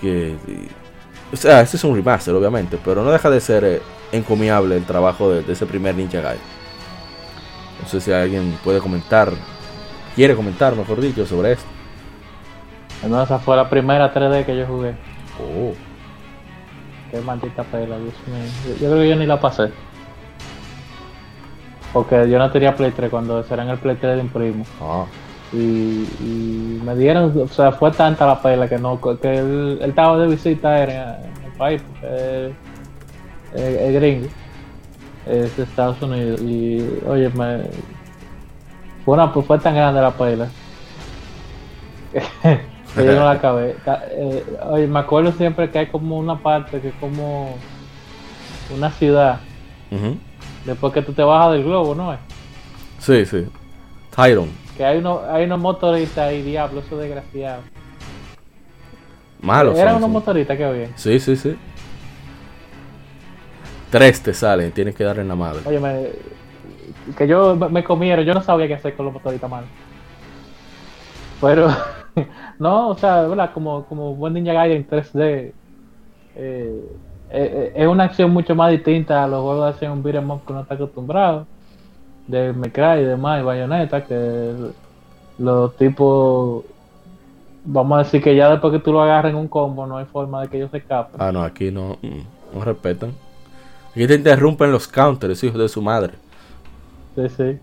[0.00, 0.34] Que,
[1.32, 4.84] o sea, este es un remaster, obviamente, pero no deja de ser eh, encomiable el
[4.84, 6.40] trabajo de, de ese primer Ninja Gaiden.
[7.82, 9.30] No sé si alguien puede comentar,
[10.14, 11.66] quiere comentar, mejor dicho, sobre esto.
[13.06, 14.96] No, esa fue la primera 3D que yo jugué.
[15.38, 15.87] Oh.
[17.10, 18.76] Qué maldita pela, Dios mío.
[18.80, 19.70] Yo, creo que yo ni la pasé.
[21.92, 24.64] Porque yo no tenía Play 3 cuando será en el Play 3 de un primo.
[24.80, 25.06] Ah.
[25.52, 30.26] Y, me dieron, o sea, fue tanta la pela que no, que él, estaba de
[30.26, 32.52] visita en, el país, porque
[33.54, 34.28] es gringo
[35.28, 37.62] es de Estados Unidos y oye me
[39.04, 40.48] fue una fue tan grande la pela
[42.98, 43.76] que yo no la acabé.
[44.10, 47.54] Eh, oye me acuerdo siempre que hay como una parte que es como
[48.74, 49.40] una ciudad.
[50.64, 52.18] Después que tú te bajas del globo no es
[52.98, 53.46] sí sí.
[54.14, 54.50] Tyron.
[54.76, 57.62] Que hay unos hay unos motoristas y diablo eso desgraciado
[59.40, 60.88] malos eran unos motoristas que había.
[60.96, 61.56] Sí sí sí.
[63.90, 65.60] Tres te salen, tienes que darle en la madre.
[65.64, 66.08] Oye, me,
[67.16, 69.64] que yo me comieron, yo no sabía qué hacer con los motoritas mal.
[71.40, 71.68] Pero,
[72.58, 73.50] no, o sea, ¿verdad?
[73.52, 75.52] Como, como buen Ninja Gaiden 3D, eh,
[76.36, 76.82] eh,
[77.30, 80.52] eh, es una acción mucho más distinta a los juegos de acción beat'em up que
[80.52, 81.46] uno está acostumbrado.
[82.26, 84.52] De Mecray y demás, y Bayonetta, que
[85.38, 86.64] los tipos
[87.64, 90.06] vamos a decir que ya después que tú lo agarres en un combo no hay
[90.06, 91.20] forma de que ellos se escapen.
[91.20, 93.12] Ah, no, aquí no, mm, no respetan.
[93.90, 96.14] Aquí te interrumpen los counters, hijos de su madre.
[97.14, 97.58] Sí, sí.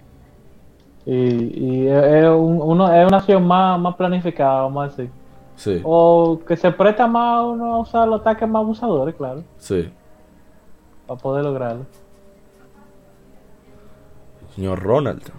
[1.06, 5.10] Y, es, uno, es una acción más, más planificada, vamos a decir.
[5.56, 5.82] Sí.
[5.84, 9.44] O que se presta más a uno a usar los ataques más abusadores, claro.
[9.58, 9.92] Sí.
[11.08, 11.86] Para poder lograrlo.
[14.56, 15.32] Señor Ronald.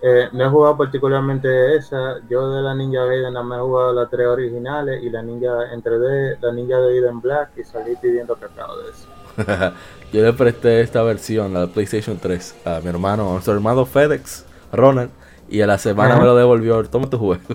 [0.00, 2.20] Eh, no he jugado particularmente esa.
[2.28, 5.72] Yo de la Ninja Gaiden no me he jugado las tres originales y la Ninja
[5.72, 9.08] en 3D, la Ninja de Gaiden Black y salí pidiendo cacao de eso.
[10.12, 13.84] Yo le presté esta versión, la de PlayStation 3, a mi hermano, a nuestro hermano
[13.84, 15.10] FedEx, Ronald,
[15.48, 16.82] y a la semana me lo devolvió.
[16.84, 17.42] Toma tu juego.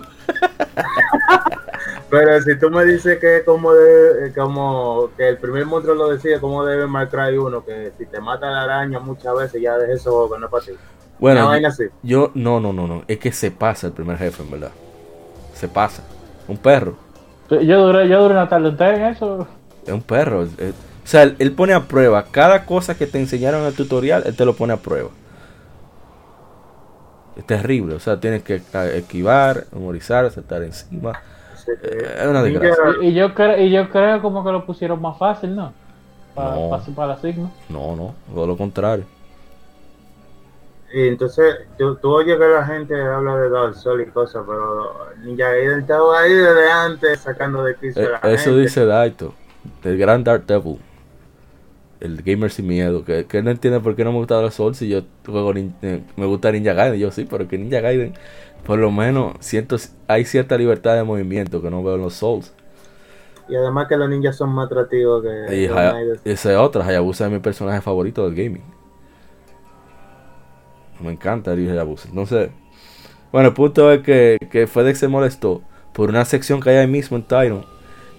[2.10, 6.40] Pero si tú me dices que como de, como que el primer monstruo lo decía,
[6.40, 10.00] como debe Mar Cry 1, que si te mata la araña muchas veces ya dejes
[10.00, 10.72] eso juego, no es para ti.
[11.18, 11.50] Bueno,
[12.02, 13.02] yo, no, no, no, no.
[13.08, 14.70] Es que se pasa el primer jefe, en verdad.
[15.54, 16.04] Se pasa.
[16.46, 16.96] Un perro.
[17.50, 19.46] Yo duré, yo duré una tarde entera en eso.
[19.84, 20.46] Es un perro.
[21.04, 24.36] O sea, él, pone a prueba cada cosa que te enseñaron en el tutorial, él
[24.36, 25.10] te lo pone a prueba.
[27.36, 27.94] Es terrible.
[27.94, 28.62] O sea, tienes que
[28.94, 31.18] esquivar, memorizar, saltar encima.
[31.54, 31.88] Sí, sí.
[31.90, 32.84] Eh, Es una desgracia.
[33.00, 35.72] Y, y yo creo, y yo creo como que lo pusieron más fácil, ¿no?
[36.34, 36.68] Para, No.
[36.68, 37.50] para, para la Sigma.
[37.68, 39.06] No, no, todo lo contrario.
[40.92, 45.14] Y entonces, tú, tú oyes que la gente habla de Dark Souls y cosas, pero
[45.24, 48.60] Ninja Gaiden estaba ahí desde antes sacando de quicio Eh, a la eso gente.
[48.62, 49.34] dice Daito,
[49.82, 50.78] el gran Dark Devil.
[52.04, 54.76] El gamer sin miedo, que, que no entiende por qué no me gusta los Souls
[54.76, 57.00] si yo juego eh, me gusta Ninja Gaiden.
[57.00, 58.12] Yo sí, pero que Ninja Gaiden,
[58.66, 59.76] por lo menos, siento
[60.06, 62.52] hay cierta libertad de movimiento que no veo en los Souls.
[63.48, 67.26] Y además que los ninjas son más atractivos que Y Haya- esa es otra, Hayabusa
[67.26, 68.62] es mi personaje favorito del gaming.
[71.00, 72.08] Me encanta el Hayabusa.
[72.08, 72.50] Entonces,
[73.32, 75.62] bueno, el punto es que, que FedEx se molestó
[75.92, 77.64] por una sección que hay ahí mismo en Tyron,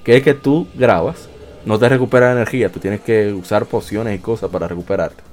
[0.04, 1.30] que es que tú grabas,
[1.66, 5.24] no te recupera energía, tú tienes que usar pociones y cosas para recuperarte.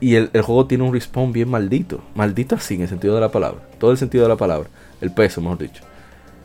[0.00, 3.20] Y el, el juego tiene un respawn bien maldito, maldito así en el sentido de
[3.20, 4.68] la palabra, todo el sentido de la palabra,
[5.00, 5.82] el peso mejor dicho.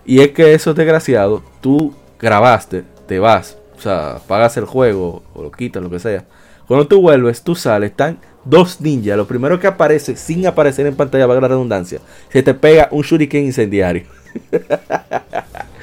[0.06, 5.24] Y es que eso es desgraciado, tú grabaste, te vas, o sea, pagas el juego
[5.34, 6.26] o lo quitas, lo que sea.
[6.68, 9.16] Cuando tú vuelves, tú sales, están dos ninjas.
[9.18, 12.00] Lo primero que aparece, sin aparecer en pantalla, valga la redundancia,
[12.32, 14.04] se te pega un shuriken incendiario.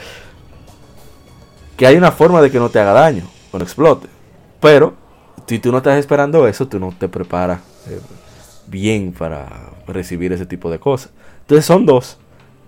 [1.85, 4.09] que hay una forma de que no te haga daño cuando explote.
[4.59, 4.95] Pero,
[5.47, 8.01] si tú no estás esperando eso, tú no te preparas eh,
[8.67, 11.13] bien para recibir ese tipo de cosas.
[11.43, 12.17] Entonces son dos.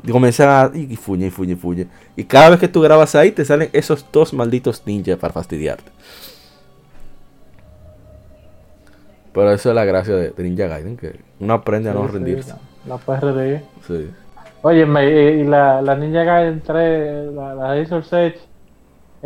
[0.04, 0.70] Y comienzan a.
[0.76, 1.86] Y fuñe, y fuñe, y fuñe.
[2.14, 5.90] Y cada vez que tú grabas ahí, te salen esos dos malditos ninjas para fastidiarte.
[9.32, 12.12] Pero eso es la gracia de, de Ninja Gaiden, que uno aprende a no Sí,
[12.12, 12.52] rendirse.
[12.86, 13.62] la, la PRD.
[13.86, 14.10] Sí.
[14.60, 18.38] Oye, y, y la, la Ninja Gaiden 3, la, la Razor's Edge,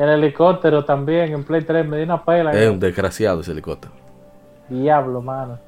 [0.00, 2.52] el helicóptero también en Play 3 me dio una pela.
[2.52, 3.92] Es un desgraciado ese helicóptero.
[4.68, 5.58] Diablo, mano.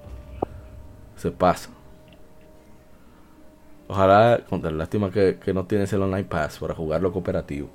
[1.17, 1.71] Se pasa.
[3.89, 7.69] Ojalá, con la lástima que, que no tienes el online pass para jugarlo cooperativo.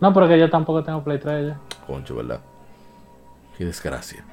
[0.00, 1.58] No, porque yo tampoco tengo Play 3 ya.
[1.86, 2.40] Concho, ¿verdad?
[3.58, 4.24] Qué desgracia.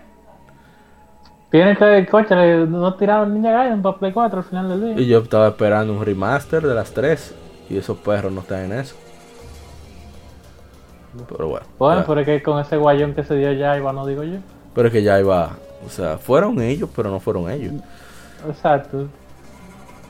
[1.50, 5.04] Tienen que, coche, le- no tiraron Ninja Gaiden para Play 4 al final del día.
[5.04, 7.36] Y yo estaba esperando un remaster de las tres.
[7.70, 8.96] Y esos perros no están en eso.
[11.30, 11.66] Pero bueno.
[11.78, 14.38] Bueno, pero es que con ese guayón que se dio ya, iba, no digo yo.
[14.74, 15.58] Pero es que ya iba.
[15.86, 17.74] O sea, fueron ellos, pero no fueron ellos.
[18.48, 19.08] Exacto.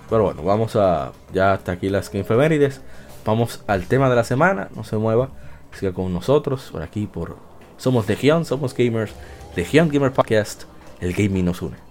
[0.10, 1.12] Pero bueno, vamos a.
[1.34, 2.82] Ya hasta aquí las Game Efemérides.
[3.26, 4.70] Vamos al tema de la semana.
[4.76, 5.30] No se mueva.
[5.72, 6.70] Siga con nosotros.
[6.72, 7.38] Por aquí, por.
[7.78, 9.14] Somos Legión, somos gamers.
[9.56, 10.64] Legión Gamer Podcast.
[11.00, 11.91] El gaming nos une.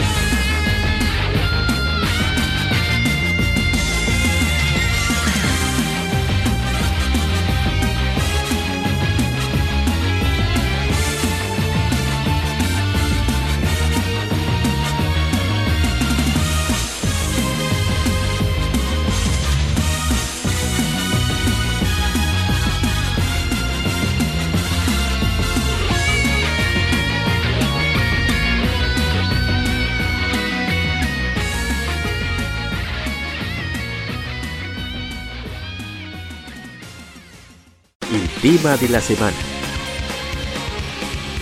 [38.57, 39.37] Tema de la semana.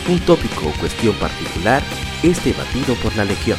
[0.07, 1.81] Un tópico o cuestión particular
[2.21, 3.57] es debatido por la Legión.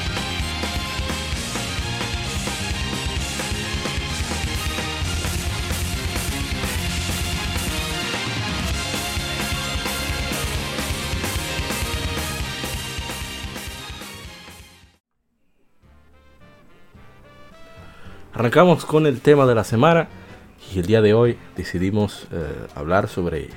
[18.33, 20.20] Arrancamos con el tema de la semana.
[20.73, 23.49] Y el día de hoy decidimos eh, hablar sobre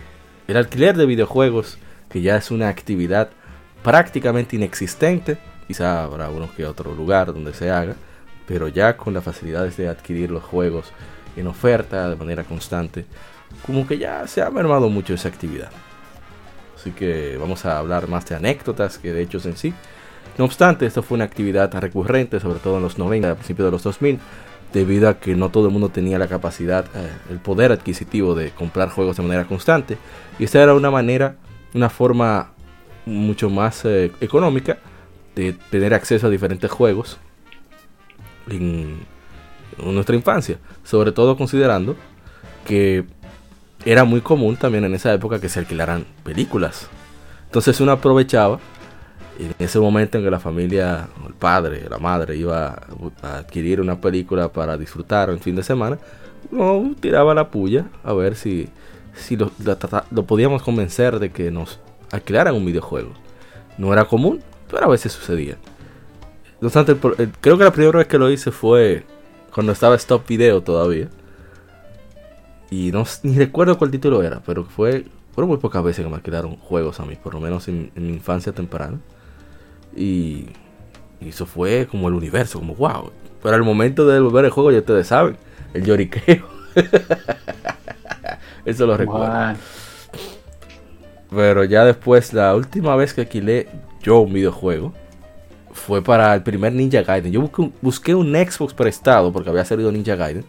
[0.48, 1.78] el alquiler de videojuegos,
[2.10, 3.30] que ya es una actividad
[3.84, 5.38] prácticamente inexistente.
[5.68, 7.96] Quizá habrá uno que otro lugar donde se haga,
[8.48, 10.92] pero ya con las facilidades de adquirir los juegos
[11.36, 13.06] en oferta de manera constante,
[13.66, 15.72] como que ya se ha mermado mucho esa actividad.
[16.76, 19.74] Así que vamos a hablar más de anécdotas que de hechos en sí.
[20.38, 23.72] No obstante, esto fue una actividad recurrente, sobre todo en los 90, a principios de
[23.72, 24.20] los 2000,
[24.74, 28.52] debido a que no todo el mundo tenía la capacidad, eh, el poder adquisitivo de
[28.52, 29.98] comprar juegos de manera constante.
[30.40, 31.38] Y esta era una manera,
[31.74, 32.52] una forma
[33.06, 34.80] mucho más eh, económica
[35.36, 37.18] de tener acceso a diferentes juegos
[38.50, 38.98] en,
[39.78, 40.58] en nuestra infancia.
[40.84, 41.96] Sobre todo considerando
[42.66, 43.06] que
[43.86, 46.90] era muy común también en esa época que se alquilaran películas.
[47.46, 48.60] Entonces uno aprovechaba
[49.40, 52.82] en ese momento en que la familia, el padre, la madre iba
[53.22, 55.98] a adquirir una película para disfrutar en fin de semana,
[56.52, 58.70] uno tiraba la puya a ver si,
[59.16, 59.52] si lo,
[60.12, 61.80] lo podíamos convencer de que nos
[62.12, 63.12] alquilaran un videojuego.
[63.78, 65.58] No era común, pero a veces sucedía.
[66.62, 66.96] No obstante,
[67.42, 69.04] creo que la primera vez que lo hice fue
[69.54, 71.10] cuando estaba Stop Video todavía.
[72.70, 76.16] Y no ni recuerdo cuál título era, pero fue fueron muy pocas veces que me
[76.16, 79.00] alquilaron juegos a mí, por lo menos en, mi infancia temprana.
[79.96, 80.48] Y,
[81.22, 83.12] eso fue como el universo, como wow.
[83.42, 85.38] Pero al momento de volver el juego, ya ustedes saben,
[85.74, 86.46] el lloriqueo.
[88.66, 89.56] eso lo recuerdo.
[91.30, 93.68] Pero ya después, la última vez que alquilé
[94.02, 94.94] yo un videojuego
[95.72, 97.32] fue para el primer Ninja Gaiden.
[97.32, 100.46] Yo busqué un, busqué un Xbox prestado porque había salido Ninja Gaiden.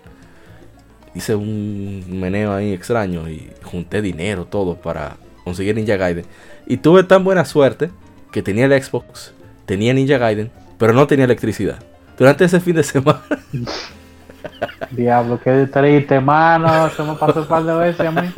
[1.14, 6.24] Hice un meneo ahí extraño y junté dinero, todo para conseguir Ninja Gaiden.
[6.66, 7.90] Y tuve tan buena suerte
[8.32, 9.32] que tenía el Xbox,
[9.66, 11.78] tenía Ninja Gaiden, pero no tenía electricidad.
[12.18, 13.22] Durante ese fin de semana.
[14.90, 16.88] Diablo, qué triste, mano.
[16.90, 18.28] Se me pasó un par de veces a mí.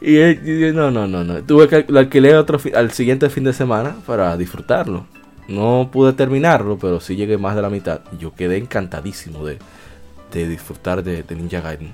[0.00, 1.42] y, no, no, no, no.
[1.42, 5.06] Tuve que lo alquilé otro al siguiente fin de semana para disfrutarlo.
[5.48, 8.00] No pude terminarlo, pero sí llegué más de la mitad.
[8.12, 9.58] Y yo quedé encantadísimo de,
[10.32, 11.92] de disfrutar de, Ninja Gaiden.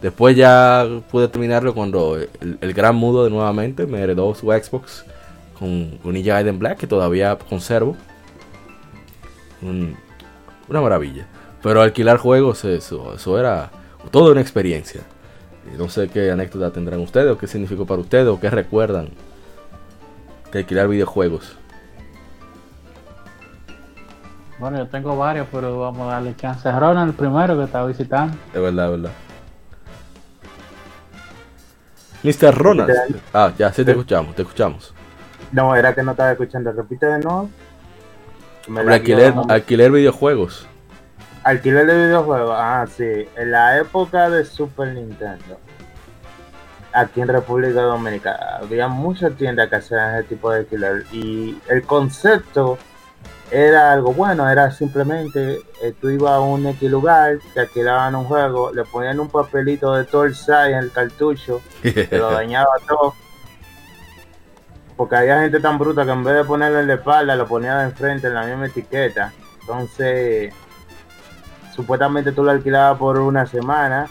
[0.00, 5.04] Después ya pude terminarlo cuando el, gran mudo de nuevamente me heredó su Xbox
[5.62, 7.96] con, Ninja Gaiden Black, que todavía conservo.
[9.62, 11.26] una maravilla.
[11.62, 13.70] Pero alquilar juegos, eso, eso era
[14.10, 15.02] toda una experiencia.
[15.78, 19.10] No sé qué anécdota tendrán ustedes, o qué significó para ustedes, o qué recuerdan
[20.50, 21.56] de alquilar videojuegos.
[24.58, 27.84] Bueno, yo tengo varios, pero vamos a darle chance a Ronald, el primero que está
[27.84, 28.36] visitando.
[28.52, 29.12] Es verdad, es verdad.
[32.24, 32.54] Mr.
[32.56, 32.90] Ronald.
[33.32, 34.94] Ah, ya, sí te escuchamos, te escuchamos.
[35.52, 36.72] No, era que no estaba escuchando.
[36.72, 37.50] Repite de nuevo.
[38.88, 40.66] alquiler, alquiler videojuegos.
[41.44, 43.28] Alquiler de videojuegos, ah, sí.
[43.36, 45.58] En la época de Super Nintendo,
[46.92, 51.04] aquí en República Dominicana, había muchas tiendas que hacían ese tipo de alquiler.
[51.12, 52.78] Y el concepto
[53.50, 58.24] era algo bueno, era simplemente eh, tú ibas a un X lugar, te alquilaban un
[58.24, 63.14] juego, le ponían un papelito de todo el en el cartucho, te lo dañaba todo.
[64.96, 67.78] Porque había gente tan bruta que en vez de ponerlo en la espalda, lo ponía
[67.78, 69.32] de enfrente en la misma etiqueta.
[69.60, 70.52] Entonces,
[71.74, 74.08] supuestamente tú lo alquilabas por una semana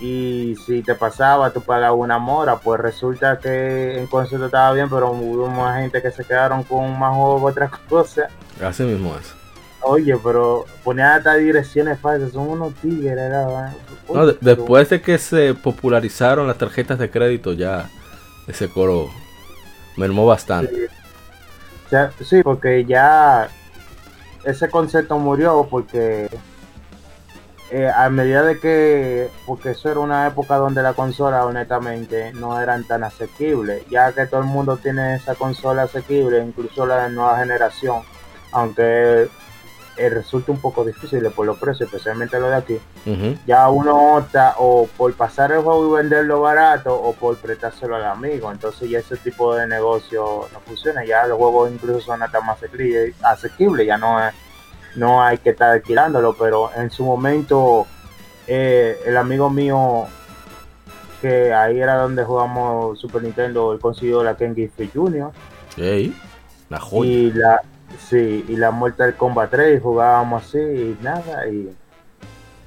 [0.00, 4.90] y si te pasaba tú pagabas una mora, pues resulta que en concepto estaba bien,
[4.90, 8.30] pero hubo más gente que se quedaron con más juegos otras cosas.
[8.60, 9.32] Así mismo es.
[9.84, 13.72] Oye, pero ponía hasta direcciones falsas, son unos tigres, ¿verdad?
[14.12, 17.88] No, después de que se popularizaron las tarjetas de crédito, ya
[18.46, 19.10] ese coro
[19.96, 20.88] mermó bastante.
[22.20, 23.48] sí porque ya
[24.44, 26.28] ese concepto murió porque
[27.74, 32.60] eh, a medida de que, porque eso era una época donde la consola honestamente no
[32.60, 37.14] eran tan asequibles, ya que todo el mundo tiene esa consola asequible, incluso la de
[37.14, 38.02] nueva generación,
[38.52, 39.30] aunque
[39.96, 42.78] eh, resulta un poco difícil por los precios, especialmente lo de aquí,
[43.46, 48.04] ya uno opta o por pasar el juego y venderlo barato o por prestárselo al
[48.04, 52.40] amigo, entonces ya ese tipo de negocio no funciona, ya los juegos incluso son hasta
[52.40, 52.58] más
[53.22, 54.34] asequibles, ya no es
[54.96, 57.86] no hay que estar alquilándolo, pero en su momento
[58.46, 60.06] eh, el amigo mío,
[61.20, 65.30] que ahí era donde jugamos Super Nintendo, él consiguió la Ken Giffey Jr.
[66.68, 67.10] la joya.
[67.10, 67.62] Y la,
[67.98, 71.74] sí, y la Mortal Kombat 3, y jugábamos así y nada, y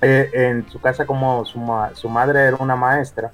[0.02, 1.60] eh, en su casa como su,
[1.94, 3.32] su madre era una maestra,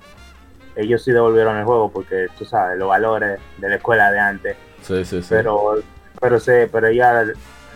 [0.75, 4.57] ellos sí devolvieron el juego porque tú sabes, los valores de la escuela de antes.
[4.81, 5.27] Sí, sí, sí.
[5.29, 5.81] Pero,
[6.19, 7.25] pero sí, pero ella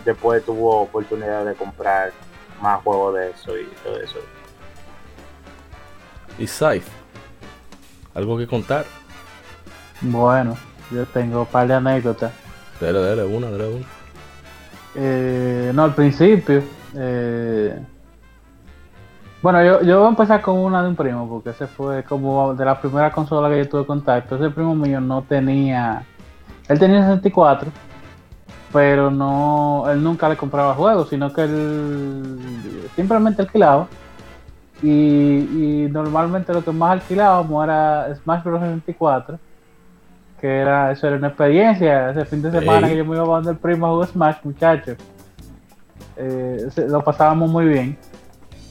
[0.04, 2.12] después tuvo oportunidad de comprar
[2.60, 4.18] más juegos de eso y todo eso.
[6.38, 6.86] ¿Y Scythe?
[8.14, 8.86] ¿Algo que contar?
[10.00, 10.56] Bueno,
[10.90, 12.32] yo tengo un par de anécdotas.
[12.80, 13.95] Dale, dale, una, dale, una.
[14.96, 16.62] Eh, no, al principio.
[16.94, 17.78] eh,
[19.42, 22.54] bueno, yo, yo voy a empezar con una de un primo, porque ese fue como
[22.54, 24.36] de la primera consola que yo tuve contacto.
[24.36, 26.02] Ese primo mío no tenía.
[26.68, 27.70] Él tenía 64,
[28.72, 29.84] pero no.
[29.88, 32.38] Él nunca le compraba juegos, sino que él
[32.96, 33.86] simplemente alquilaba.
[34.82, 38.60] Y, y normalmente lo que más alquilábamos era Smash Bros.
[38.84, 39.38] 64
[40.40, 42.92] que era eso era una experiencia ese fin de semana Ey.
[42.92, 44.96] que yo me iba a el primo a jugar Smash muchachos
[46.16, 47.96] Eh, lo pasábamos muy bien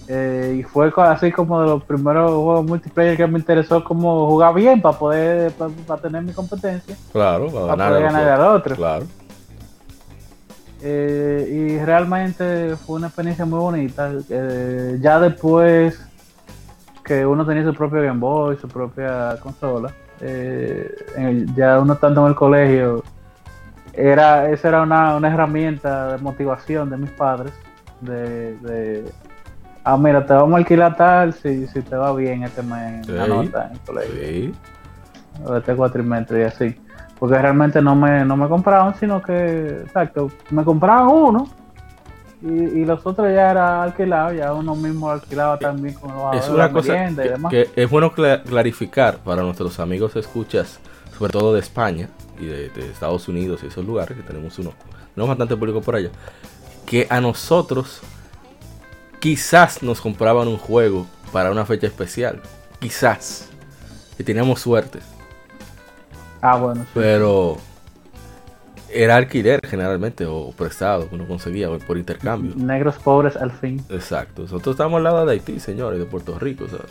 [0.08, 4.54] Eh, y fue así como de los primeros juegos multiplayer que me interesó como jugar
[4.54, 5.52] bien para poder
[5.88, 7.90] para tener mi competencia Claro, para para ganar.
[7.90, 9.06] poder ganar al otro Claro.
[10.82, 11.48] Eh,
[11.80, 14.12] y realmente fue una experiencia muy bonita.
[15.02, 16.00] Ya después
[17.04, 22.22] que uno tenía su propio Game Boy, su propia consola, eh, el- ya uno estando
[22.22, 23.04] en el colegio,
[23.94, 27.54] era, esa era una, una herramienta de motivación de mis padres.
[28.02, 29.06] De, de,
[29.84, 33.24] ah, mira, te vamos a alquilar tal si, si te va bien este mes la
[33.26, 33.30] Sí.
[33.32, 34.54] nota en el colegio Sí.
[35.46, 36.76] o este cuatrimestre y así.
[37.18, 41.48] Porque realmente no me, no me compraban, sino que, exacto, me compraban uno
[42.46, 46.48] y, y los otros ya era alquilado, ya uno mismo alquilaba también con los Es
[46.50, 47.50] una cosa merienda y que, demás.
[47.52, 50.80] que es bueno cla- clarificar para nuestros amigos escuchas,
[51.18, 52.10] sobre todo de España
[52.40, 54.74] y de, de Estados Unidos y esos lugares, que tenemos uno,
[55.14, 56.10] tenemos bastante público por allá,
[56.86, 58.02] que a nosotros
[59.20, 62.42] quizás nos compraban un juego para una fecha especial,
[62.80, 63.50] quizás,
[64.20, 65.00] y teníamos suerte,
[66.42, 66.90] Ah, bueno, sí.
[66.94, 67.58] pero
[68.96, 72.54] era alquiler generalmente o prestado que uno conseguía por intercambio.
[72.56, 73.84] Negros pobres al fin.
[73.90, 74.44] Exacto.
[74.44, 76.66] Nosotros estamos al lado de Haití, señores, de Puerto Rico.
[76.68, 76.86] ¿sabes?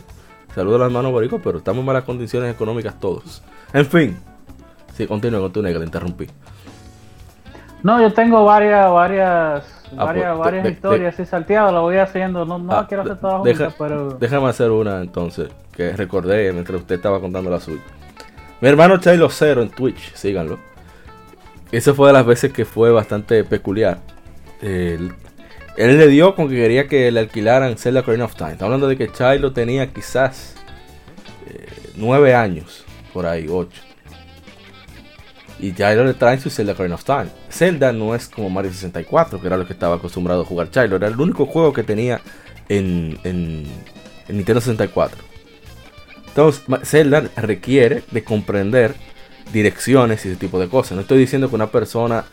[0.53, 3.41] Saludos a los hermanos boricos, pero estamos en malas condiciones económicas todos.
[3.73, 4.17] En fin.
[4.93, 6.27] Sí, continúa con tu negra, te interrumpí.
[7.83, 9.63] No, yo tengo varias, varias,
[9.97, 12.87] Ah, varias, pues, varias de- de- historias así salteadas, lo voy haciendo, no, no Ah,
[12.87, 14.09] quiero hacer de- todas deja- juntas, pero...
[14.19, 17.81] Déjame hacer una entonces, que recordé mientras usted estaba contando la suya.
[18.61, 20.57] Mi hermano Chilo Cero en Twitch, síganlo.
[21.71, 23.99] Esa fue de las veces que fue bastante peculiar.
[24.61, 25.13] Él,
[25.77, 28.53] le dio con que quería que le alquilaran Zelda Ocarina of Time.
[28.53, 30.55] Está hablando de que Chilo tenía quizás
[31.47, 33.81] eh, nueve años, por ahí, ocho.
[35.59, 37.27] Y Chilo le traen su Zelda Ocarina of Time.
[37.49, 40.95] Zelda no es como Mario 64, que era lo que estaba acostumbrado a jugar Chilo.
[40.95, 42.21] Era el único juego que tenía
[42.69, 43.65] en, en,
[44.27, 45.23] en Nintendo 64.
[46.27, 48.95] Entonces, Zelda requiere de comprender
[49.51, 50.93] direcciones y ese tipo de cosas.
[50.93, 52.25] No estoy diciendo que una persona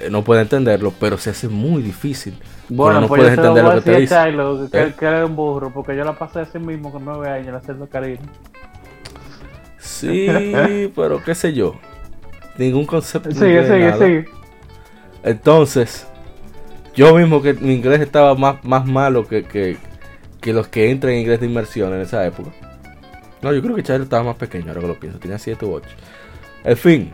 [0.00, 2.38] eh, no pueda entenderlo, pero se hace muy difícil.
[2.68, 4.70] Bueno, no pues puedes yo se lo entender lo que te dice.
[4.70, 4.94] Que, ¿Eh?
[4.98, 7.86] que era un burro, porque yo la pasé así mismo con nueve años, la Zelda
[7.86, 8.20] Caribe.
[9.78, 10.26] Sí,
[10.96, 11.74] pero qué sé yo.
[12.56, 13.30] Ningún concepto.
[13.32, 13.98] Sigue, sigue, nada.
[13.98, 14.24] sigue.
[15.22, 16.06] Entonces,
[16.94, 19.76] yo mismo que mi inglés estaba más, más malo que, que,
[20.40, 22.50] que los que entran en inglés de inmersión en esa época.
[23.42, 25.72] No, yo creo que Charlie estaba más pequeño, ahora que lo pienso, tenía 7 u
[25.74, 25.88] 8.
[26.64, 27.10] En fin,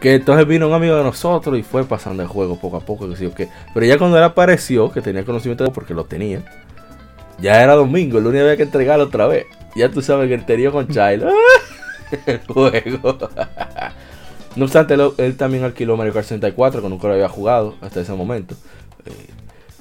[0.00, 3.08] que entonces vino un amigo de nosotros y fue pasando el juego poco a poco,
[3.08, 3.48] que sí o qué.
[3.74, 6.42] Pero ya cuando él apareció, que tenía conocimiento de porque lo tenía,
[7.40, 9.46] ya era domingo, el lunes había que entregarlo otra vez.
[9.74, 11.26] Ya tú sabes que el terío con Charlie.
[12.26, 13.18] el juego.
[14.56, 18.00] No obstante, él, él también alquiló Mario Kart 64, que nunca lo había jugado hasta
[18.00, 18.56] ese momento.
[19.06, 19.12] Eh,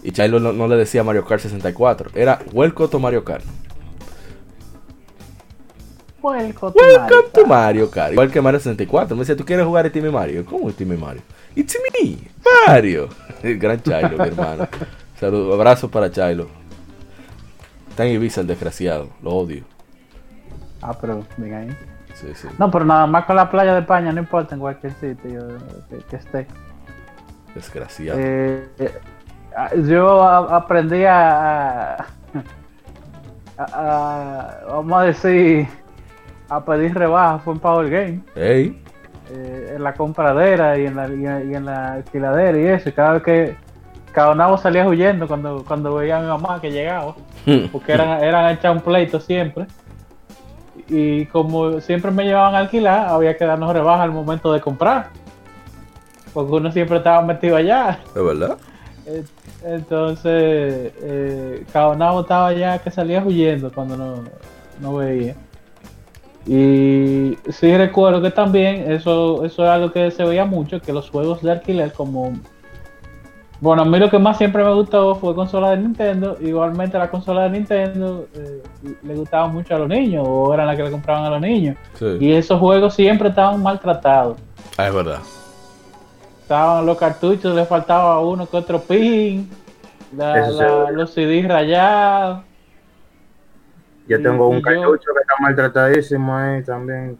[0.03, 3.43] y Chilo no, no le decía Mario Kart 64, era Welcome to Mario Kart.
[6.31, 7.89] Welcome to Welcome to Mario.
[7.89, 8.11] Kart.
[8.13, 9.15] Igual que Mario 64.
[9.15, 10.45] Me decía, ¿tú quieres jugar a Team Mario?
[10.45, 11.21] ¿Cómo es Team Mario?
[11.55, 12.17] It's me,
[12.67, 13.07] Mario.
[13.43, 14.67] El gran Chilo, mi hermano.
[15.19, 16.47] Saludos, abrazos para Chilo.
[17.89, 19.63] Está en Ibiza el desgraciado, lo odio.
[20.81, 21.69] Ah, pero venga ahí.
[22.13, 22.47] Sí, sí.
[22.59, 25.47] No, pero nada más con la playa de España, no importa en cualquier sitio
[25.89, 26.47] que, que esté.
[27.55, 28.19] Desgraciado.
[28.21, 28.91] Eh, eh,
[29.87, 32.05] yo a- aprendí a, a-
[33.57, 35.67] a- Vamos a decir.
[36.49, 38.21] A pedir rebajas fue en Power Game.
[39.29, 42.91] Eh, en la compradera y en la, y en, la alquiladera y eso.
[42.95, 43.67] cada vez que.
[44.13, 47.15] Caonabo salía huyendo cuando, cuando veía a mi mamá que llegaba.
[47.71, 49.67] porque eran, eran a echar un pleito siempre.
[50.89, 55.09] Y como siempre me llevaban a alquilar, había que darnos rebaja al momento de comprar.
[56.33, 57.99] Porque uno siempre estaba metido allá.
[58.15, 58.57] ¿De verdad?
[59.05, 59.23] Eh,
[59.65, 64.23] Entonces, eh, Caonabo estaba ya que salía huyendo cuando no,
[64.79, 65.35] no veía.
[66.47, 71.09] Y sí recuerdo que también eso, eso es algo que se veía mucho, que los
[71.09, 72.33] juegos de alquiler como...
[73.59, 76.37] Bueno, a mí lo que más siempre me gustó fue consola de Nintendo.
[76.39, 78.61] Igualmente la consola de Nintendo eh,
[79.01, 81.75] le gustaba mucho a los niños o eran las que le compraban a los niños.
[81.95, 82.05] Sí.
[82.19, 84.37] Y esos juegos siempre estaban maltratados.
[84.77, 85.19] Ah, es verdad.
[86.43, 89.49] estaban los cartuchos, le faltaba uno que otro pin,
[90.15, 92.41] la- la- los CDs rayados.
[94.07, 97.17] Yo tengo un yo- cartucho que está maltratadísimo ahí también.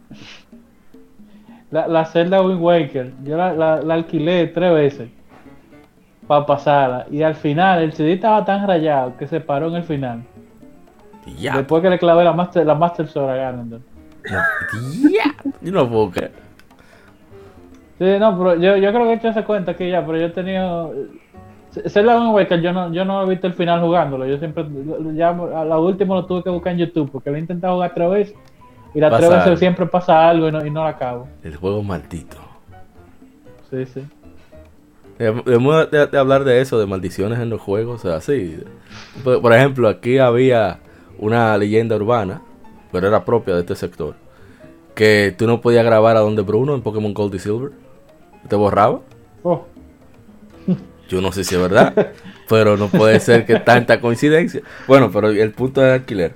[1.70, 5.10] La, la Zelda Wind Waker, yo la, la- la alquilé tres veces
[6.26, 7.06] para pasarla.
[7.10, 10.22] Y al final el CD estaba tan rayado que se paró en el final.
[11.38, 11.56] Ya.
[11.58, 13.82] Después que le clavé la Master, la Master Sword a Ganondorf.
[15.10, 15.34] Ya.
[15.60, 16.32] Yo no puedo creer.
[17.98, 20.26] Sí, no, pero yo, yo creo que he hecho esa cuenta que ya, pero yo
[20.26, 20.94] he tenido.
[21.70, 24.26] Zelda Wind Waker, yo no, yo no he visto el final jugándolo.
[24.26, 24.64] Yo siempre,
[25.14, 27.92] ya a la última lo tuve que buscar en YouTube porque lo he intentado jugar
[27.94, 28.34] tres veces.
[28.94, 31.28] Y las tres veces siempre pasa algo y no, y no la acabo.
[31.42, 32.38] El juego maldito.
[33.70, 34.02] Sí, sí.
[35.18, 38.62] Debemos de, de hablar de eso, de maldiciones en los juegos, o sea, sí.
[39.24, 40.78] Por, por ejemplo, aquí había
[41.18, 42.40] una leyenda urbana,
[42.92, 44.14] pero era propia de este sector,
[44.94, 47.72] que tú no podías grabar a donde Bruno en Pokémon Gold y Silver.
[48.48, 49.00] Te borraba.
[49.42, 49.66] Oh,
[51.08, 52.12] Yo no sé si es verdad,
[52.48, 54.60] pero no puede ser que tanta coincidencia.
[54.86, 56.32] Bueno, pero el punto del alquiler.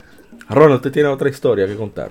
[0.48, 2.10] Ron, usted tiene otra historia que contar.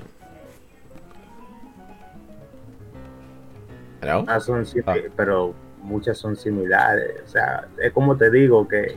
[4.01, 4.25] ¿No?
[4.27, 4.95] Ah, son Ah.
[5.15, 7.21] pero muchas son similares.
[7.23, 8.95] O sea, es como te digo que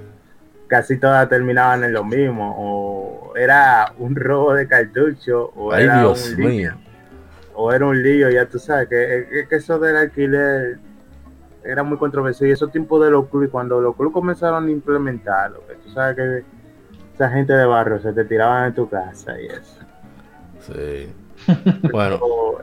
[0.66, 2.54] casi todas terminaban en lo mismo.
[2.58, 6.72] O era un robo de cartucho, o Ay, era Dios un lío, mío.
[7.54, 10.78] o era un lío, ya tú sabes, que- que eso del alquiler
[11.64, 12.48] era muy controversial.
[12.50, 16.46] Y esos tiempos de los clubes, cuando los clubes comenzaron a implementarlo, tú sabes que
[17.14, 19.84] esa gente de barrio se te tiraban en tu casa y eso.
[20.60, 21.12] Sí.
[21.90, 22.58] Bueno, o,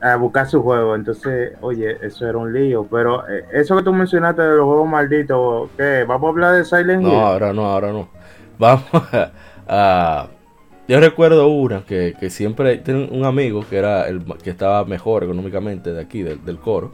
[0.00, 0.94] a buscar su juego.
[0.96, 2.88] Entonces, oye, eso era un lío.
[2.90, 6.04] Pero eh, eso que tú mencionaste de los juegos malditos, ¿qué?
[6.08, 7.26] ¿Vamos a hablar de Silent no, Hill?
[7.26, 8.08] ahora no, ahora no.
[8.58, 9.32] Vamos a...
[9.68, 10.28] a-
[10.88, 15.22] yo recuerdo una que, que siempre tenía un amigo que era el que estaba mejor
[15.24, 16.92] económicamente de aquí, del, del coro.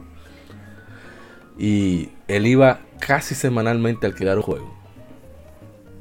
[1.59, 4.73] Y él iba casi semanalmente a alquilar un juego.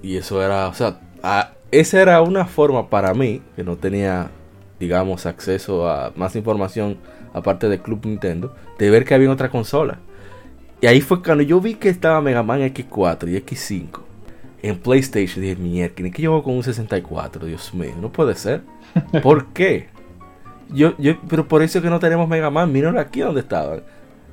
[0.03, 4.31] Y eso era, o sea, a- esa era una forma para mí, que no tenía,
[4.81, 6.97] digamos, acceso a más información
[7.35, 9.99] aparte de Club Nintendo, de ver que había otra consola.
[10.81, 14.01] Y ahí fue cuando yo vi que estaba Mega Man X4 y X5
[14.63, 15.43] en PlayStation.
[15.43, 17.47] Dije, mierda, que yo con un 64?
[17.47, 18.63] Dios mío, no puede ser.
[19.23, 19.89] ¿Por qué?
[20.71, 22.73] Yo, yo, pero por eso es que no tenemos Mega Man.
[22.73, 23.83] Míralo aquí donde estaban.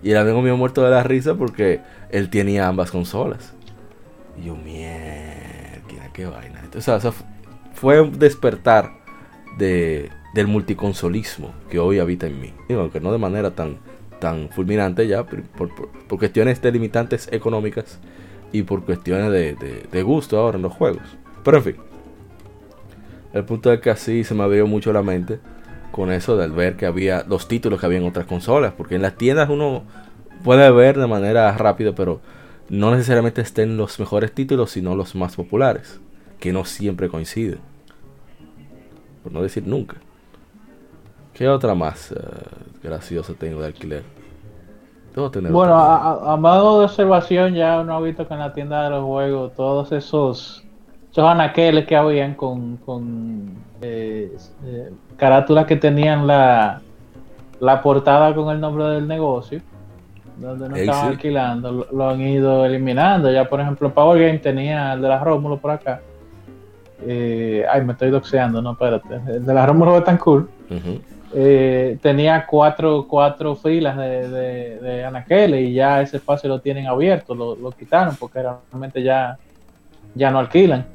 [0.05, 3.53] Y el amigo mío muerto de la risa porque él tenía ambas consolas.
[4.45, 6.59] Yo, mierda, qué vaina.
[6.63, 7.23] Entonces, o sea, fu-
[7.73, 8.91] fue un despertar
[9.57, 12.53] de, del multiconsolismo que hoy habita en mí.
[12.69, 13.77] Digo, aunque no de manera tan,
[14.19, 17.97] tan fulminante ya, por- por- por cuestiones de limitantes económicas
[18.51, 21.01] y por cuestiones de, de- de gusto ahora en los juegos.
[21.43, 21.75] Pero en fin,
[23.33, 25.39] el punto es que así se me abrió mucho la mente
[25.95, 29.01] con eso del ver que había los títulos que había en otras consolas, porque en
[29.01, 29.83] las tiendas uno
[30.43, 32.21] puede ver de manera rápida, pero
[32.69, 36.01] no necesariamente estén los mejores títulos, sino los más populares,
[36.39, 37.59] que no siempre coinciden.
[39.23, 39.97] Por no decir nunca.
[41.33, 42.15] ¿Qué otra más eh,
[42.81, 44.03] graciosa tengo de alquiler?
[45.47, 45.95] Bueno, a,
[46.31, 49.03] a- a modo de observación, ya uno ha visto que en la tienda de los
[49.05, 50.67] juegos todos esos,
[51.11, 56.81] esos anaqueles que habían con, con eh, eh, carátulas que tenían la,
[57.59, 59.61] la portada con el nombre del negocio,
[60.37, 61.11] donde no Ey, estaban sí.
[61.13, 63.31] alquilando, lo, lo han ido eliminando.
[63.31, 66.01] Ya, por ejemplo, Power Game tenía el de la Rómulo por acá.
[67.05, 69.15] Eh, ay, me estoy doxeando, no, espérate.
[69.27, 70.99] El de la Rómulo es tan cool Ujú.
[71.33, 76.87] eh, tenía cuatro, cuatro filas de, de, de anaqueles y ya ese espacio lo tienen
[76.87, 79.37] abierto, lo, lo quitaron porque realmente ya,
[80.15, 80.85] ya no alquilan.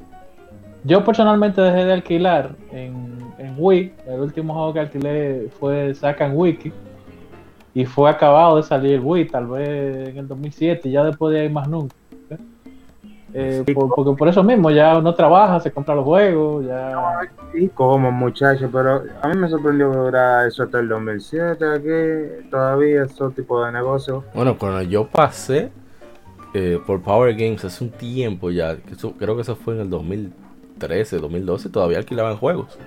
[0.83, 6.35] Yo personalmente dejé de alquilar en, en Wii, el último juego que alquilé fue Sacan
[6.35, 6.71] Wiki.
[7.73, 11.33] Y fue acabado de salir el Wii, tal vez en el 2007, y ya después
[11.33, 11.95] de ahí más nunca.
[13.33, 16.91] Eh, por- porque por eso mismo ya uno trabaja, se compra los juegos, ya...
[17.53, 22.49] Y como muchacho, pero a mí me sorprendió que durara eso hasta el 2007 aquí,
[22.49, 24.25] todavía esos tipos de negocios.
[24.33, 25.71] Bueno, cuando yo pasé
[26.53, 29.81] eh, por Power Games hace un tiempo ya, que eso- creo que eso fue en
[29.81, 29.89] el
[30.87, 32.77] 2013, 2012, todavía alquilaban juegos.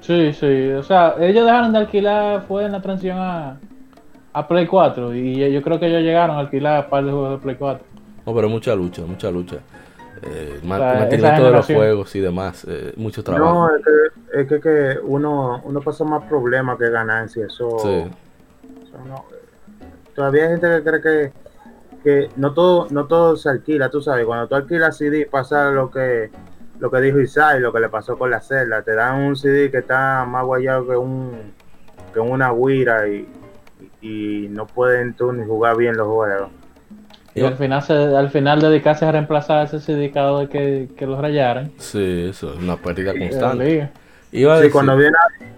[0.00, 3.58] Sí, sí, o sea, ellos dejaron de alquilar, fue en la transición a,
[4.32, 7.30] a Play 4 y yo creo que ellos llegaron a alquilar un par de juegos
[7.32, 7.84] de Play 4.
[8.26, 9.56] No, pero mucha lucha, mucha lucha.
[10.22, 13.68] Eh, O sea, mantenimiento esa de los juegos y demás, eh, mucho trabajo.
[13.68, 17.52] No, es que, es que, que uno, uno pasa más problemas que ganancias.
[17.52, 18.04] Eso, Sí.
[18.82, 19.24] eso no-
[20.14, 21.32] todavía hay gente que cree que,
[22.02, 24.24] que no todo no todo se alquila, tú sabes.
[24.24, 26.30] Cuando tú alquilas CD pasa lo que
[26.78, 28.82] lo que dijo Isai, lo que le pasó con la celda.
[28.82, 31.54] Te dan un CD que está más guayado que un
[32.12, 33.28] que una guira y,
[34.00, 36.48] y, no pueden tú ni jugar bien los juegos.
[37.34, 41.20] Y al final, se, al final dedicarse a reemplazar a ese sindicato que, que los
[41.20, 41.70] rayaran.
[41.76, 43.90] Sí, eso es una pérdida constante.
[44.32, 45.14] Iba a Sí, decir- cuando, viene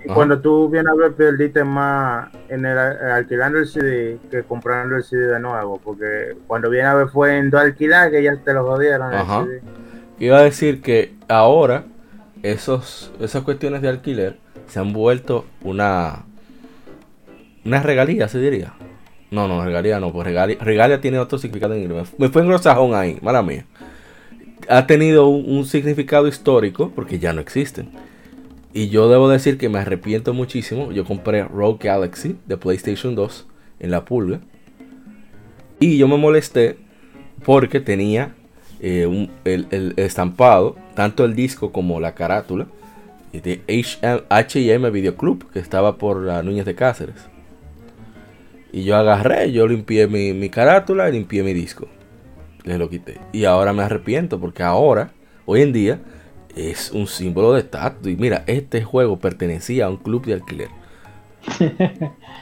[0.08, 4.96] a- cuando tú vienes a ver, perdiste más en el, alquilando el CD que comprando
[4.96, 8.36] el CD de nuevo, porque cuando viene a ver fue en dos alquilar que ya
[8.36, 9.12] te lo jodieron.
[9.14, 9.20] el.
[9.26, 9.62] CD.
[10.20, 11.84] Iba a decir que ahora
[12.42, 16.24] esos, esas cuestiones de alquiler se han vuelto una
[17.64, 18.74] una regalía, se diría.
[19.30, 22.14] No, no, regalía no, pues regalia, regalia tiene otro significado en inglés.
[22.16, 23.66] Me fue engrosajón ahí, mala mía.
[24.68, 27.90] Ha tenido un, un significado histórico porque ya no existen.
[28.72, 30.92] Y yo debo decir que me arrepiento muchísimo.
[30.92, 33.46] Yo compré Rogue Galaxy de PlayStation 2
[33.80, 34.40] en la pulga.
[35.80, 36.78] Y yo me molesté
[37.44, 38.34] porque tenía
[38.80, 42.66] eh, el, el estampado, tanto el disco como la carátula,
[43.32, 47.28] de HM Video Club, que estaba por la Núñez de Cáceres.
[48.72, 51.88] Y yo agarré, yo limpié mi, mi carátula y limpié mi disco.
[52.64, 53.18] Le lo quité.
[53.32, 55.12] Y ahora me arrepiento porque ahora,
[55.46, 56.00] hoy en día,
[56.54, 58.08] es un símbolo de estatus.
[58.08, 60.68] Y mira, este juego pertenecía a un club de alquiler.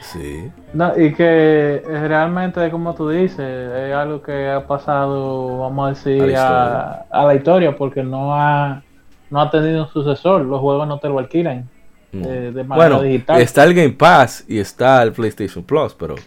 [0.01, 0.51] Sí.
[0.73, 5.89] No, y que eh, realmente, como tú dices, es algo que ha pasado, vamos a
[5.89, 8.83] decir, A la a, a la historia, porque no ha,
[9.29, 10.41] no ha tenido un sucesor.
[10.45, 11.67] Los juegos no te lo alquilan
[12.11, 12.27] No.
[12.27, 13.41] eh, de manera Bueno, digital.
[13.41, 16.25] está el Game Pass y está el PlayStation Plus, pero eso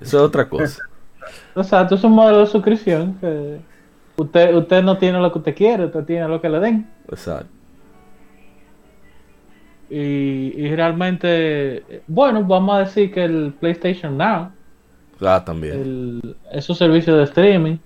[0.00, 0.82] es otra cosa.
[1.54, 3.58] O sea, esto es un modelo de suscripción que
[4.16, 6.90] usted, usted no tiene lo que usted quiere, usted tiene lo que le den.
[7.08, 7.46] Exacto.
[9.96, 14.50] Y, y realmente, bueno, vamos a decir que el PlayStation Now,
[15.20, 15.74] Ah, también.
[15.74, 17.78] el, es un servicio de streaming,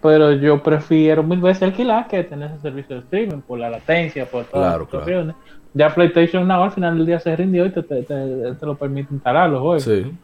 [0.00, 4.26] pero yo prefiero mil veces alquilar que tener ese servicio de streaming por la latencia,
[4.30, 5.04] por todas Claro, las claro.
[5.04, 5.36] cuestiones.
[5.74, 8.78] Ya PlayStation Now al final del día se rindió y te, te, te- te lo
[8.78, 9.82] permite instalar los juegos.
[9.84, 10.18] Sí.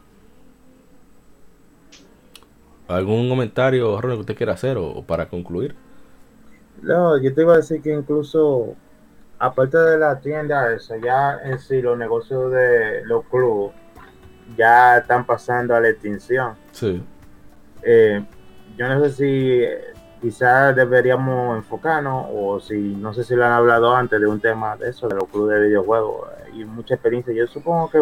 [2.87, 5.75] ¿Algún comentario, Ronald, que usted quiera hacer o, o para concluir?
[6.81, 8.79] No, yo te iba a decir que incluso,
[9.39, 13.73] aparte de la tienda esa, ya en sí los negocios de los clubes
[14.57, 16.55] ya están pasando a la extinción.
[16.71, 17.03] Sí.
[17.83, 18.23] Eh,
[18.77, 23.51] yo no sé si eh, quizás deberíamos enfocarnos o si no sé si lo han
[23.51, 27.33] hablado antes de un tema de eso, de los clubes de videojuegos y mucha experiencia.
[27.33, 27.99] Yo supongo que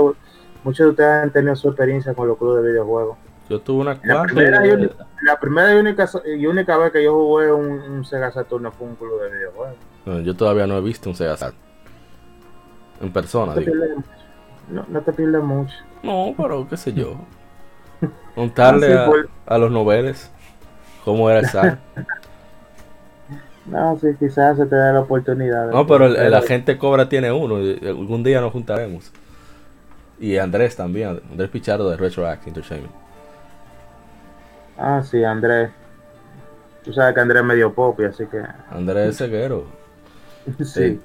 [0.63, 3.17] muchos de ustedes han tenido su experiencia con los clubes de videojuegos.
[3.49, 4.89] Yo tuve una La primera, y Eh,
[5.21, 8.87] la primera y única, y única vez que yo jugué un, un Sega Saturno fue
[8.87, 9.77] un club de videojuegos.
[10.05, 11.57] Yo todavía no he visto un Sega Saturn.
[13.01, 14.03] En persona, No te digo.
[14.69, 15.73] No, no te pierdes mucho.
[16.03, 17.15] No, pero qué sé yo.
[18.35, 20.31] Contarle sí, a, por- a los noveles
[21.03, 21.79] cómo era el SAR.
[23.65, 25.71] No, sí, quizás se te dé la oportunidad.
[25.71, 27.59] No, pero el, el agente Cobra tiene uno.
[27.61, 29.11] y algún día nos juntaremos.
[30.19, 31.19] Y Andrés también.
[31.31, 32.93] Andrés Pichardo de Retroact Entertainment.
[34.77, 35.71] Ah, sí, Andrés.
[36.83, 38.43] Tú sabes que Andrés es medio pop, así que.
[38.69, 39.65] Andrés Seguero.
[40.63, 40.99] sí.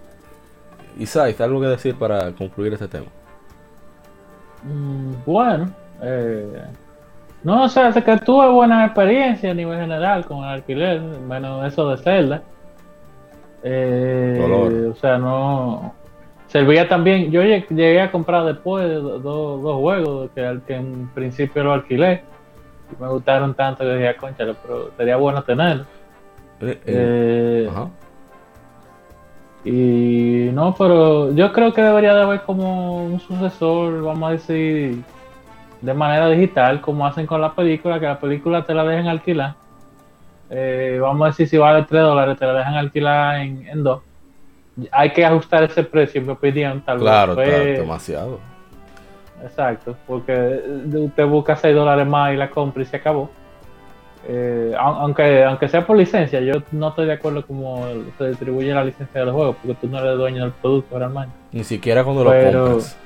[0.99, 3.07] Isaac, ¿algo que decir para concluir este tema?
[4.65, 5.71] Mm, Bueno,
[6.03, 6.63] eh,
[7.43, 11.89] no, o sea, que tuve buena experiencia a nivel general con el alquiler, menos eso
[11.91, 12.43] de Zelda.
[13.63, 14.93] Eh, Dolor.
[14.93, 15.95] o sea, no.
[16.49, 17.31] Servía también.
[17.31, 21.09] Yo lleg- llegué a comprar después de do- do- dos juegos que, al- que en
[21.15, 22.25] principio lo alquilé.
[22.99, 25.85] Y me gustaron tanto que dije, concha, pero sería bueno tenerlo.
[26.61, 27.89] Eh, eh, Eh, ajá.
[29.65, 35.03] Y no, pero yo creo que debería de haber como un sucesor, vamos a decir,
[35.81, 39.55] de manera digital, como hacen con la película, que la película te la dejen alquilar.
[40.51, 44.03] Eh, vamos a decir, si vale 3 dólares, te la dejan alquilar en, en 2.
[44.93, 47.49] Hay que ajustar ese precio, en mi opinión, tal Claro, vez.
[47.49, 48.39] está Fue- demasiado.
[49.43, 53.31] Exacto, porque eh, usted busca 6 dólares más y la compra y se acabó.
[54.29, 57.87] Eh, au- aunque, aunque sea por licencia, yo no estoy de acuerdo como
[58.19, 61.33] se distribuye la licencia de los juegos, porque tú no eres dueño del producto realmente.
[61.53, 62.97] Ni siquiera cuando lo compras.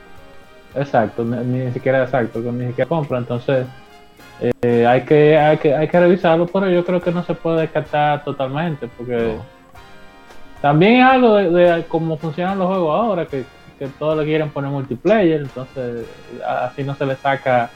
[0.74, 1.36] Exacto, ni,
[1.66, 3.64] ni siquiera exacto, ni siquiera compra, entonces
[4.62, 7.60] eh, hay que hay que hay que revisarlo, pero yo creo que no se puede
[7.60, 9.44] descartar totalmente, porque No.
[10.60, 13.44] también es algo de, de cómo funcionan los juegos ahora, que,
[13.78, 16.06] que todos le quieren poner multiplayer, entonces
[16.44, 17.70] así no se le saca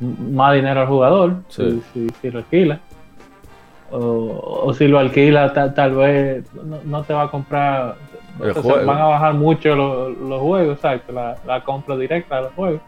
[0.00, 1.82] más dinero al jugador Sí.
[1.92, 2.80] si, si- si lo alquila.
[3.90, 7.96] O, o si lo alquila, ta- tal vez no, no te va a comprar.
[8.42, 8.86] El o sea, juego.
[8.86, 12.80] Van a bajar mucho los, los juegos, exacto, la, la compra directa de los juegos.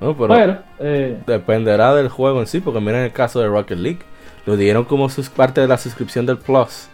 [0.00, 3.78] No, pero Pero, eh, dependerá del juego en sí, porque miren el caso de Rocket
[3.78, 4.00] League.
[4.44, 6.88] Lo dieron como sus parte de la suscripción del Plus.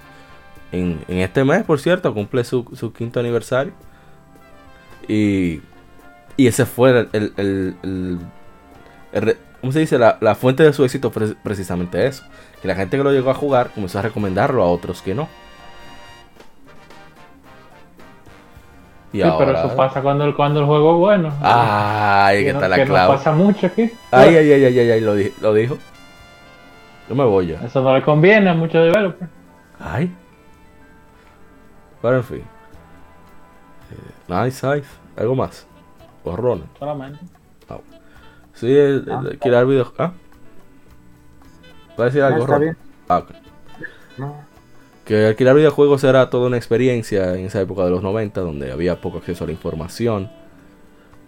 [0.71, 3.73] En, en este mes, por cierto, cumple su, su quinto aniversario.
[5.09, 5.61] Y,
[6.37, 8.19] y ese fue el, el- el- el-
[9.61, 9.99] ¿cómo se dice?
[9.99, 12.25] La, la fuente de su éxito fue precisamente eso.
[12.61, 15.29] Que la gente que lo llegó a jugar comenzó a recomendarlo a otros que no.
[19.13, 21.33] Y sí, pero eso pasa cuando el, cuando el juego es bueno.
[21.43, 23.13] Ay, que, está la que clave.
[23.13, 23.91] No pasa mucho aquí.
[24.11, 25.77] Ay, ay, ay, ay, ay, ay lo, di lo dijo.
[27.09, 27.61] Yo me voy ya.
[27.63, 29.31] Eso no le conviene a muchos developers.
[29.79, 30.15] Ay.
[32.01, 32.45] Pero en fin.
[33.91, 34.89] Eh, nice, nice.
[35.17, 35.67] ¿Algo más?
[36.25, 36.65] Borrón.
[36.79, 37.19] Solamente.
[38.63, 38.67] Ah.
[38.67, 39.93] Sí, el, el, el crear videos.
[39.99, 40.13] ¿Ah?
[41.99, 42.77] ¿Va a decir algo, está bien.
[43.09, 43.31] Ah, ok.
[44.19, 44.37] No.
[45.05, 49.01] Que alquilar videojuegos era toda una experiencia en esa época de los 90, donde había
[49.01, 50.31] poco acceso a la información.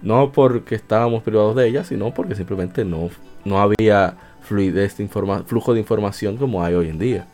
[0.01, 3.11] No porque estábamos privados de ella, sino porque simplemente no,
[3.44, 7.27] no había fluidez de informa flujo de información como hay hoy en día.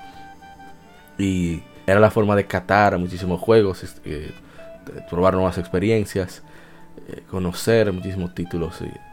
[1.19, 4.33] Y era la forma de catar a muchísimos juegos, eh,
[5.11, 6.43] probar nuevas experiencias,
[7.09, 9.10] eh, conocer muchísimos títulos y,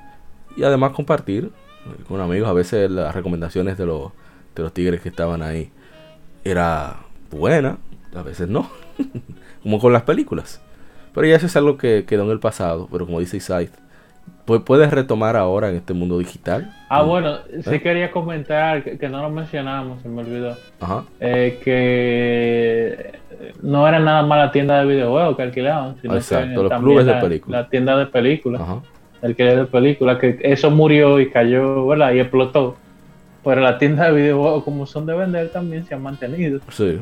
[0.58, 1.46] y además compartir
[1.86, 2.50] eh, con amigos.
[2.50, 4.12] A veces las recomendaciones de los,
[4.56, 5.72] de los tigres que estaban ahí
[6.44, 6.98] era
[7.32, 7.78] buena,
[8.16, 8.70] a veces no,
[9.64, 10.62] como con las películas.
[11.14, 13.40] Pero ya eso es algo que quedó en el pasado, pero como dice
[14.46, 16.74] pues puedes retomar ahora en este mundo digital.
[16.90, 20.56] Ah, bueno, sí quería comentar que, que, no lo mencionamos, se me olvidó.
[20.80, 21.04] Ajá.
[21.20, 23.20] Eh, que
[23.62, 27.06] no era nada más la tienda de videojuegos que alquilaban, sino Exacto, que los clubes
[27.06, 27.62] de la, películas.
[27.62, 28.62] la tienda de películas.
[28.62, 28.82] Ajá.
[29.22, 32.14] El que de películas, que eso murió y cayó, ¿verdad?
[32.14, 32.76] Y explotó.
[33.44, 36.60] Pero la tienda de videojuegos, como son de vender, también se han mantenido.
[36.70, 37.00] Sí.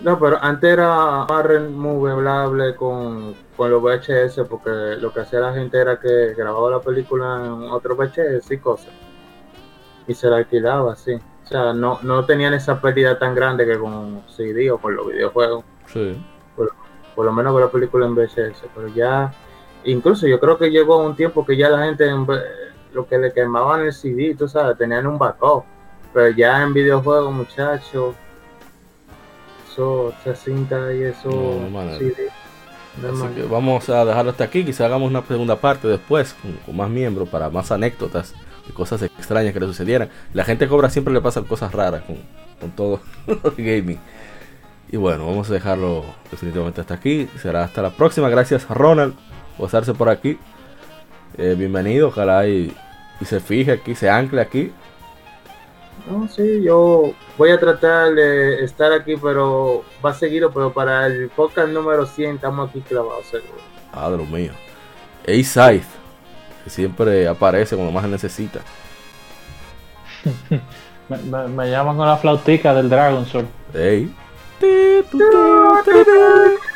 [0.00, 5.54] No, pero antes era más removable con, con los VHS porque lo que hacía la
[5.54, 8.92] gente era que grababa la película en otro VHS y cosas.
[10.06, 11.14] Y se la alquilaba así.
[11.14, 15.06] O sea, no, no tenían esa pérdida tan grande que con CD o con los
[15.06, 15.64] videojuegos.
[15.86, 16.16] Sí.
[16.54, 16.72] Por,
[17.14, 18.64] por lo menos con la película en VHS.
[18.74, 19.32] Pero ya,
[19.86, 22.26] incluso yo creo que llegó un tiempo que ya la gente, en,
[22.92, 25.64] lo que le quemaban el CD, tú sabes, tenían un backup.
[26.12, 28.14] Pero ya en videojuegos, muchachos
[29.76, 31.28] eso, esa cinta y eso.
[31.30, 32.12] No, sí,
[32.96, 34.64] Así que vamos a dejarlo hasta aquí.
[34.64, 38.34] Quizá hagamos una segunda parte después con, con, más miembros para más anécdotas
[38.66, 40.08] y cosas extrañas que le sucedieran.
[40.32, 42.16] La gente cobra siempre le pasan cosas raras con,
[42.58, 43.98] con todo el gaming.
[44.90, 47.28] Y bueno, vamos a dejarlo definitivamente hasta aquí.
[47.42, 48.30] Será hasta la próxima.
[48.30, 49.14] Gracias Ronald
[49.56, 50.38] por estarse por aquí.
[51.38, 52.08] Eh, bienvenido.
[52.08, 52.74] Ojalá y,
[53.20, 54.72] y se fije aquí, se ancle aquí.
[56.08, 61.28] No, sí, yo voy a tratar de estar aquí, pero va seguido, pero para el
[61.30, 63.58] podcast número 100 estamos aquí clavados, seguro.
[63.92, 64.52] Ah, de lo mío.
[65.26, 65.86] Scythe,
[66.62, 68.60] que siempre aparece cuando más se necesita.
[71.08, 73.46] me, me, me, llaman con la flautica del Dragon Sword.
[73.72, 74.14] Hey.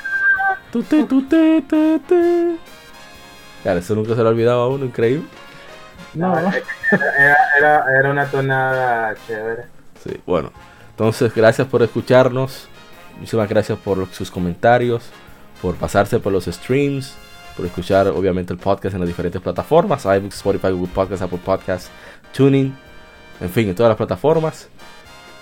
[3.62, 5.26] Claro, eso nunca se le ha olvidado a uno, increíble.
[6.14, 6.50] No, no.
[6.90, 9.64] Era, era, era, una tonada chévere.
[10.02, 10.52] Sí, bueno.
[10.90, 12.68] Entonces, gracias por escucharnos.
[13.18, 15.10] Muchísimas gracias por sus comentarios,
[15.60, 17.14] por pasarse por los streams,
[17.56, 21.88] por escuchar obviamente el podcast en las diferentes plataformas, iBooks, Spotify, Google Podcast, Apple Podcast,
[22.32, 22.74] Tuning,
[23.40, 24.68] en fin, en todas las plataformas.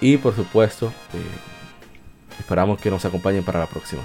[0.01, 4.03] Y por supuesto, eh, esperamos que nos acompañen para la próxima.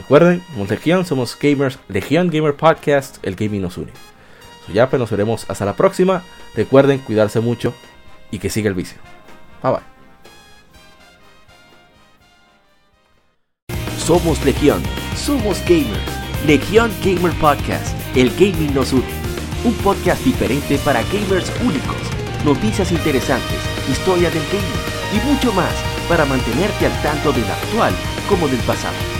[0.00, 3.92] Recuerden, somos Legión, somos gamers, Legión Gamer Podcast, el gaming nos une.
[4.72, 6.22] Ya pues nos veremos hasta la próxima.
[6.56, 7.74] Recuerden cuidarse mucho
[8.30, 8.96] y que siga el vicio.
[9.62, 9.82] Bye bye.
[13.98, 14.82] Somos Legión,
[15.14, 16.00] somos gamers.
[16.46, 19.04] Legión Gamer Podcast, el gaming nos une.
[19.64, 21.98] Un podcast diferente para gamers únicos,
[22.42, 25.74] noticias interesantes, historia del gaming y mucho más
[26.08, 27.92] para mantenerte al tanto del actual
[28.30, 29.19] como del pasado.